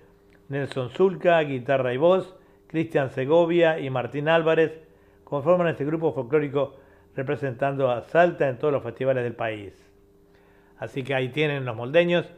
Nelson 0.48 0.90
Zulca, 0.92 1.42
guitarra 1.42 1.94
y 1.94 1.98
voz, 1.98 2.36
Cristian 2.68 3.10
Segovia 3.10 3.80
y 3.80 3.90
Martín 3.90 4.30
Álvarez, 4.30 4.80
conforman 5.26 5.68
este 5.68 5.84
grupo 5.84 6.14
folclórico 6.14 6.76
representando 7.18 7.92
a 7.92 8.02
Salta 8.04 8.48
en 8.48 8.58
todos 8.58 8.74
los 8.74 8.84
festivales 8.84 9.24
del 9.24 9.36
país. 9.36 9.74
Así 10.78 11.04
que 11.04 11.14
ahí 11.14 11.30
tienen 11.30 11.66
los 11.66 11.76
moldeños 11.76 12.32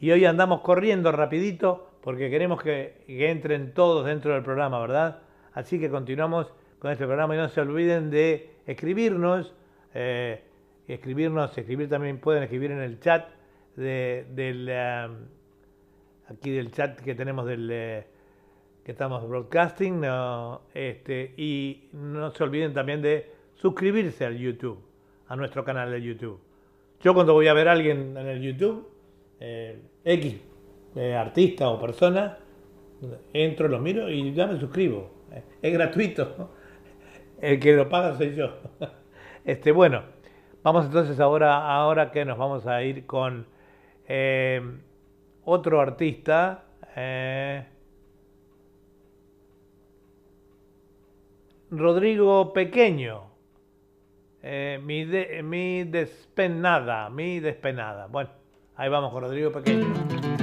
y 0.00 0.12
hoy 0.12 0.24
andamos 0.24 0.62
corriendo 0.62 1.12
rapidito 1.12 1.90
porque 2.00 2.30
queremos 2.30 2.62
que, 2.62 3.04
entren 3.06 3.74
todos 3.74 4.06
dentro 4.06 4.32
del 4.32 4.42
programa, 4.42 4.80
¿verdad? 4.80 5.18
Así 5.52 5.78
que 5.78 5.90
continuamos 5.90 6.52
con 6.78 6.90
este 6.90 7.04
programa 7.04 7.34
y 7.34 7.38
no 7.38 7.48
se 7.48 7.60
olviden 7.60 8.10
de 8.10 8.50
escribirnos, 8.66 9.54
eh, 9.92 10.42
escribirnos, 10.94 11.56
escribir 11.56 11.88
también 11.88 12.18
pueden 12.18 12.42
escribir 12.42 12.70
en 12.70 12.80
el 12.80 13.00
chat 13.00 13.28
de, 13.76 14.26
del, 14.30 14.68
aquí 16.28 16.50
del 16.50 16.70
chat 16.70 17.00
que 17.00 17.14
tenemos 17.14 17.46
del 17.46 17.68
eh, 17.70 18.06
que 18.84 18.92
estamos 18.92 19.26
broadcasting 19.28 20.02
este, 20.74 21.34
y 21.36 21.88
no 21.92 22.30
se 22.32 22.42
olviden 22.42 22.74
también 22.74 23.00
de 23.00 23.30
suscribirse 23.54 24.24
al 24.24 24.36
YouTube, 24.36 24.78
a 25.28 25.36
nuestro 25.36 25.64
canal 25.64 25.90
de 25.90 26.02
YouTube. 26.02 26.40
Yo 27.00 27.14
cuando 27.14 27.32
voy 27.32 27.48
a 27.48 27.54
ver 27.54 27.68
a 27.68 27.72
alguien 27.72 28.16
en 28.16 28.26
el 28.26 28.40
YouTube, 28.42 28.88
eh, 29.38 29.80
X 30.04 30.36
eh, 30.96 31.14
artista 31.14 31.68
o 31.68 31.80
persona, 31.80 32.38
entro, 33.32 33.68
lo 33.68 33.78
miro 33.78 34.10
y 34.10 34.32
ya 34.32 34.46
me 34.46 34.58
suscribo. 34.58 35.10
Es 35.60 35.72
gratuito. 35.72 36.50
El 37.40 37.58
que 37.58 37.72
lo 37.74 37.88
paga 37.88 38.16
soy 38.16 38.34
yo. 38.34 38.58
Este, 39.44 39.72
bueno, 39.72 40.04
vamos 40.62 40.86
entonces 40.86 41.18
ahora, 41.20 41.74
ahora 41.74 42.10
que 42.10 42.24
nos 42.24 42.38
vamos 42.38 42.66
a 42.66 42.82
ir 42.82 43.06
con 43.06 43.46
eh, 44.06 44.60
otro 45.44 45.80
artista, 45.80 46.64
eh, 46.96 47.66
Rodrigo 51.70 52.52
Pequeño, 52.52 53.30
eh, 54.42 54.80
mi, 54.82 55.06
mi 55.42 55.84
despenada, 55.84 57.08
mi 57.08 57.40
despenada. 57.40 58.06
Bueno, 58.08 58.30
ahí 58.76 58.88
vamos 58.88 59.12
con 59.12 59.22
Rodrigo 59.22 59.52
Pequeño. 59.52 60.41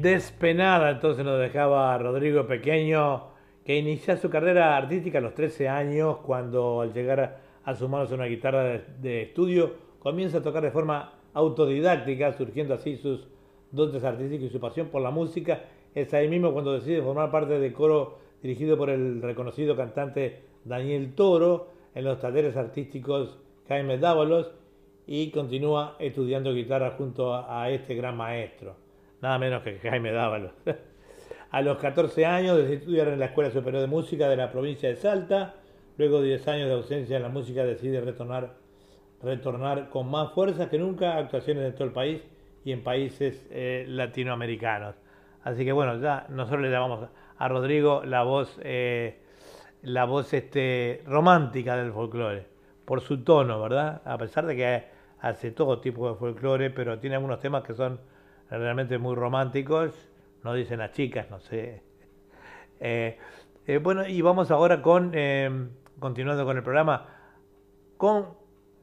Despenada, 0.00 0.90
entonces 0.90 1.24
nos 1.24 1.38
dejaba 1.38 1.96
Rodrigo 1.98 2.46
Pequeño, 2.46 3.28
que 3.64 3.76
inicia 3.76 4.16
su 4.16 4.30
carrera 4.30 4.76
artística 4.76 5.18
a 5.18 5.20
los 5.20 5.34
13 5.34 5.68
años, 5.68 6.18
cuando 6.18 6.80
al 6.80 6.92
llegar 6.92 7.40
a, 7.64 7.74
sus 7.74 7.88
manos 7.88 8.10
una 8.12 8.24
guitarra 8.24 8.80
de, 8.98 9.22
estudio, 9.22 9.74
comienza 9.98 10.38
a 10.38 10.42
tocar 10.42 10.62
de 10.62 10.70
forma 10.70 11.12
autodidáctica, 11.34 12.32
surgiendo 12.32 12.74
así 12.74 12.96
sus 12.96 13.28
dotes 13.70 14.04
artísticos 14.04 14.46
y 14.46 14.50
su 14.50 14.60
pasión 14.60 14.88
por 14.88 15.02
la 15.02 15.10
música. 15.10 15.64
Es 15.94 16.12
ahí 16.14 16.28
mismo 16.28 16.52
cuando 16.52 16.72
decide 16.72 17.02
formar 17.02 17.30
parte 17.30 17.58
del 17.58 17.72
coro 17.72 18.18
dirigido 18.42 18.76
por 18.76 18.90
el 18.90 19.20
reconocido 19.22 19.76
cantante 19.76 20.42
Daniel 20.64 21.14
Toro 21.14 21.68
en 21.94 22.04
los 22.04 22.20
talleres 22.20 22.56
artísticos 22.56 23.38
Jaime 23.68 23.98
Dávalos 23.98 24.50
y 25.06 25.30
continúa 25.30 25.96
estudiando 25.98 26.52
guitarra 26.52 26.90
junto 26.96 27.34
a, 27.34 27.70
este 27.70 27.94
gran 27.94 28.16
maestro, 28.16 28.76
nada 29.20 29.38
menos 29.38 29.62
que 29.62 29.78
Jaime 29.78 30.12
Dávalos. 30.12 30.52
a 31.50 31.62
los 31.62 31.78
14 31.78 32.26
años 32.26 32.56
decide 32.56 32.76
estudiar 32.76 33.08
en 33.08 33.18
la 33.18 33.26
Escuela 33.26 33.50
Superior 33.50 33.80
de 33.80 33.88
Música 33.88 34.28
de 34.28 34.36
la 34.36 34.50
provincia 34.50 34.88
de 34.88 34.96
Salta, 34.96 35.54
luego 35.96 36.20
de 36.20 36.28
10 36.28 36.48
años 36.48 36.68
de 36.68 36.74
ausencia 36.74 37.16
en 37.16 37.22
la 37.22 37.28
música 37.28 37.64
decide 37.64 38.00
retornar, 38.00 38.54
retornar 39.22 39.88
con 39.88 40.10
más 40.10 40.32
fuerza 40.32 40.68
que 40.68 40.78
nunca 40.78 41.14
a 41.14 41.18
actuaciones 41.18 41.64
en 41.64 41.74
todo 41.74 41.84
el 41.84 41.92
país 41.92 42.22
y 42.64 42.72
en 42.72 42.82
países 42.82 43.46
eh, 43.50 43.84
latinoamericanos. 43.88 44.94
Así 45.42 45.64
que 45.64 45.72
bueno, 45.72 45.98
ya 46.00 46.26
nosotros 46.28 46.62
le 46.62 46.70
llamamos 46.70 47.08
a 47.38 47.48
Rodrigo 47.48 48.02
la 48.04 48.22
voz, 48.22 48.58
eh, 48.62 49.20
la 49.82 50.04
voz 50.04 50.32
este, 50.34 51.02
romántica 51.06 51.76
del 51.76 51.92
folclore, 51.92 52.46
por 52.84 53.00
su 53.00 53.22
tono, 53.24 53.60
¿verdad? 53.60 54.02
A 54.04 54.18
pesar 54.18 54.46
de 54.46 54.56
que 54.56 54.84
hace 55.20 55.50
todo 55.50 55.80
tipo 55.80 56.08
de 56.10 56.16
folclore, 56.16 56.70
pero 56.70 56.98
tiene 56.98 57.16
algunos 57.16 57.40
temas 57.40 57.62
que 57.62 57.74
son 57.74 58.00
realmente 58.50 58.98
muy 58.98 59.14
románticos, 59.14 59.92
no 60.42 60.54
dicen 60.54 60.78
las 60.78 60.92
chicas, 60.92 61.30
no 61.30 61.40
sé. 61.40 61.82
Eh, 62.80 63.18
eh, 63.66 63.78
bueno, 63.78 64.06
y 64.06 64.22
vamos 64.22 64.50
ahora 64.50 64.80
con, 64.80 65.14
em, 65.14 65.70
continuando 65.98 66.44
con 66.44 66.56
el 66.56 66.62
programa, 66.62 67.06
con 67.96 68.28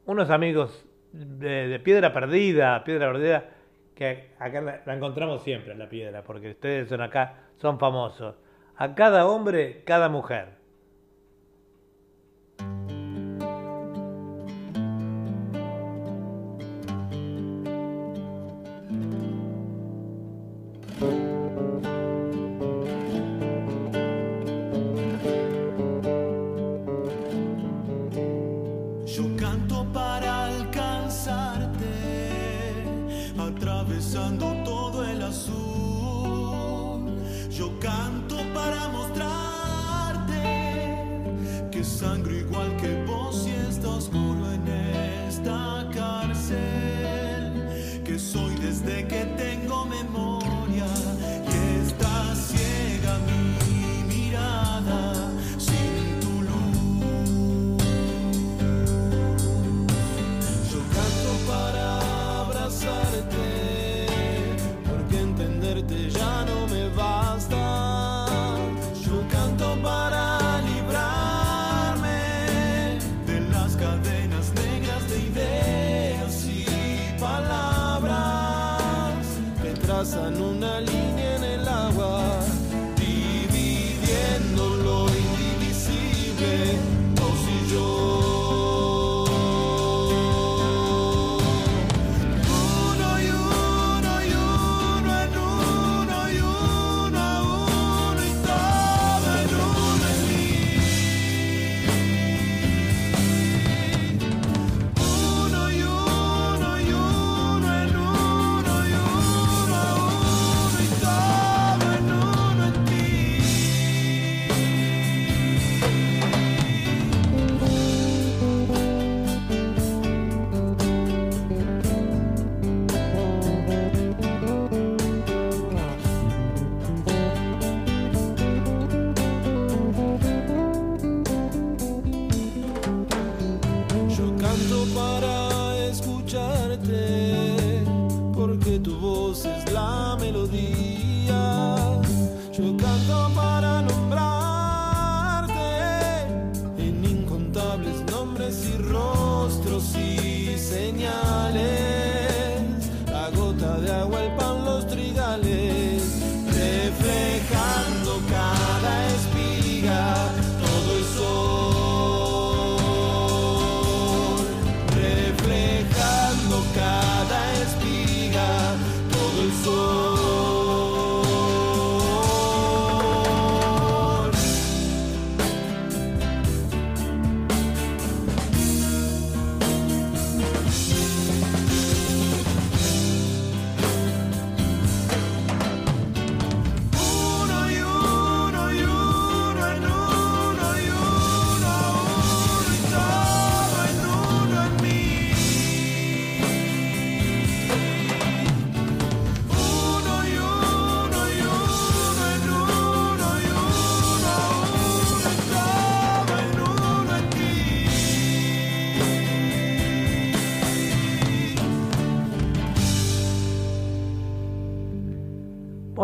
unos 0.06 0.30
amigos 0.30 0.86
de, 1.12 1.80
Piedra 1.84 2.14
Perdida, 2.14 2.84
Piedra 2.84 3.12
Perdida, 3.12 3.50
que 3.96 4.32
acá 4.38 4.62
la, 4.62 4.94
encontramos 4.94 5.42
siempre 5.44 5.74
la 5.76 5.90
piedra, 5.90 6.24
porque 6.24 6.52
ustedes 6.52 6.90
son 6.90 7.02
acá, 7.02 7.46
son 7.58 7.80
famosos. 7.80 8.36
A 8.76 8.94
cada 8.94 9.26
hombre, 9.26 9.84
cada 9.86 10.10
mujer. 10.10 10.50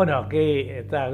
Bueno, 0.04 0.28
que, 0.28 0.80
está, 0.80 1.08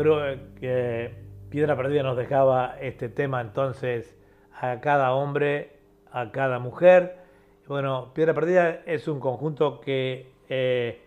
Piedra 1.51 1.77
Perdida 1.77 2.03
nos 2.03 2.17
dejaba 2.17 2.79
este 2.81 3.11
tema 3.11 3.43
entonces 3.43 4.17
a 4.59 4.81
cada 4.81 5.13
hombre, 5.13 5.77
a 6.11 6.31
cada 6.33 6.59
mujer. 6.59 7.19
Bueno, 7.67 8.15
Piedra 8.15 8.33
Perdida 8.33 8.81
es 8.87 9.07
un 9.07 9.21
conjunto 9.21 9.79
que, 9.83 10.33
eh, 10.49 11.03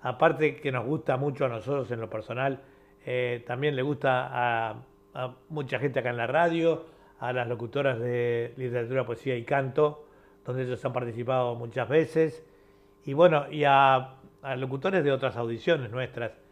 aparte 0.00 0.56
que 0.56 0.72
nos 0.72 0.86
gusta 0.86 1.18
mucho 1.18 1.44
a 1.44 1.48
nosotros 1.48 1.90
en 1.90 2.00
lo 2.00 2.08
personal, 2.08 2.62
eh, 3.04 3.44
también 3.46 3.76
le 3.76 3.82
gusta 3.82 4.30
a, 4.32 4.76
a 5.12 5.34
mucha 5.50 5.78
gente 5.78 6.00
acá 6.00 6.08
en 6.08 6.16
la 6.16 6.26
radio, 6.26 6.86
a 7.18 7.34
las 7.34 7.46
locutoras 7.46 8.00
de 8.00 8.54
literatura, 8.56 9.04
poesía 9.04 9.36
y 9.36 9.44
canto, 9.44 10.06
donde 10.42 10.62
ellos 10.62 10.82
han 10.82 10.94
participado 10.94 11.54
muchas 11.54 11.86
veces, 11.86 12.46
y 13.04 13.12
bueno, 13.12 13.44
y 13.50 13.64
a, 13.64 14.14
locutores 14.56 15.04
de 15.04 15.12
otras 15.12 15.36
audiciones 15.36 15.90
nuestras. 15.90 16.43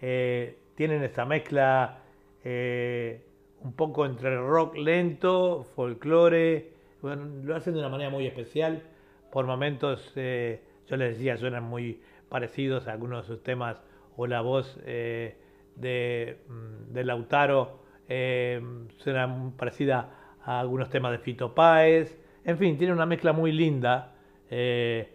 Eh, 0.00 0.58
tienen 0.74 1.02
esta 1.02 1.24
mezcla 1.24 1.98
eh, 2.44 3.22
un 3.62 3.72
poco 3.72 4.06
entre 4.06 4.36
rock 4.36 4.76
lento, 4.76 5.64
folclore, 5.74 6.72
bueno, 7.02 7.26
lo 7.44 7.56
hacen 7.56 7.74
de 7.74 7.80
una 7.80 7.88
manera 7.88 8.10
muy 8.10 8.26
especial. 8.26 8.82
Por 9.30 9.46
momentos, 9.46 10.12
eh, 10.16 10.60
yo 10.88 10.96
les 10.96 11.16
decía, 11.16 11.36
suenan 11.36 11.64
muy 11.64 12.00
parecidos 12.28 12.88
a 12.88 12.92
algunos 12.92 13.22
de 13.26 13.34
sus 13.34 13.42
temas 13.42 13.82
o 14.16 14.26
la 14.26 14.40
voz 14.40 14.78
de, 14.84 16.38
mm, 16.48 16.92
de 16.92 17.04
Lautaro 17.04 17.86
eh, 18.08 18.60
suena 18.98 19.52
parecida 19.56 20.36
a 20.44 20.60
algunos 20.60 20.90
temas 20.90 21.12
de 21.12 21.18
Fito 21.18 21.54
Páez. 21.54 22.18
En 22.44 22.58
fin, 22.58 22.78
tiene 22.78 22.92
una 22.92 23.06
mezcla 23.06 23.32
muy 23.32 23.52
linda. 23.52 24.14
Eh, 24.50 25.08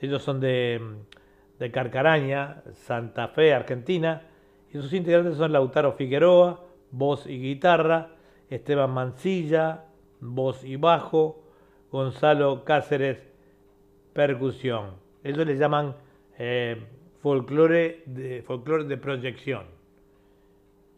ellos 0.00 0.22
son 0.22 0.40
de, 0.40 0.80
de 1.58 1.70
Carcaraña, 1.70 2.62
Santa 2.74 3.28
Fe, 3.28 3.54
Argentina. 3.54 4.22
Y 4.72 4.78
sus 4.78 4.92
integrantes 4.92 5.36
son 5.36 5.52
Lautaro 5.52 5.92
Figueroa, 5.92 6.64
voz 6.90 7.26
y 7.26 7.38
guitarra, 7.38 8.10
Esteban 8.50 8.90
Mancilla, 8.90 9.84
voz 10.20 10.64
y 10.64 10.76
bajo, 10.76 11.42
Gonzalo 11.90 12.64
Cáceres, 12.64 13.18
percusión. 14.12 14.94
Ellos 15.24 15.46
le 15.46 15.56
llaman 15.56 15.94
eh, 16.38 16.82
folclore, 17.22 18.02
de, 18.06 18.42
folclore 18.42 18.84
de 18.84 18.96
proyección. 18.96 19.64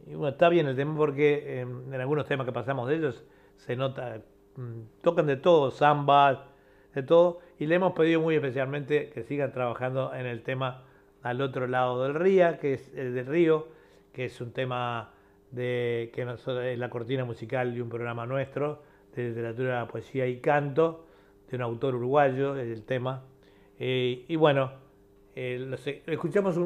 Y 0.07 0.15
bueno, 0.15 0.29
está 0.29 0.49
bien 0.49 0.67
el 0.67 0.77
tema 0.77 0.97
porque 0.97 1.61
en 1.61 1.95
algunos 1.95 2.27
temas 2.27 2.47
que 2.47 2.53
pasamos 2.53 2.89
de 2.89 2.97
ellos 2.97 3.25
se 3.57 3.77
nota, 3.77 4.23
mm, 4.57 5.03
tocan 5.03 5.27
de 5.27 5.37
todo, 5.37 5.71
samba, 5.71 6.47
de 6.95 7.03
todo, 7.03 7.41
y 7.59 7.67
le 7.67 7.75
hemos 7.75 7.93
pedido 7.93 8.21
muy 8.21 8.37
especialmente 8.37 9.11
que 9.11 9.23
sigan 9.23 9.53
trabajando 9.53 10.15
en 10.15 10.27
el 10.27 10.43
tema 10.43 10.85
al 11.23 11.41
otro 11.41 11.67
lado 11.67 12.05
del 12.05 12.15
río, 12.15 12.59
que 12.59 12.75
es 12.75 12.95
el 12.95 13.15
del 13.15 13.27
río, 13.27 13.69
que 14.13 14.27
es 14.27 14.41
un 14.41 14.53
tema 14.53 15.13
de 15.51 16.11
que 16.15 16.23
es 16.23 16.79
la 16.79 16.91
cortina 16.91 17.25
musical 17.25 17.75
de 17.75 17.83
un 17.83 17.89
programa 17.89 18.27
nuestro 18.27 18.83
de 19.15 19.31
literatura, 19.31 19.87
poesía 19.89 20.27
y 20.27 20.39
canto 20.39 21.07
de 21.51 21.57
un 21.57 21.63
autor 21.63 21.95
uruguayo, 21.95 22.57
es 22.57 22.69
el 22.69 22.85
tema. 22.85 23.25
Eh, 23.79 24.25
y 24.29 24.37
bueno, 24.37 24.71
eh, 25.35 25.75
escuchamos 26.07 26.57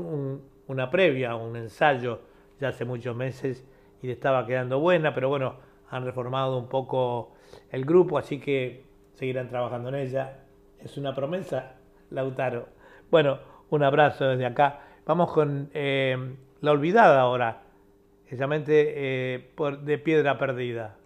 una 0.66 0.90
previa, 0.90 1.34
un 1.34 1.56
ensayo 1.56 2.20
ya 2.60 2.68
hace 2.68 2.84
muchos 2.84 3.16
meses 3.16 3.64
y 4.02 4.06
le 4.06 4.12
estaba 4.12 4.46
quedando 4.46 4.80
buena, 4.80 5.14
pero 5.14 5.28
bueno, 5.28 5.56
han 5.90 6.04
reformado 6.04 6.58
un 6.58 6.68
poco 6.68 7.34
el 7.70 7.84
grupo, 7.84 8.18
así 8.18 8.40
que 8.40 8.84
seguirán 9.14 9.48
trabajando 9.48 9.88
en 9.90 9.94
ella. 9.96 10.41
Es 10.84 10.96
una 10.96 11.14
promesa, 11.14 11.74
Lautaro. 12.10 12.66
Bueno, 13.10 13.38
un 13.70 13.84
abrazo 13.84 14.26
desde 14.26 14.46
acá. 14.46 14.80
Vamos 15.06 15.32
con 15.32 15.70
eh, 15.74 16.36
La 16.60 16.72
Olvidada 16.72 17.20
ahora, 17.20 17.62
precisamente 18.22 18.94
eh, 18.96 19.50
por, 19.54 19.82
de 19.82 19.98
Piedra 19.98 20.38
Perdida. 20.38 20.96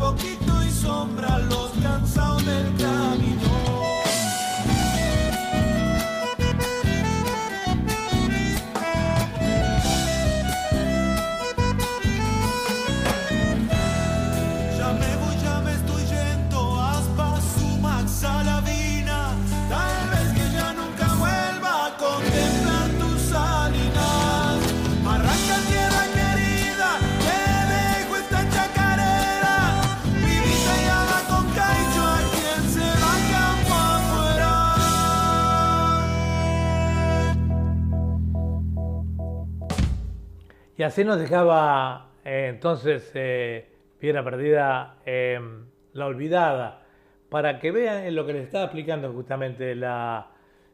Y 0.00 1.89
así 40.82 41.04
nos 41.04 41.18
dejaba 41.18 42.10
eh, 42.24 42.48
entonces 42.50 43.10
eh, 43.14 43.66
Piedra 43.98 44.24
Perdida 44.24 44.96
La 45.92 46.06
Olvidada, 46.06 46.82
para 47.28 47.58
que 47.58 47.70
vean 47.70 48.14
lo 48.14 48.26
que 48.26 48.32
les 48.32 48.44
estaba 48.44 48.64
explicando 48.64 49.12
justamente 49.12 49.74
la, 49.74 50.30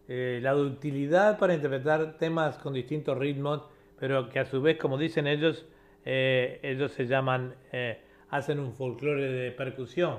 eh, 0.08 0.38
la 0.40 0.54
utilidad 0.54 1.36
para 1.36 1.54
interpretar 1.54 2.16
temas 2.16 2.58
con 2.58 2.74
distintos 2.74 3.18
ritmos, 3.18 3.62
pero 3.98 4.28
que 4.28 4.38
a 4.38 4.44
su 4.44 4.62
vez, 4.62 4.78
como 4.78 4.98
dicen 4.98 5.26
ellos, 5.26 5.66
eh, 6.04 6.60
ellos 6.62 6.92
se 6.92 7.06
llaman, 7.06 7.56
eh, 7.72 7.98
hacen 8.30 8.60
un 8.60 8.72
folclore 8.72 9.30
de 9.30 9.50
percusión. 9.50 10.18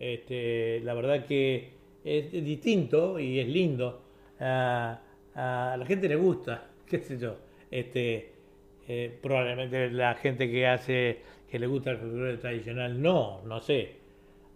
Este, 0.00 0.80
la 0.80 0.94
verdad 0.94 1.24
que 1.26 1.74
es, 2.04 2.32
distinto 2.32 3.20
y 3.20 3.38
es 3.38 3.48
lindo. 3.48 4.02
a 4.40 4.98
la 5.34 5.84
gente 5.86 6.08
le 6.08 6.16
gusta, 6.16 6.68
qué 6.86 6.98
sé 6.98 7.18
yo. 7.18 7.36
Este, 7.70 8.31
probablemente 9.22 9.90
la 9.90 10.14
gente 10.14 10.50
que 10.50 10.66
hace, 10.66 11.20
que 11.50 11.58
le 11.58 11.66
gusta 11.66 11.90
el 11.90 11.98
folclore 11.98 12.36
tradicional, 12.38 13.00
no, 13.00 13.42
no 13.44 13.60
sé. 13.60 13.96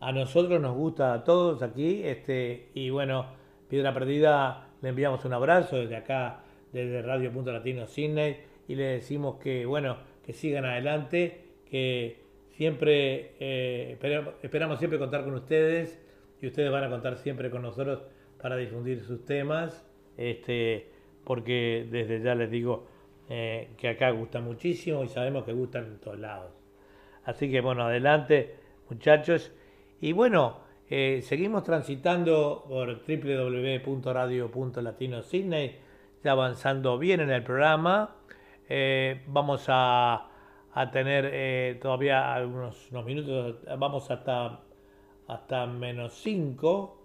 A 0.00 0.12
nosotros 0.12 0.60
nos 0.60 0.74
gusta 0.74 1.14
a 1.14 1.24
todos 1.24 1.62
aquí, 1.62 2.02
este, 2.04 2.68
y 2.74 2.90
bueno, 2.90 3.26
Piedra 3.68 3.94
Perdida, 3.94 4.68
le 4.82 4.90
enviamos 4.90 5.24
un 5.24 5.32
abrazo 5.32 5.76
desde 5.76 5.96
acá, 5.96 6.42
desde 6.72 7.02
Radio 7.02 7.32
Punto 7.32 7.52
Latino 7.52 7.86
Sydney, 7.86 8.36
y 8.68 8.74
le 8.74 8.84
decimos 8.84 9.36
que, 9.36 9.64
bueno, 9.64 9.96
que 10.24 10.32
sigan 10.32 10.64
adelante, 10.64 11.40
que 11.70 12.20
siempre 12.50 13.32
eh, 13.38 13.98
esperamos, 14.42 14.78
siempre 14.78 14.98
contar 14.98 15.24
con 15.24 15.34
ustedes 15.34 16.00
y 16.40 16.46
ustedes 16.46 16.70
van 16.70 16.84
a 16.84 16.90
contar 16.90 17.16
siempre 17.16 17.50
con 17.50 17.62
nosotros 17.62 18.02
para 18.40 18.56
difundir 18.56 19.02
sus 19.02 19.24
temas, 19.24 19.86
este, 20.16 20.90
porque 21.24 21.86
desde 21.90 22.20
ya 22.22 22.34
les 22.34 22.50
digo 22.50 22.86
eh, 23.28 23.70
que 23.76 23.88
acá 23.88 24.10
gusta 24.10 24.40
muchísimo 24.40 25.04
y 25.04 25.08
sabemos 25.08 25.44
que 25.44 25.52
gustan 25.52 25.84
en 25.84 25.98
todos 25.98 26.18
lados. 26.18 26.52
Así 27.24 27.50
que 27.50 27.60
bueno, 27.60 27.84
adelante 27.84 28.56
muchachos. 28.88 29.52
Y 30.00 30.12
bueno, 30.12 30.60
eh, 30.88 31.20
seguimos 31.22 31.64
transitando 31.64 32.64
por 32.68 33.04
www.radio.latino-sydney, 33.04 35.76
ya 36.22 36.30
avanzando 36.32 36.98
bien 36.98 37.20
en 37.20 37.30
el 37.30 37.42
programa. 37.42 38.14
Eh, 38.68 39.22
vamos 39.26 39.64
a, 39.68 40.28
tener 40.92 41.30
eh, 41.32 41.78
todavía 41.80 42.34
algunos 42.34 42.90
unos 42.92 43.06
minutos, 43.06 43.56
vamos 43.78 44.10
hasta, 44.10 44.60
hasta 45.26 45.66
menos 45.66 46.12
5, 46.22 47.02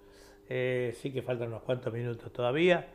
sí 0.47 1.13
que 1.13 1.21
faltan 1.21 1.47
unos 1.47 1.63
cuantos 1.63 1.93
minutos 1.93 2.33
todavía. 2.33 2.89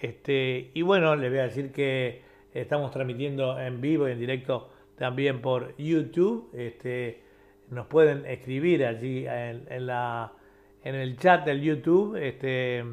Este, 0.00 0.70
y 0.74 0.82
bueno, 0.82 1.16
les 1.16 1.30
voy 1.30 1.40
a 1.40 1.44
decir 1.44 1.72
que 1.72 2.22
estamos 2.52 2.90
transmitiendo 2.90 3.58
en 3.60 3.80
vivo 3.80 4.08
y 4.08 4.12
en 4.12 4.18
directo 4.18 4.70
también 4.96 5.40
por 5.40 5.76
YouTube. 5.76 6.50
Este, 6.54 7.22
nos 7.70 7.86
pueden 7.86 8.26
escribir 8.26 8.84
allí 8.84 9.26
en, 9.26 9.66
el 10.84 11.16
chat 11.16 11.44
del 11.44 11.60
YouTube. 11.60 12.16
Este, 12.16 12.84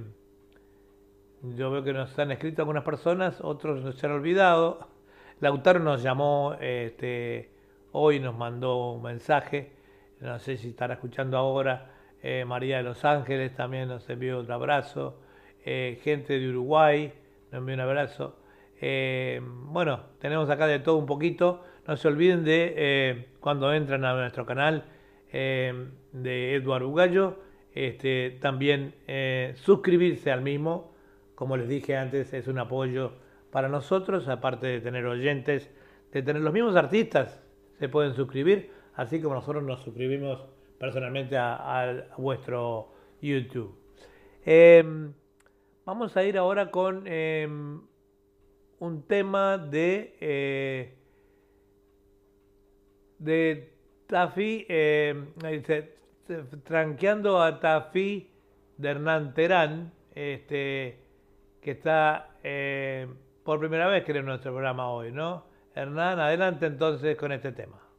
yo 1.44 1.72
veo 1.72 1.84
que 1.84 1.94
nos 1.94 2.18
han 2.18 2.32
escrito 2.32 2.62
algunas 2.62 2.84
personas, 2.84 3.42
otros 3.42 3.84
nos 3.84 4.04
han 4.04 4.12
olvidado. 4.12 4.88
Lautaro 5.40 5.80
nos 5.80 6.04
llamó 6.04 6.56
este, 6.60 7.52
hoy, 7.92 8.20
nos 8.20 8.38
mandó 8.38 8.94
un 8.94 9.04
mensaje. 9.04 9.72
No 10.20 10.38
sé 10.40 10.58
si 10.58 10.70
estará 10.70 10.96
escuchando 10.96 11.38
ahora. 11.38 11.92
Eh, 12.24 12.46
María 12.46 12.78
de 12.78 12.84
Los 12.84 13.04
Ángeles 13.04 13.56
también 13.56 13.88
nos 13.90 14.08
envió 14.10 14.40
otro 14.40 14.54
abrazo. 14.54 15.20
Eh, 15.66 16.00
gente 16.04 16.40
de 16.40 16.50
Uruguay 16.50 17.14
nos 17.52 17.60
envió 17.60 17.76
un 17.76 17.82
abrazo. 17.82 18.38
Eh, 18.80 19.42
bueno, 19.44 20.02
tenemos 20.20 20.50
acá 20.50 20.68
de 20.68 20.80
todo 20.80 20.98
un 20.98 21.06
poquito. 21.06 21.64
No 21.88 21.98
se 21.98 22.08
olviden 22.08 22.44
de 22.44 22.74
eh, 22.76 23.26
cuando 23.40 23.74
entran 23.74 24.06
a 24.06 24.14
nuestro 24.14 24.46
canal 24.46 24.86
de 25.32 26.56
Eduardo 26.56 26.90
Ugallo, 26.90 27.40
este, 27.74 28.38
también 28.42 28.94
suscribirse 29.56 30.30
al 30.30 30.42
mismo. 30.42 30.94
Como 31.36 31.56
les 31.56 31.70
dije 31.70 31.96
antes, 31.96 32.34
es 32.34 32.48
un 32.48 32.60
apoyo 32.60 33.14
para 33.50 33.70
nosotros, 33.70 34.28
aparte 34.28 34.68
de 34.68 34.82
tener 34.82 35.06
oyentes, 35.06 35.70
de 36.12 36.22
tener 36.22 36.42
los 36.42 36.54
mismos 36.54 36.76
artistas, 36.76 37.42
se 37.80 37.90
pueden 37.90 38.14
suscribir, 38.14 38.72
así 38.96 39.22
como 39.22 39.36
nosotros 39.36 39.64
nos 39.64 39.82
suscribimos 39.82 40.46
personalmente 40.78 41.38
a, 41.38 42.08
vuestro 42.18 42.92
YouTube. 43.22 43.76
Vamos 45.92 46.16
a 46.16 46.24
ir 46.24 46.38
ahora 46.38 46.72
con 46.72 47.06
em, 47.06 47.82
un 48.80 49.04
tema 49.04 49.58
de 49.58 50.96
de 53.20 53.74
Tafi, 54.08 54.66
eh, 54.70 55.14
tranqueando 56.64 57.42
a 57.42 57.60
Tafi 57.60 58.30
de 58.78 58.90
Hernán 58.90 59.34
Terán, 59.34 59.92
este, 60.16 60.98
que 61.62 61.72
está 61.72 62.38
eh, 62.42 63.08
por 63.44 63.60
primera 63.60 63.88
vez 63.88 64.06
creo 64.06 64.22
en 64.22 64.28
nuestro 64.28 64.54
programa 64.54 64.90
hoy, 64.90 65.12
¿no? 65.12 65.44
Hernán, 65.76 66.22
adelante 66.22 66.68
entonces 66.68 67.18
con 67.18 67.34
este 67.34 67.52
tema. 67.52 67.91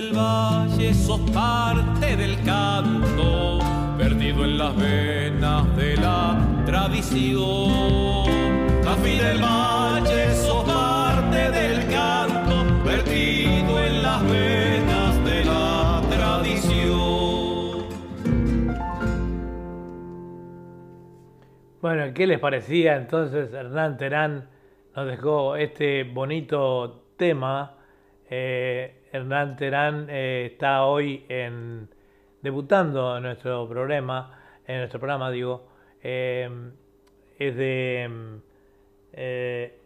Del 0.00 0.16
valle, 0.16 0.94
sos 0.94 1.20
parte 1.30 2.16
del 2.16 2.42
canto, 2.42 3.58
perdido 3.98 4.44
en 4.44 4.56
las 4.56 4.74
venas 4.74 5.76
de 5.76 5.96
la 5.96 6.38
tradición. 6.64 8.24
Tafí 8.82 9.18
del 9.18 9.42
valle, 9.42 10.34
sos 10.34 10.64
parte 10.64 11.50
del 11.50 11.86
canto, 11.90 12.54
perdido 12.82 13.84
en 13.84 14.02
las 14.02 14.22
venas 14.22 15.24
de 15.24 15.44
la 15.44 16.02
tradición. 16.08 17.84
Bueno, 21.82 22.14
¿qué 22.14 22.26
les 22.26 22.38
parecía 22.38 22.96
entonces? 22.96 23.52
Hernán 23.52 23.98
Terán 23.98 24.48
nos 24.96 25.06
dejó 25.06 25.56
este 25.56 26.04
bonito 26.04 27.04
tema. 27.18 27.74
Eh, 28.30 28.99
Hernán 29.12 29.56
Terán 29.56 30.06
eh, 30.08 30.50
está 30.52 30.84
hoy 30.84 31.24
debutando 32.42 33.16
en 33.16 33.22
nuestro 33.24 33.68
programa, 33.68 34.38
en 34.66 34.78
nuestro 34.78 35.00
programa 35.00 35.30
digo, 35.30 35.68
eh, 36.02 36.48
es 37.38 37.56
de 37.56 38.08
eh, 39.12 39.76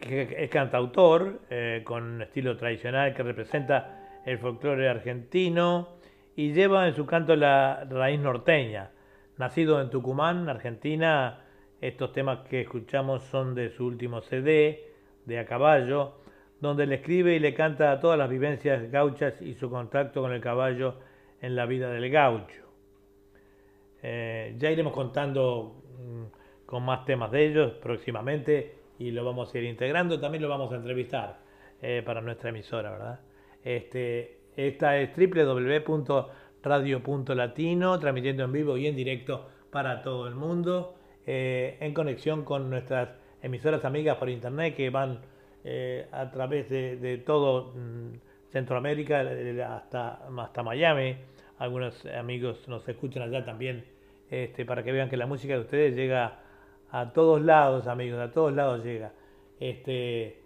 es 0.00 0.50
cantautor 0.50 1.40
con 1.82 2.22
estilo 2.22 2.56
tradicional 2.56 3.14
que 3.14 3.24
representa 3.24 4.20
el 4.24 4.38
folclore 4.38 4.88
argentino 4.88 5.96
y 6.36 6.52
lleva 6.52 6.86
en 6.86 6.94
su 6.94 7.04
canto 7.04 7.34
la 7.34 7.84
raíz 7.90 8.20
norteña. 8.20 8.90
Nacido 9.38 9.80
en 9.80 9.90
Tucumán, 9.90 10.48
Argentina, 10.48 11.40
estos 11.80 12.12
temas 12.12 12.46
que 12.48 12.60
escuchamos 12.60 13.24
son 13.24 13.56
de 13.56 13.70
su 13.70 13.86
último 13.86 14.20
CD, 14.20 14.92
de 15.26 15.38
A 15.40 15.46
Caballo, 15.46 16.17
donde 16.60 16.86
le 16.86 16.96
escribe 16.96 17.36
y 17.36 17.38
le 17.38 17.54
canta 17.54 18.00
todas 18.00 18.18
las 18.18 18.28
vivencias 18.28 18.90
gauchas 18.90 19.40
y 19.40 19.54
su 19.54 19.70
contacto 19.70 20.22
con 20.22 20.32
el 20.32 20.40
caballo 20.40 20.96
en 21.40 21.54
la 21.54 21.66
vida 21.66 21.88
del 21.90 22.10
gaucho. 22.10 22.64
Eh, 24.02 24.56
ya 24.58 24.70
iremos 24.70 24.92
contando 24.92 25.82
mm, 25.98 26.24
con 26.66 26.84
más 26.84 27.04
temas 27.04 27.30
de 27.30 27.46
ellos 27.46 27.74
próximamente 27.82 28.74
y 28.98 29.10
lo 29.10 29.24
vamos 29.24 29.54
a 29.54 29.58
ir 29.58 29.64
integrando. 29.64 30.20
También 30.20 30.42
lo 30.42 30.48
vamos 30.48 30.72
a 30.72 30.76
entrevistar 30.76 31.38
eh, 31.80 32.02
para 32.04 32.20
nuestra 32.20 32.50
emisora, 32.50 32.90
¿verdad? 32.90 33.20
Este, 33.64 34.40
esta 34.56 34.98
es 34.98 35.10
www.radio.latino, 35.16 38.00
transmitiendo 38.00 38.44
en 38.44 38.52
vivo 38.52 38.76
y 38.76 38.86
en 38.86 38.96
directo 38.96 39.48
para 39.70 40.02
todo 40.02 40.26
el 40.26 40.34
mundo, 40.34 40.96
eh, 41.26 41.76
en 41.80 41.94
conexión 41.94 42.44
con 42.44 42.68
nuestras 42.70 43.10
emisoras 43.42 43.84
amigas 43.84 44.16
por 44.16 44.28
internet 44.28 44.74
que 44.74 44.90
van 44.90 45.20
eh, 45.70 46.06
a 46.12 46.30
través 46.30 46.70
de, 46.70 47.22
todo 47.26 47.74
mm, 47.74 48.14
Centroamérica 48.50 49.20
hasta, 49.76 50.26
hasta 50.38 50.62
Miami. 50.62 51.14
Algunos 51.58 52.06
amigos 52.06 52.66
nos 52.68 52.88
escuchan 52.88 53.22
allá 53.22 53.44
también 53.44 53.84
este, 54.30 54.64
para 54.64 54.82
que 54.82 54.92
vean 54.92 55.10
que 55.10 55.18
la 55.18 55.26
música 55.26 55.52
de 55.52 55.60
ustedes 55.60 55.94
llega 55.94 56.38
a 56.90 57.12
todos 57.12 57.42
lados, 57.42 57.86
amigos, 57.86 58.18
a 58.18 58.32
todos 58.32 58.54
lados 58.54 58.82
llega. 58.82 59.12
Este, 59.60 60.40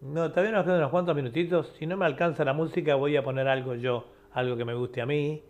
no, 0.00 0.30
todavía 0.30 0.52
nos 0.52 0.64
quedan 0.64 0.78
unos 0.78 0.92
cuantos 0.92 1.16
minutitos. 1.16 1.74
Si 1.76 1.84
no 1.84 1.96
me 1.96 2.06
alcanza 2.06 2.44
la 2.44 2.52
música, 2.52 2.94
voy 2.94 3.16
a 3.16 3.24
poner 3.24 3.48
algo 3.48 3.74
yo, 3.74 4.06
algo 4.30 4.56
que 4.56 4.64
me 4.64 4.74
guste 4.74 5.00
a 5.00 5.06
mí. 5.06 5.42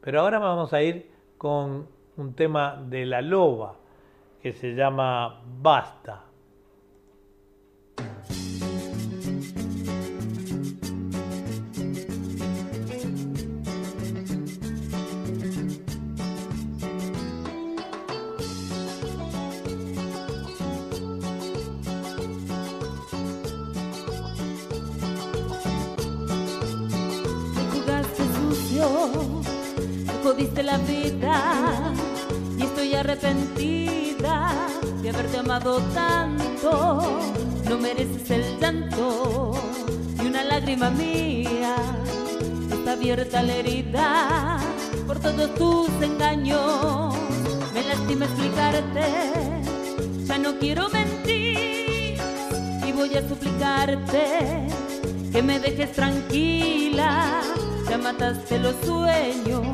Pero 0.00 0.20
ahora 0.20 0.38
vamos 0.38 0.72
a 0.72 0.80
ir 0.80 1.10
con 1.38 1.88
un 2.16 2.34
tema 2.34 2.80
de 2.88 3.04
la 3.04 3.20
loba 3.20 3.78
que 4.40 4.52
se 4.52 4.76
llama 4.76 5.42
Basta. 5.60 6.25
Arrepentida 33.16 34.52
de 35.02 35.10
haberte 35.10 35.38
amado 35.38 35.80
tanto. 35.94 37.20
No 37.68 37.78
mereces 37.78 38.30
el 38.30 38.60
llanto 38.60 39.52
y 40.22 40.26
una 40.26 40.44
lágrima 40.44 40.90
mía. 40.90 41.76
Está 42.70 42.92
abierta 42.92 43.42
la 43.42 43.54
herida 43.54 44.58
por 45.06 45.18
todos 45.18 45.54
tus 45.54 45.90
engaños. 46.02 47.14
Me 47.74 47.82
lastima 47.84 48.26
explicarte, 48.26 49.02
ya 50.24 50.38
no 50.38 50.58
quiero 50.58 50.88
mentir 50.90 52.18
y 52.86 52.92
voy 52.92 53.14
a 53.16 53.28
suplicarte 53.28 54.66
que 55.32 55.42
me 55.42 55.58
dejes 55.58 55.92
tranquila. 55.92 57.40
Ya 57.88 57.98
mataste 57.98 58.58
los 58.58 58.74
sueños 58.84 59.66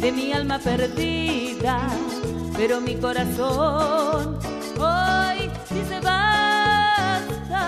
de 0.00 0.12
mi 0.12 0.32
alma 0.32 0.58
perdida, 0.58 1.88
pero 2.58 2.80
mi 2.80 2.96
corazón 2.96 4.36
hoy 4.80 5.48
dice 5.70 6.00
basta. 6.00 7.62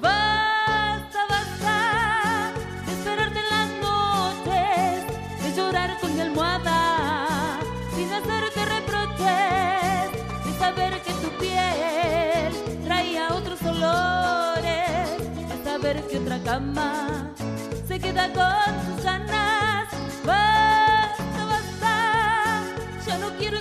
Basta, 0.00 1.20
basta 1.28 2.52
de 2.86 2.92
esperarte 2.92 3.38
en 3.38 3.48
las 3.50 3.68
noches, 3.82 5.04
de 5.42 5.54
llorar 5.54 6.00
con 6.00 6.14
mi 6.14 6.22
almohada, 6.22 7.58
sin 7.94 8.10
hacerte 8.10 8.64
reproches, 8.64 10.10
de 10.46 10.58
saber 10.58 11.02
que 11.02 11.12
tu 11.12 11.28
piel 11.38 12.82
traía 12.86 13.28
otros 13.34 13.60
olores, 13.60 15.18
de 15.50 15.64
saber 15.64 16.02
que 16.08 16.16
otra 16.16 16.38
cama 16.42 17.30
se 17.86 18.00
queda 18.00 18.32
con 18.32 18.96
tus 18.96 18.99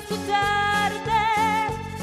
escucharte, 0.09 1.21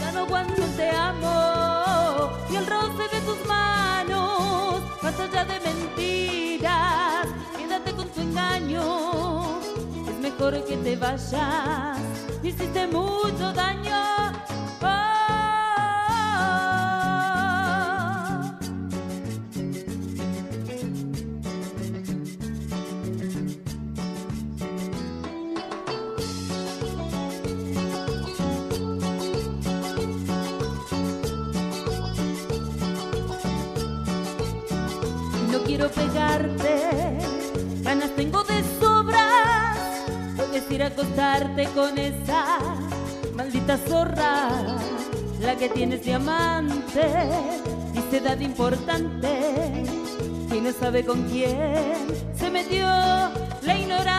ya 0.01 0.13
no 0.13 0.21
aguanto 0.21 0.63
te 0.77 0.91
amo 0.91 2.31
y 2.49 2.57
el 2.57 2.67
roce 2.67 3.09
de 3.13 3.21
tus 3.23 3.47
manos, 3.47 4.81
más 5.03 5.19
allá 5.19 5.45
de 5.45 5.61
mentiras, 5.61 7.27
quédate 7.57 7.93
con 7.93 8.09
tu 8.09 8.21
engaño, 8.21 9.61
es 10.09 10.19
mejor 10.21 10.65
que 10.65 10.77
te 10.77 10.97
vayas, 10.97 11.99
hiciste 12.43 12.87
mucho 12.87 13.53
daño. 13.53 14.16
Con 41.75 41.99
esa 41.99 42.59
maldita 43.35 43.77
zorra, 43.77 44.49
la 45.41 45.55
que 45.57 45.69
tienes 45.69 46.03
diamante, 46.03 47.11
dice 47.93 48.17
edad 48.19 48.41
importante, 48.41 49.85
y 50.51 50.61
no 50.61 50.73
sabe 50.73 51.05
con 51.05 51.29
quién 51.29 52.07
se 52.35 52.51
metió 52.51 52.87
la 52.87 53.79
ignorante. 53.79 54.17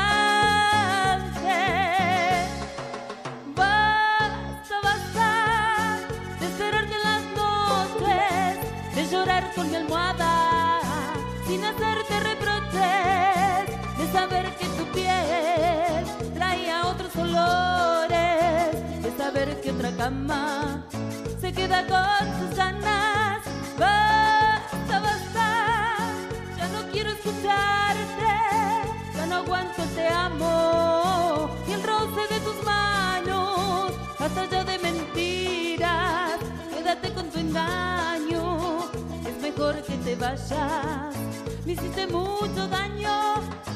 Basta, 3.55 4.75
basta 4.83 5.97
de 6.39 6.45
esperarte 6.45 6.95
las 7.03 7.23
noches, 7.35 8.95
de 8.95 9.07
llorar 9.09 9.51
con 9.55 9.71
mi 9.71 9.75
almohada, 9.75 10.49
sin 11.47 11.63
hacerte 11.63 12.19
reproches, 12.19 13.97
de 13.97 14.11
saber 14.11 14.45
que 14.57 14.66
saber 19.27 19.59
que 19.59 19.71
otra 19.71 19.91
cama 19.91 20.85
se 21.41 21.51
queda 21.51 21.85
con 21.93 22.23
sus 22.39 22.55
ganas. 22.55 23.41
Basta, 23.77 24.99
basta, 25.07 25.47
ya 26.57 26.67
no 26.69 26.81
quiero 26.93 27.09
escucharte, 27.11 28.35
ya 29.15 29.25
no 29.25 29.35
aguanto 29.35 29.83
el 29.83 29.89
te 29.95 30.07
amo 30.07 31.49
y 31.67 31.71
el 31.73 31.83
roce 31.83 32.23
de 32.33 32.39
tus 32.39 32.57
manos, 32.63 33.91
hasta 34.17 34.45
ya 34.49 34.63
de 34.63 34.79
mentiras, 34.79 36.37
quédate 36.73 37.13
con 37.13 37.29
tu 37.29 37.39
engaño, 37.39 38.89
es 39.29 39.41
mejor 39.41 39.75
que 39.87 39.97
te 40.05 40.15
vayas, 40.15 41.13
me 41.65 41.73
hiciste 41.73 42.07
mucho 42.07 42.65
daño. 42.69 43.66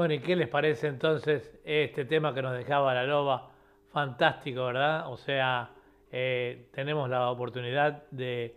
Bueno, 0.00 0.14
¿y 0.14 0.20
qué 0.20 0.34
les 0.34 0.48
parece 0.48 0.86
entonces 0.86 1.60
este 1.62 2.06
tema 2.06 2.32
que 2.32 2.40
nos 2.40 2.56
dejaba 2.56 2.94
la 2.94 3.04
loba? 3.04 3.50
Fantástico, 3.92 4.64
¿verdad? 4.64 5.12
O 5.12 5.18
sea, 5.18 5.72
eh, 6.10 6.68
tenemos 6.72 7.10
la 7.10 7.30
oportunidad 7.30 8.04
de, 8.10 8.56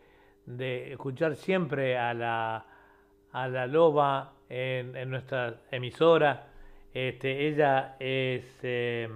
escuchar 0.90 1.36
siempre 1.36 1.98
a 1.98 2.14
la, 2.14 2.66
a 3.34 3.48
la 3.50 3.68
loba 3.68 4.36
en, 4.48 4.96
en 4.96 5.10
nuestra 5.10 5.56
emisora. 5.70 6.48
Este, 6.94 7.46
ella 7.50 7.98
es, 8.00 8.46
eh, 8.64 9.10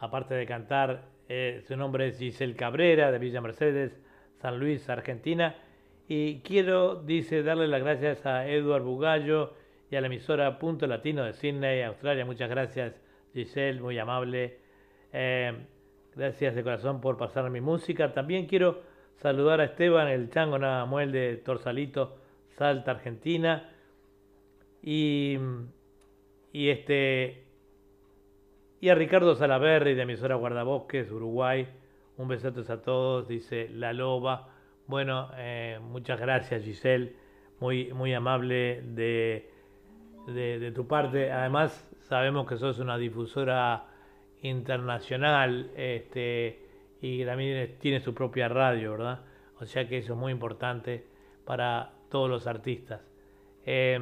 aparte 0.00 0.34
de 0.34 0.46
cantar, 0.46 1.04
eh, 1.28 1.62
su 1.64 1.76
nombre 1.76 2.08
es 2.08 2.18
Giselle 2.18 2.56
Cabrera, 2.56 3.12
de 3.12 3.20
Villa 3.20 3.40
Mercedes, 3.40 3.96
San 4.40 4.58
Luis, 4.58 4.90
Argentina. 4.90 5.54
Y 6.08 6.40
quiero, 6.40 6.96
dice, 6.96 7.44
darle 7.44 7.68
las 7.68 7.82
gracias 7.82 8.26
a 8.26 8.48
Eduard 8.48 8.82
Bugallo 8.82 9.57
y 9.90 9.96
a 9.96 10.00
la 10.00 10.06
emisora 10.06 10.58
Punto 10.58 10.86
Latino 10.86 11.24
de 11.24 11.32
Sydney, 11.32 11.82
Australia. 11.82 12.24
Muchas 12.24 12.50
gracias, 12.50 13.00
Giselle, 13.32 13.80
muy 13.80 13.98
amable. 13.98 14.58
Eh, 15.12 15.52
gracias 16.14 16.54
de 16.54 16.62
corazón 16.62 17.00
por 17.00 17.16
pasar 17.16 17.48
mi 17.50 17.60
música. 17.60 18.12
También 18.12 18.46
quiero 18.46 18.82
saludar 19.16 19.60
a 19.60 19.64
Esteban, 19.64 20.08
el 20.08 20.30
chango 20.30 20.58
Navamuel 20.58 21.12
de 21.12 21.36
Torsalito, 21.36 22.16
Salta, 22.56 22.92
Argentina. 22.92 23.70
Y, 24.82 25.38
y 26.52 26.68
este 26.68 27.48
y 28.80 28.90
a 28.90 28.94
Ricardo 28.94 29.34
Salaverri 29.34 29.94
de 29.94 30.02
emisora 30.02 30.36
Guardabosques, 30.36 31.10
Uruguay. 31.10 31.66
Un 32.16 32.28
besote 32.28 32.60
a 32.72 32.82
todos, 32.82 33.26
dice 33.26 33.68
La 33.70 33.92
Loba. 33.92 34.50
Bueno, 34.86 35.30
eh, 35.36 35.80
muchas 35.82 36.20
gracias 36.20 36.62
Giselle, 36.62 37.14
muy, 37.60 37.92
muy 37.92 38.14
amable 38.14 38.82
de, 38.82 39.50
de, 40.34 40.72
tu 40.72 40.86
parte. 40.86 41.30
Además, 41.32 41.88
sabemos 42.02 42.46
que 42.46 42.56
sos 42.56 42.78
una 42.78 42.98
difusora 42.98 43.84
internacional 44.42 45.70
este, 45.76 46.62
y 47.00 47.24
también 47.24 47.76
tiene 47.80 48.00
su 48.00 48.14
propia 48.14 48.48
radio, 48.48 48.92
¿verdad? 48.92 49.20
O 49.60 49.66
sea 49.66 49.88
que 49.88 49.98
eso 49.98 50.12
es 50.12 50.18
muy 50.18 50.32
importante 50.32 51.04
para 51.44 51.92
todos 52.10 52.30
los 52.30 52.46
artistas. 52.46 53.00
Eh, 53.66 53.98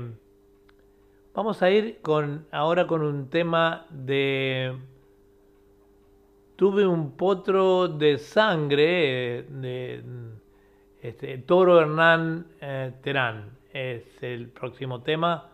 vamos 1.34 1.62
a 1.62 1.70
ir 1.70 1.98
con, 2.02 2.46
ahora 2.50 2.86
con 2.86 3.02
un 3.02 3.30
tema 3.30 3.86
de... 3.90 4.76
Tuve 6.56 6.86
un 6.86 7.12
potro 7.12 7.86
de 7.86 8.16
sangre 8.16 9.44
de 9.48 10.02
este, 11.02 11.38
Toro 11.38 11.80
Hernán 11.80 12.46
eh, 12.60 12.92
Terán. 13.02 13.50
Es 13.72 14.22
el 14.22 14.48
próximo 14.48 15.02
tema. 15.02 15.50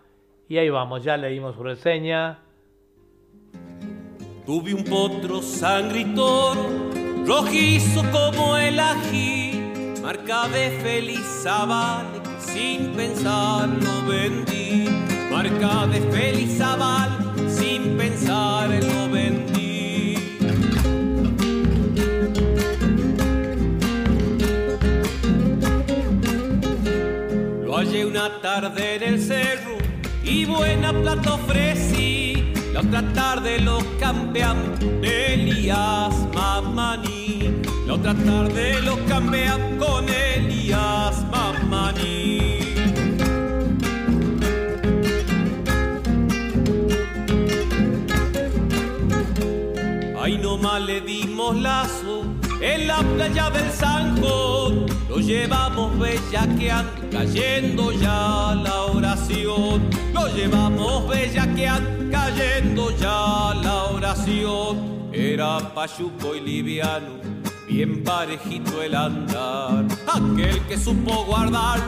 Y 0.52 0.58
ahí 0.58 0.68
vamos, 0.68 1.02
ya 1.02 1.16
leímos 1.16 1.56
su 1.56 1.62
reseña. 1.62 2.38
Tuve 4.44 4.74
un 4.74 4.84
potro 4.84 5.40
sangritor, 5.40 6.58
rojizo 7.26 8.02
como 8.12 8.58
el 8.58 8.78
ají, 8.78 9.62
marca 10.02 10.48
de 10.48 10.70
feliz 10.82 11.24
zabal, 11.42 12.04
que 12.22 12.52
sin 12.52 12.92
pensar 12.92 13.66
lo 13.66 14.06
vendí. 14.06 14.90
Marca 15.30 15.86
de 15.86 16.02
feliz 16.12 16.58
zabal, 16.58 17.32
sin 17.48 17.96
pensar 17.96 18.68
lo 18.68 19.08
vendí. 19.10 20.16
Lo 27.64 27.74
hallé 27.78 28.04
una 28.04 28.38
tarde 28.42 28.96
en 28.96 29.02
el 29.02 29.18
cerro 29.18 29.71
y 30.24 30.44
buena 30.44 30.92
plata 30.92 31.34
ofrecí. 31.34 32.52
La 32.72 32.80
otra 32.80 33.02
tarde 33.12 33.60
lo 33.60 33.78
cambian 33.98 34.56
Elías 35.02 36.14
Mamani. 36.34 37.62
La 37.86 37.94
otra 37.94 38.14
tarde 38.14 38.80
lo 38.82 38.96
cambian 39.06 39.78
con 39.78 40.06
Elías 40.08 41.24
Mamani. 41.30 42.40
Ahí 50.20 50.38
nomás 50.38 50.80
le 50.82 51.00
dimos 51.00 51.56
lazo 51.56 52.41
en 52.62 52.86
la 52.86 52.98
playa 52.98 53.50
del 53.50 53.70
Zanjón. 53.70 54.86
Lo 55.08 55.18
llevamos 55.18 55.98
bellaqueando, 55.98 56.92
cayendo 57.10 57.92
ya 57.92 58.54
la 58.62 58.82
oración. 58.84 59.82
Lo 60.14 60.28
llevamos 60.28 61.08
bellaqueando, 61.08 62.10
cayendo 62.10 62.90
ya 62.96 63.52
la 63.62 63.84
oración. 63.92 65.10
Era 65.12 65.58
payuco 65.74 66.34
y 66.34 66.40
liviano, 66.40 67.20
bien 67.68 68.02
parejito 68.02 68.80
el 68.80 68.94
andar. 68.94 69.84
Aquel 70.06 70.60
que 70.68 70.78
supo 70.78 71.24
guardar, 71.26 71.80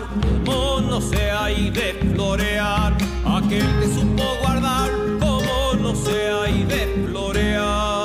como 0.44 0.80
no 0.80 1.00
se 1.00 1.30
hay 1.30 1.70
de 1.70 1.94
florear. 2.14 2.92
Aquel 3.24 3.66
que 3.80 3.86
supo 3.86 4.24
guardar, 4.42 4.90
como 5.20 5.74
no 5.80 5.94
se 5.94 6.30
hay 6.30 6.64
de 6.64 7.06
florear. 7.08 8.03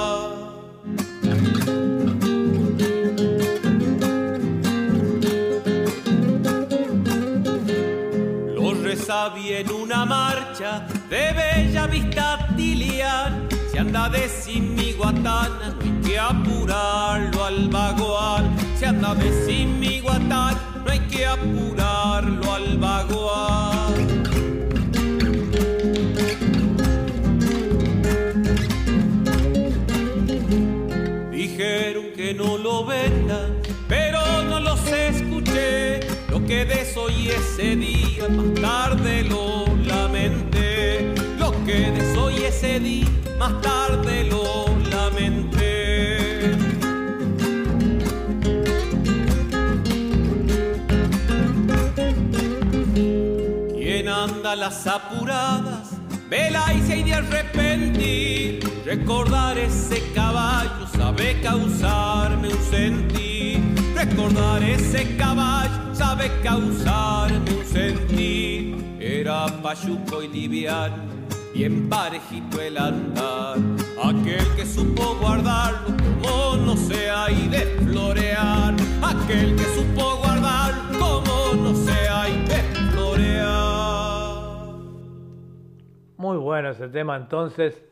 Bien 9.27 9.69
una 9.69 10.05
marcha 10.05 10.87
de 11.09 11.33
bella 11.33 11.87
vista 11.87 12.47
tilian. 12.55 13.49
Si 13.69 13.77
anda 13.77 14.07
de 14.07 14.29
simiguatana, 14.29 15.75
no 15.77 15.83
hay 15.83 15.91
que 16.01 16.17
apurarlo 16.17 17.43
al 17.43 17.67
vagual. 17.67 18.49
Si 18.77 18.85
anda 18.85 19.13
de 19.15 19.45
simiguatana, 19.45 20.57
no 20.85 20.91
hay 20.91 20.99
que 20.99 21.25
apurarlo 21.25 22.53
al 22.53 22.77
vagual. 22.77 24.28
Que 36.49 36.65
desoí 36.65 37.27
ese 37.27 37.75
día, 37.75 38.27
más 38.27 38.59
tarde 38.59 39.23
lo 39.23 39.67
lamenté. 39.85 41.13
Lo 41.37 41.51
que 41.63 41.91
desoí 41.91 42.37
ese 42.37 42.79
día, 42.79 43.05
más 43.37 43.61
tarde 43.61 44.23
lo 44.23 44.65
lamenté. 44.89 46.57
¿Quién 53.77 54.07
anda 54.07 54.55
las 54.55 54.87
apuradas? 54.87 55.91
Vela 56.31 56.73
y 56.73 56.81
se 56.81 56.93
hay 56.93 57.03
de 57.03 57.13
arrepentir. 57.13 58.81
Recordar 58.85 59.55
ese 59.59 60.01
caballo 60.15 60.87
sabe 60.97 61.39
causarme 61.43 62.47
un 62.47 62.63
sentir. 62.71 63.28
Recordar 63.99 64.63
ese 64.63 65.17
caballo 65.17 65.93
sabe 65.93 66.31
causarme 66.41 67.51
un 67.51 67.65
sentir. 67.65 68.97
era 68.97 69.45
payuco 69.61 70.23
y 70.23 70.29
liviano, 70.29 71.03
bien 71.53 71.89
parejito 71.89 72.61
el 72.61 72.77
andar. 72.77 73.57
Aquel 74.01 74.55
que 74.55 74.65
supo 74.65 75.17
guardarlo 75.19 75.97
como 76.23 76.55
no 76.65 76.77
sea 76.77 77.29
y 77.29 77.49
de 77.49 77.59
florear. 77.83 78.73
Aquel 79.01 79.57
que 79.57 79.65
supo 79.65 80.15
guardarlo 80.19 80.97
como 80.97 81.61
no 81.61 81.75
sea 81.75 82.29
y 82.29 82.45
de 82.45 82.61
florear. 82.91 84.75
Muy 86.15 86.37
bueno 86.37 86.69
ese 86.69 86.87
tema 86.87 87.17
entonces. 87.17 87.88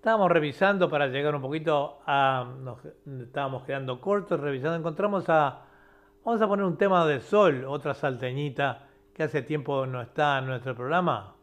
Estábamos 0.00 0.32
revisando 0.32 0.88
para 0.88 1.08
llegar 1.08 1.34
un 1.34 1.42
poquito 1.42 1.98
a... 2.06 2.54
Nos 2.62 2.78
estábamos 3.20 3.64
quedando 3.64 4.00
cortos 4.00 4.40
revisando. 4.40 4.78
Encontramos 4.78 5.28
a... 5.28 5.60
Vamos 6.24 6.40
a 6.40 6.48
poner 6.48 6.64
un 6.64 6.78
tema 6.78 7.04
de 7.04 7.20
sol, 7.20 7.66
otra 7.66 7.92
salteñita 7.92 8.86
que 9.12 9.24
hace 9.24 9.42
tiempo 9.42 9.84
no 9.84 10.00
está 10.00 10.38
en 10.38 10.46
nuestro 10.46 10.74
programa. 10.74 11.34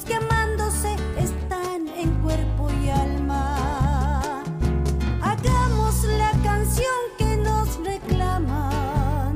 Los 0.00 0.08
que 0.08 0.14
amándose 0.14 0.96
están 1.18 1.88
en 1.88 2.10
cuerpo 2.22 2.70
y 2.82 2.88
alma. 2.88 4.42
Hagamos 5.20 6.04
la 6.04 6.32
canción 6.42 6.86
que 7.18 7.36
nos 7.36 7.78
reclaman. 7.84 9.34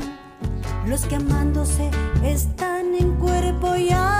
Los 0.86 1.04
que 1.04 1.16
amándose 1.16 1.90
están 2.22 2.94
en 2.94 3.14
cuerpo 3.16 3.76
y 3.76 3.90
alma 3.90 4.13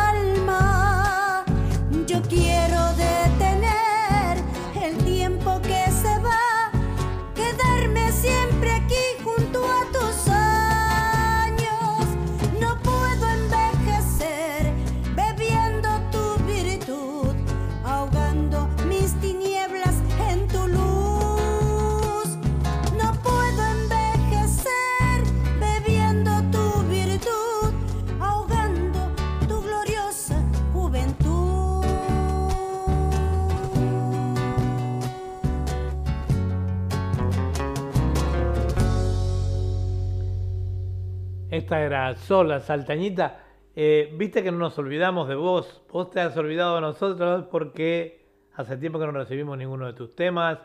Esta 41.64 41.80
era 41.80 42.14
sola, 42.16 42.60
saltañita. 42.60 43.40
Eh, 43.74 44.12
Viste 44.18 44.42
que 44.42 44.52
no 44.52 44.58
nos 44.58 44.78
olvidamos 44.78 45.30
de 45.30 45.34
vos. 45.34 45.82
Vos 45.90 46.10
te 46.10 46.20
has 46.20 46.36
olvidado 46.36 46.74
de 46.74 46.82
nosotros 46.82 47.46
porque 47.50 48.20
hace 48.52 48.76
tiempo 48.76 48.98
que 48.98 49.06
no 49.06 49.12
recibimos 49.12 49.56
ninguno 49.56 49.86
de 49.86 49.94
tus 49.94 50.14
temas, 50.14 50.58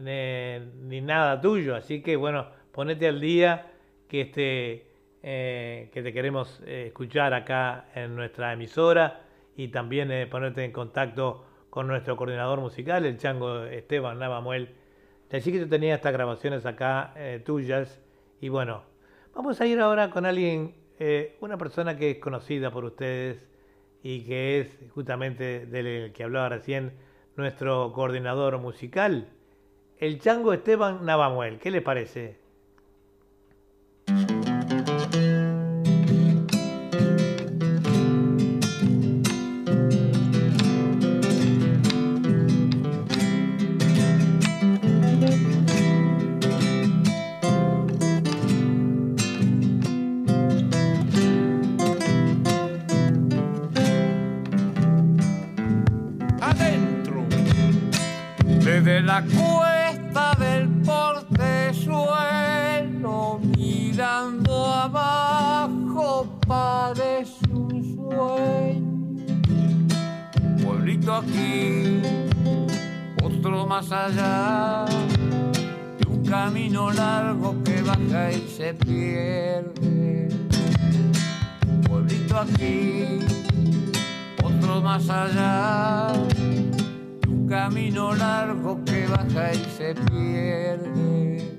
ni, 0.00 1.00
nada 1.02 1.40
tuyo. 1.40 1.76
Así 1.76 2.02
que 2.02 2.16
bueno, 2.16 2.48
ponete 2.72 3.06
al 3.06 3.20
día 3.20 3.70
que, 4.08 4.22
este, 4.22 4.88
eh, 5.22 5.88
que 5.94 6.02
te 6.02 6.12
queremos 6.12 6.60
eh, 6.66 6.86
escuchar 6.88 7.32
acá 7.32 7.84
en 7.94 8.16
nuestra 8.16 8.52
emisora 8.52 9.20
y 9.54 9.68
también 9.68 10.28
ponerte 10.28 10.64
en 10.64 10.72
contacto 10.72 11.44
con 11.70 11.86
nuestro 11.86 12.16
coordinador 12.16 12.58
musical, 12.58 13.06
el 13.06 13.18
chango 13.18 13.66
Esteban 13.66 14.18
Navamuel. 14.18 14.74
Así 15.32 15.52
que 15.52 15.60
yo 15.60 15.68
tenía 15.68 15.94
estas 15.94 16.12
grabaciones 16.12 16.66
acá 16.66 17.14
tuyas. 17.44 18.02
Y 18.40 18.48
bueno, 18.48 18.89
vamos 19.34 19.60
a 19.60 19.66
ir 19.66 19.80
ahora 19.80 20.10
con 20.10 20.26
alguien, 20.26 20.74
eh, 20.98 21.36
una 21.40 21.56
persona 21.56 21.96
que 21.96 22.12
es 22.12 22.18
conocida 22.18 22.70
por 22.70 22.84
ustedes 22.84 23.46
y 24.02 24.24
que 24.24 24.60
es 24.60 24.78
justamente 24.94 25.66
del 25.66 26.12
que 26.12 26.24
hablaba 26.24 26.48
recién 26.48 26.92
nuestro 27.36 27.92
coordinador 27.92 28.58
musical, 28.58 29.28
el 29.98 30.18
chango 30.18 30.52
Esteban 30.52 31.04
Navamuel. 31.04 31.58
¿Qué 31.58 31.70
le 31.70 31.82
parece? 31.82 32.39
Más 73.70 73.92
allá, 73.92 74.84
de 74.84 76.08
un 76.08 76.24
camino 76.24 76.90
largo 76.90 77.54
que 77.62 77.80
baja 77.82 78.32
y 78.32 78.44
se 78.48 78.74
pierde. 78.74 80.28
Pueblito 81.88 82.38
aquí, 82.38 83.20
otro 84.42 84.80
más 84.80 85.08
allá 85.08 86.12
camino 87.50 88.14
largo 88.14 88.80
que 88.84 89.08
baja 89.08 89.52
y 89.52 89.64
se 89.76 89.94
pierde. 89.94 91.58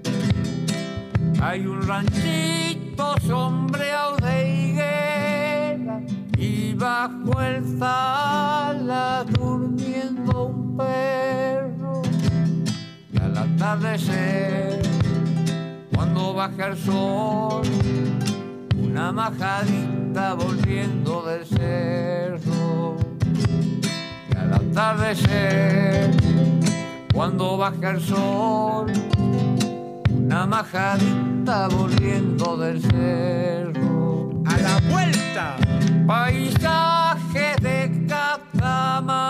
Hay 1.41 1.65
un 1.65 1.81
ranchito 1.85 3.15
sombreado 3.27 4.15
de 4.17 4.35
higuera 4.49 6.01
y 6.38 6.73
bajo 6.75 7.41
el 7.41 7.77
sala 7.77 9.25
durmiendo 9.29 10.45
un 10.45 10.77
perro. 10.77 11.30
Y 13.61 13.63
al 13.63 13.77
atardecer, 13.77 14.81
cuando 15.93 16.33
baja 16.33 16.67
el 16.69 16.77
sol, 16.77 17.61
una 18.75 19.11
majadita 19.11 20.33
volviendo 20.33 21.21
del 21.21 21.45
cerro 21.45 22.97
al 24.35 24.53
atardecer, 24.53 26.09
cuando 27.13 27.57
baja 27.57 27.91
el 27.91 28.01
sol, 28.01 28.91
una 30.09 30.47
majadita 30.47 31.67
volviendo 31.67 32.57
del 32.57 32.81
cerro. 32.81 34.41
A 34.47 34.57
la 34.57 34.79
vuelta. 34.89 35.57
Paisaje 36.07 37.55
de 37.61 38.07
Catamarca 38.07 39.20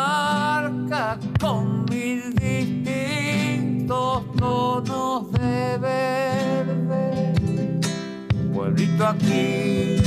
aquí 9.32 10.02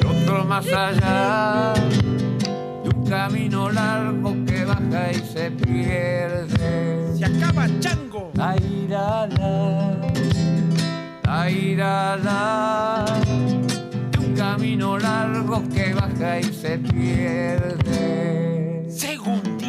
y 0.00 0.06
otro 0.06 0.44
más 0.44 0.66
allá 0.72 1.74
camino 3.10 3.70
largo 3.70 4.36
que 4.46 4.64
baja 4.64 5.10
y 5.10 5.16
se 5.16 5.50
pierde. 5.50 7.16
Se 7.18 7.24
acaba 7.24 7.66
chango. 7.80 8.30
La 8.34 8.56
ira 8.56 9.26
la, 9.26 9.96
ira 11.50 12.16
de 14.12 14.18
un 14.18 14.32
camino 14.36 14.96
largo 14.96 15.68
que 15.74 15.92
baja 15.92 16.38
y 16.38 16.44
se 16.44 16.78
pierde. 16.78 18.06
Segundita. 18.88 19.59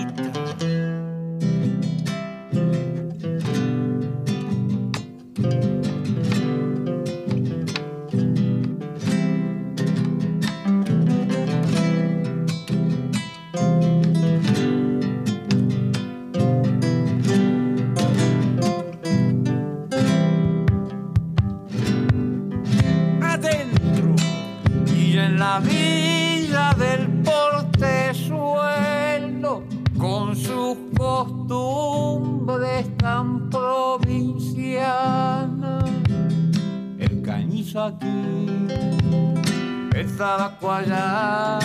Tabaco 40.21 40.71
allá, 40.71 41.57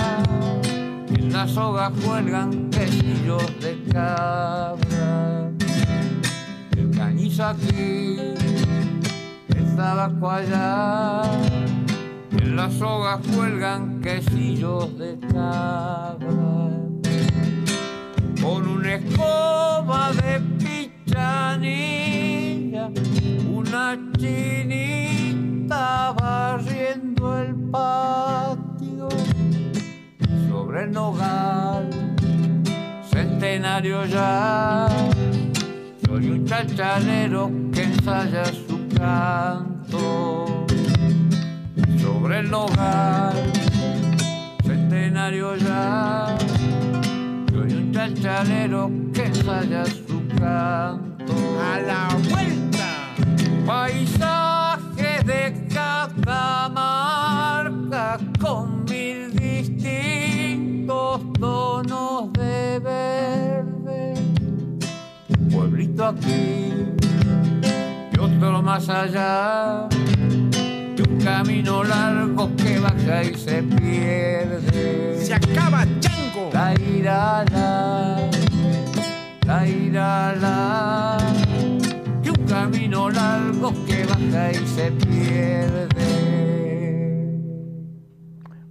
en 1.11 1.31
la 1.31 1.47
soga 1.47 1.93
cuelgan 2.03 2.71
quesillos 2.71 3.45
de 3.61 3.85
cabra. 3.93 5.51
El 6.75 6.91
cañizo 6.97 7.45
aquí, 7.45 8.17
el 9.55 9.77
tabaco 9.77 10.39
en 10.39 12.57
las 12.57 12.73
sogas 12.73 13.21
cuelgan 13.35 14.01
quesillos 14.01 14.99
de 14.99 15.19
cabra. 15.19 16.71
Con 18.41 18.69
una 18.69 18.95
escoba 18.95 20.13
de 20.13 20.41
pichanilla, 21.05 22.89
una 23.53 23.99
chinita 24.17 26.15
barriendo 26.19 27.39
el 27.39 27.66
patio. 27.77 29.09
Sobre 30.49 30.85
el 30.85 30.93
nogal, 30.93 31.91
centenario 33.11 34.05
ya, 34.07 34.89
soy 36.07 36.31
un 36.31 36.47
chachalero 36.47 37.51
que 37.73 37.83
ensaya 37.83 38.45
su 38.45 38.77
canto 38.97 40.67
sobre 42.27 42.41
el 42.41 42.53
hogar, 42.53 43.35
centenario 44.65 45.55
ya. 45.57 46.37
Soy 47.53 47.73
un 47.73 47.93
chachalero 47.93 48.91
que 49.15 49.27
ensaya 49.27 49.85
su 49.85 50.27
canto. 50.37 51.35
A 51.73 51.79
la 51.81 52.09
vuelta. 52.29 53.15
Paisaje 53.65 55.23
de 55.25 55.67
Con 58.41 58.85
mil 58.85 59.35
distintos 59.37 61.21
tonos 61.39 62.33
de 62.33 62.79
verde. 62.81 64.15
Pueblito 65.51 66.07
aquí 66.07 66.73
y 68.13 68.19
otro 68.19 68.63
más 68.63 68.89
allá 68.89 69.89
camino 71.27 71.83
largo 71.83 72.55
que 72.55 72.79
baja 72.79 73.25
y 73.25 73.35
se 73.35 73.61
pierde. 73.61 75.19
Se 75.25 75.35
acaba 75.35 75.85
chango. 75.99 76.51
La 76.53 76.73
irala, 76.75 78.31
la 79.45 79.67
irala. 79.67 81.19
Y 82.23 82.29
un 82.29 82.47
camino 82.47 83.11
largo 83.11 83.73
que 83.87 84.05
baja 84.05 84.53
y 84.53 84.67
se 84.69 84.93
pierde. 84.93 86.66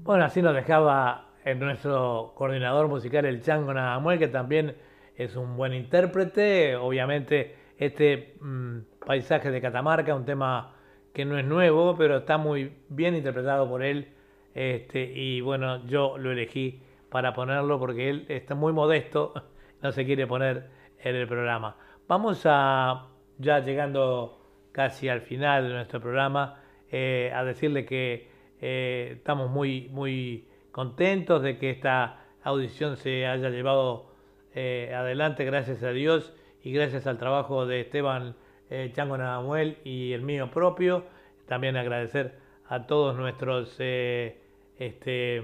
Bueno, 0.06 0.26
así 0.26 0.40
nos 0.40 0.54
dejaba 0.54 1.32
nuestro 1.58 2.34
coordinador 2.36 2.88
musical, 2.88 3.26
el 3.26 3.42
Chango 3.42 3.74
Nadamuel, 3.74 4.20
que 4.20 4.28
también 4.28 4.76
es 5.16 5.36
un 5.36 5.58
buen 5.58 5.74
intérprete. 5.74 6.76
Obviamente, 6.76 7.56
este 7.80 8.36
mm, 8.40 8.82
paisaje 9.04 9.50
de 9.50 9.60
Catamarca, 9.60 10.14
un 10.14 10.24
tema 10.24 10.76
que 11.12 11.26
no 11.26 11.40
es 11.40 11.46
nuevo, 11.46 11.96
pero 11.98 12.18
está 12.18 12.38
muy 12.38 12.72
bien 12.88 13.16
interpretado 13.16 13.68
por 13.68 13.82
él. 13.82 14.10
Este, 14.54 15.02
y 15.02 15.42
bueno, 15.42 15.84
yo 15.88 16.20
lo 16.20 16.32
elegí 16.32 16.84
para 17.10 17.34
ponerlo 17.34 17.80
porque 17.80 18.08
él 18.08 18.26
está 18.30 18.54
muy 18.54 18.74
modesto, 18.74 19.34
no 19.82 19.92
se 19.92 20.06
quiere 20.06 20.28
poner 20.28 20.70
en 21.00 21.16
el 21.16 21.28
programa. 21.28 21.78
Vamos 22.08 22.44
a, 22.46 23.08
ya 23.40 23.58
llegando 23.58 24.70
casi 24.72 25.10
al 25.10 25.22
final 25.22 25.68
de 25.68 25.74
nuestro 25.74 26.00
programa, 26.00 26.62
eh, 26.92 27.32
a 27.34 27.44
decirle 27.44 27.86
que 27.86 28.35
eh, 28.68 29.18
estamos 29.18 29.52
muy, 29.52 29.90
muy 29.92 30.48
contentos 30.72 31.44
de 31.44 31.60
que 31.60 31.70
esta 31.70 32.26
audición 32.42 32.98
se 32.98 33.28
haya 33.28 33.52
llevado 33.52 34.08
eh, 34.56 34.92
adelante, 34.92 35.46
gracias 35.46 35.84
a 35.84 35.92
Dios 35.92 36.34
y 36.64 36.72
gracias 36.72 37.06
al 37.06 37.20
trabajo 37.20 37.68
de 37.68 37.82
Esteban 37.82 38.36
eh, 38.72 38.90
Chango 38.92 39.20
Namuel 39.20 39.78
y 39.84 40.14
el 40.14 40.24
mío 40.24 40.50
propio. 40.50 41.06
También 41.46 41.78
agradecer 41.78 42.40
a 42.68 42.88
todos 42.88 43.16
nuestros 43.16 43.80
este, 43.80 45.44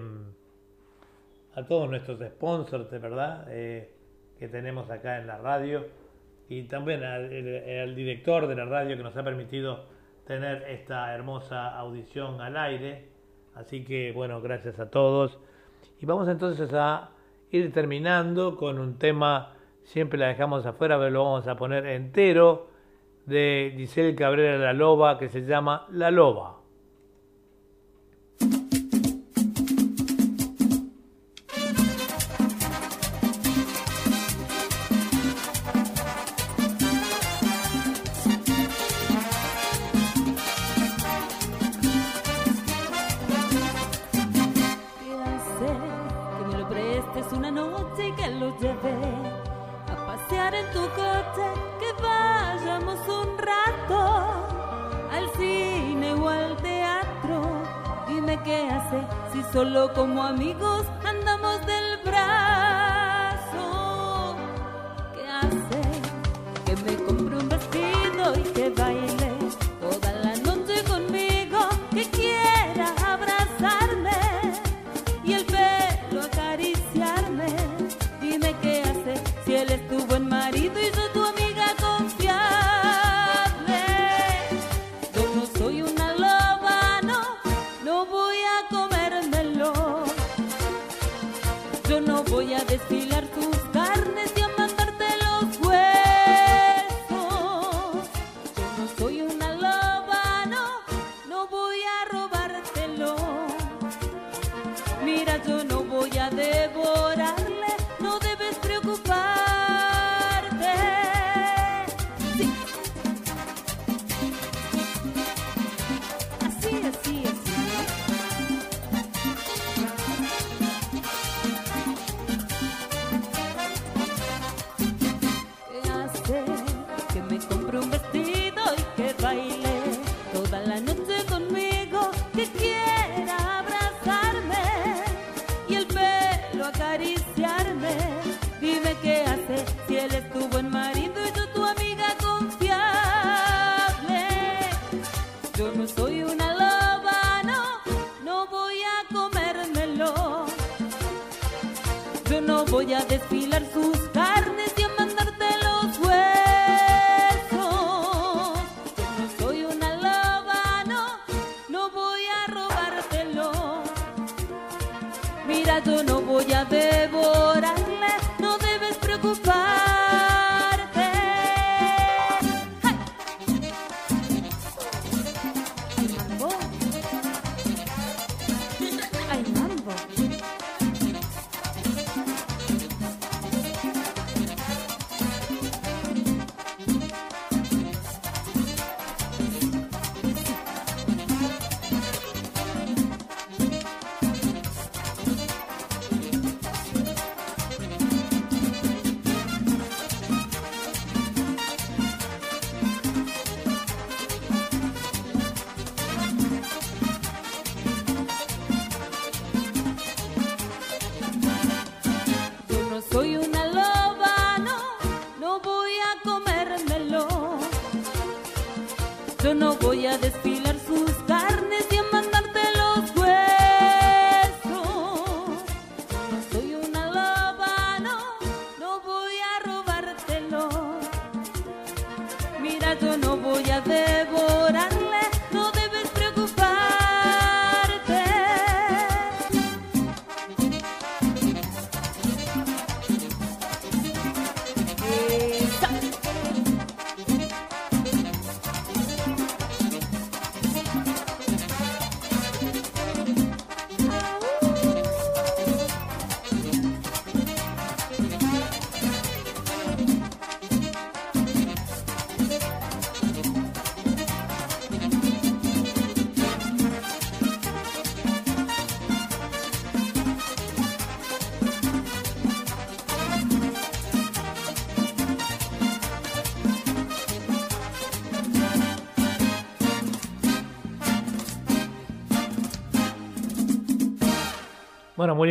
a 1.53 1.63
todos 1.67 1.91
nuestros 1.91 2.19
sponsors, 2.27 2.89
de 2.89 2.97
verdad, 2.97 3.45
que 3.45 4.47
tenemos 4.47 4.89
acá 4.89 5.19
en 5.19 5.27
la 5.27 5.37
radio 5.37 5.85
y 6.49 6.63
también 6.63 7.03
al 7.03 7.95
director 7.95 8.47
de 8.47 8.55
la 8.55 8.65
radio 8.65 8.97
que 8.97 9.03
nos 9.03 9.15
ha 9.15 9.23
permitido 9.23 9.85
tener 10.25 10.63
esta 10.63 11.13
hermosa 11.13 11.77
audición 11.77 12.41
al 12.41 12.57
aire. 12.57 13.10
Así 13.55 13.83
que 13.83 14.11
bueno, 14.11 14.41
gracias 14.41 14.79
a 14.79 14.89
todos. 14.89 15.37
Y 15.99 16.05
vamos 16.05 16.27
entonces 16.27 16.73
a 16.73 17.09
ir 17.51 17.71
terminando 17.71 18.55
con 18.55 18.79
un 18.79 18.97
tema, 18.97 19.53
siempre 19.83 20.17
la 20.17 20.27
dejamos 20.27 20.65
afuera, 20.65 20.97
pero 20.97 21.09
lo 21.09 21.23
vamos 21.23 21.47
a 21.47 21.55
poner 21.55 21.85
entero, 21.85 22.67
de 23.25 23.73
Giselle 23.77 24.15
Cabrera 24.15 24.57
La 24.57 24.73
Loba, 24.73 25.17
que 25.17 25.29
se 25.29 25.41
llama 25.45 25.85
La 25.91 26.11
Loba. 26.11 26.60
solo 59.51 59.91
como 59.93 60.23
amigos 60.23 60.85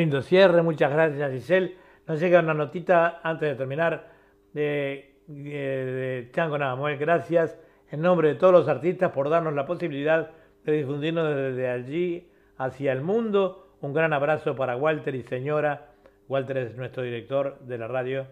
lindo 0.00 0.22
cierre, 0.22 0.62
muchas 0.62 0.90
gracias 0.90 1.30
Giselle. 1.30 1.76
Nos 2.06 2.18
llega 2.18 2.40
una 2.40 2.54
notita 2.54 3.20
antes 3.22 3.50
de 3.50 3.54
terminar 3.54 4.08
de, 4.54 5.16
de, 5.26 6.30
Chango 6.32 6.56
Nadamuel. 6.56 6.96
Gracias 6.96 7.58
en 7.90 8.00
nombre 8.00 8.28
de 8.28 8.34
todos 8.36 8.52
los 8.54 8.66
artistas 8.66 9.12
por 9.12 9.28
darnos 9.28 9.52
la 9.52 9.66
posibilidad 9.66 10.30
de 10.64 10.72
difundirnos 10.72 11.36
desde 11.36 11.68
allí 11.68 12.30
hacia 12.56 12.92
el 12.92 13.02
mundo. 13.02 13.74
Un 13.82 13.92
gran 13.92 14.14
abrazo 14.14 14.56
para 14.56 14.74
Walter 14.74 15.14
y 15.14 15.22
señora. 15.22 15.90
Walter 16.28 16.56
es 16.56 16.76
nuestro 16.76 17.02
director 17.02 17.58
de 17.60 17.76
la 17.76 17.86
radio. 17.86 18.26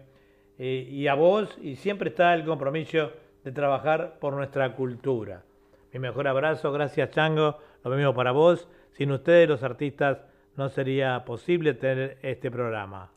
Eh, 0.57 0.87
y 0.89 1.05
a 1.07 1.13
vos, 1.13 1.55
y 1.61 1.75
siempre 1.75 2.09
está 2.09 2.33
el 2.33 2.45
compromiso 2.45 3.11
de 3.43 3.51
trabajar 3.51 4.17
por 4.19 4.33
nuestra 4.33 4.75
cultura. 4.75 5.43
Mi 5.93 5.99
mejor 5.99 6.27
abrazo, 6.27 6.71
gracias 6.71 7.11
Chango, 7.11 7.59
lo 7.83 7.91
mismo 7.91 8.15
para 8.15 8.31
vos. 8.31 8.67
Sin 8.93 9.11
ustedes, 9.11 9.47
los 9.47 9.61
artistas, 9.61 10.17
no 10.59 10.67
sería 10.67 11.23
posible 11.23 11.73
tener 11.73 12.17
este 12.21 12.51
programa. 12.51 13.13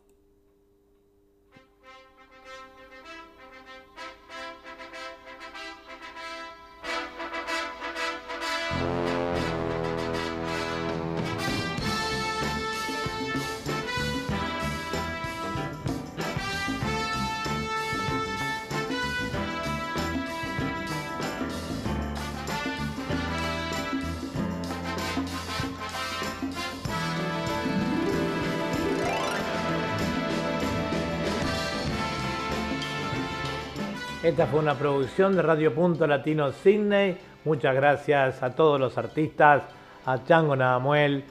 Esta 34.23 34.47
fue 34.47 34.61
una 34.61 34.77
producción 34.77 35.35
de 35.35 35.43
Radio 35.43 35.75
Punto 35.75 36.07
Latino 36.07 36.53
Sydney. 36.53 37.19
Muchas 37.45 37.75
gracias 37.75 38.41
a 38.41 38.55
todos 38.55 38.79
los 38.79 38.97
artistas, 38.97 39.65
a 40.07 40.23
Chango 40.23 40.55
Nadamuel, 40.55 41.25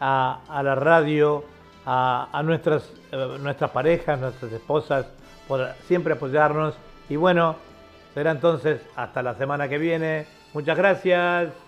a, 0.00 0.62
la 0.64 0.74
radio, 0.74 1.44
a, 1.84 2.40
nuestras, 2.42 2.90
eh, 3.12 3.36
nuestras 3.38 3.70
parejas, 3.70 4.18
nuestras 4.18 4.50
esposas, 4.50 5.04
por 5.46 5.74
siempre 5.86 6.14
apoyarnos. 6.14 6.74
Y 7.10 7.16
bueno, 7.16 7.56
será 8.14 8.30
entonces 8.30 8.80
hasta 8.96 9.22
la 9.22 9.34
semana 9.34 9.68
que 9.68 9.76
viene. 9.76 10.26
Muchas 10.54 10.78
gracias. 10.78 11.67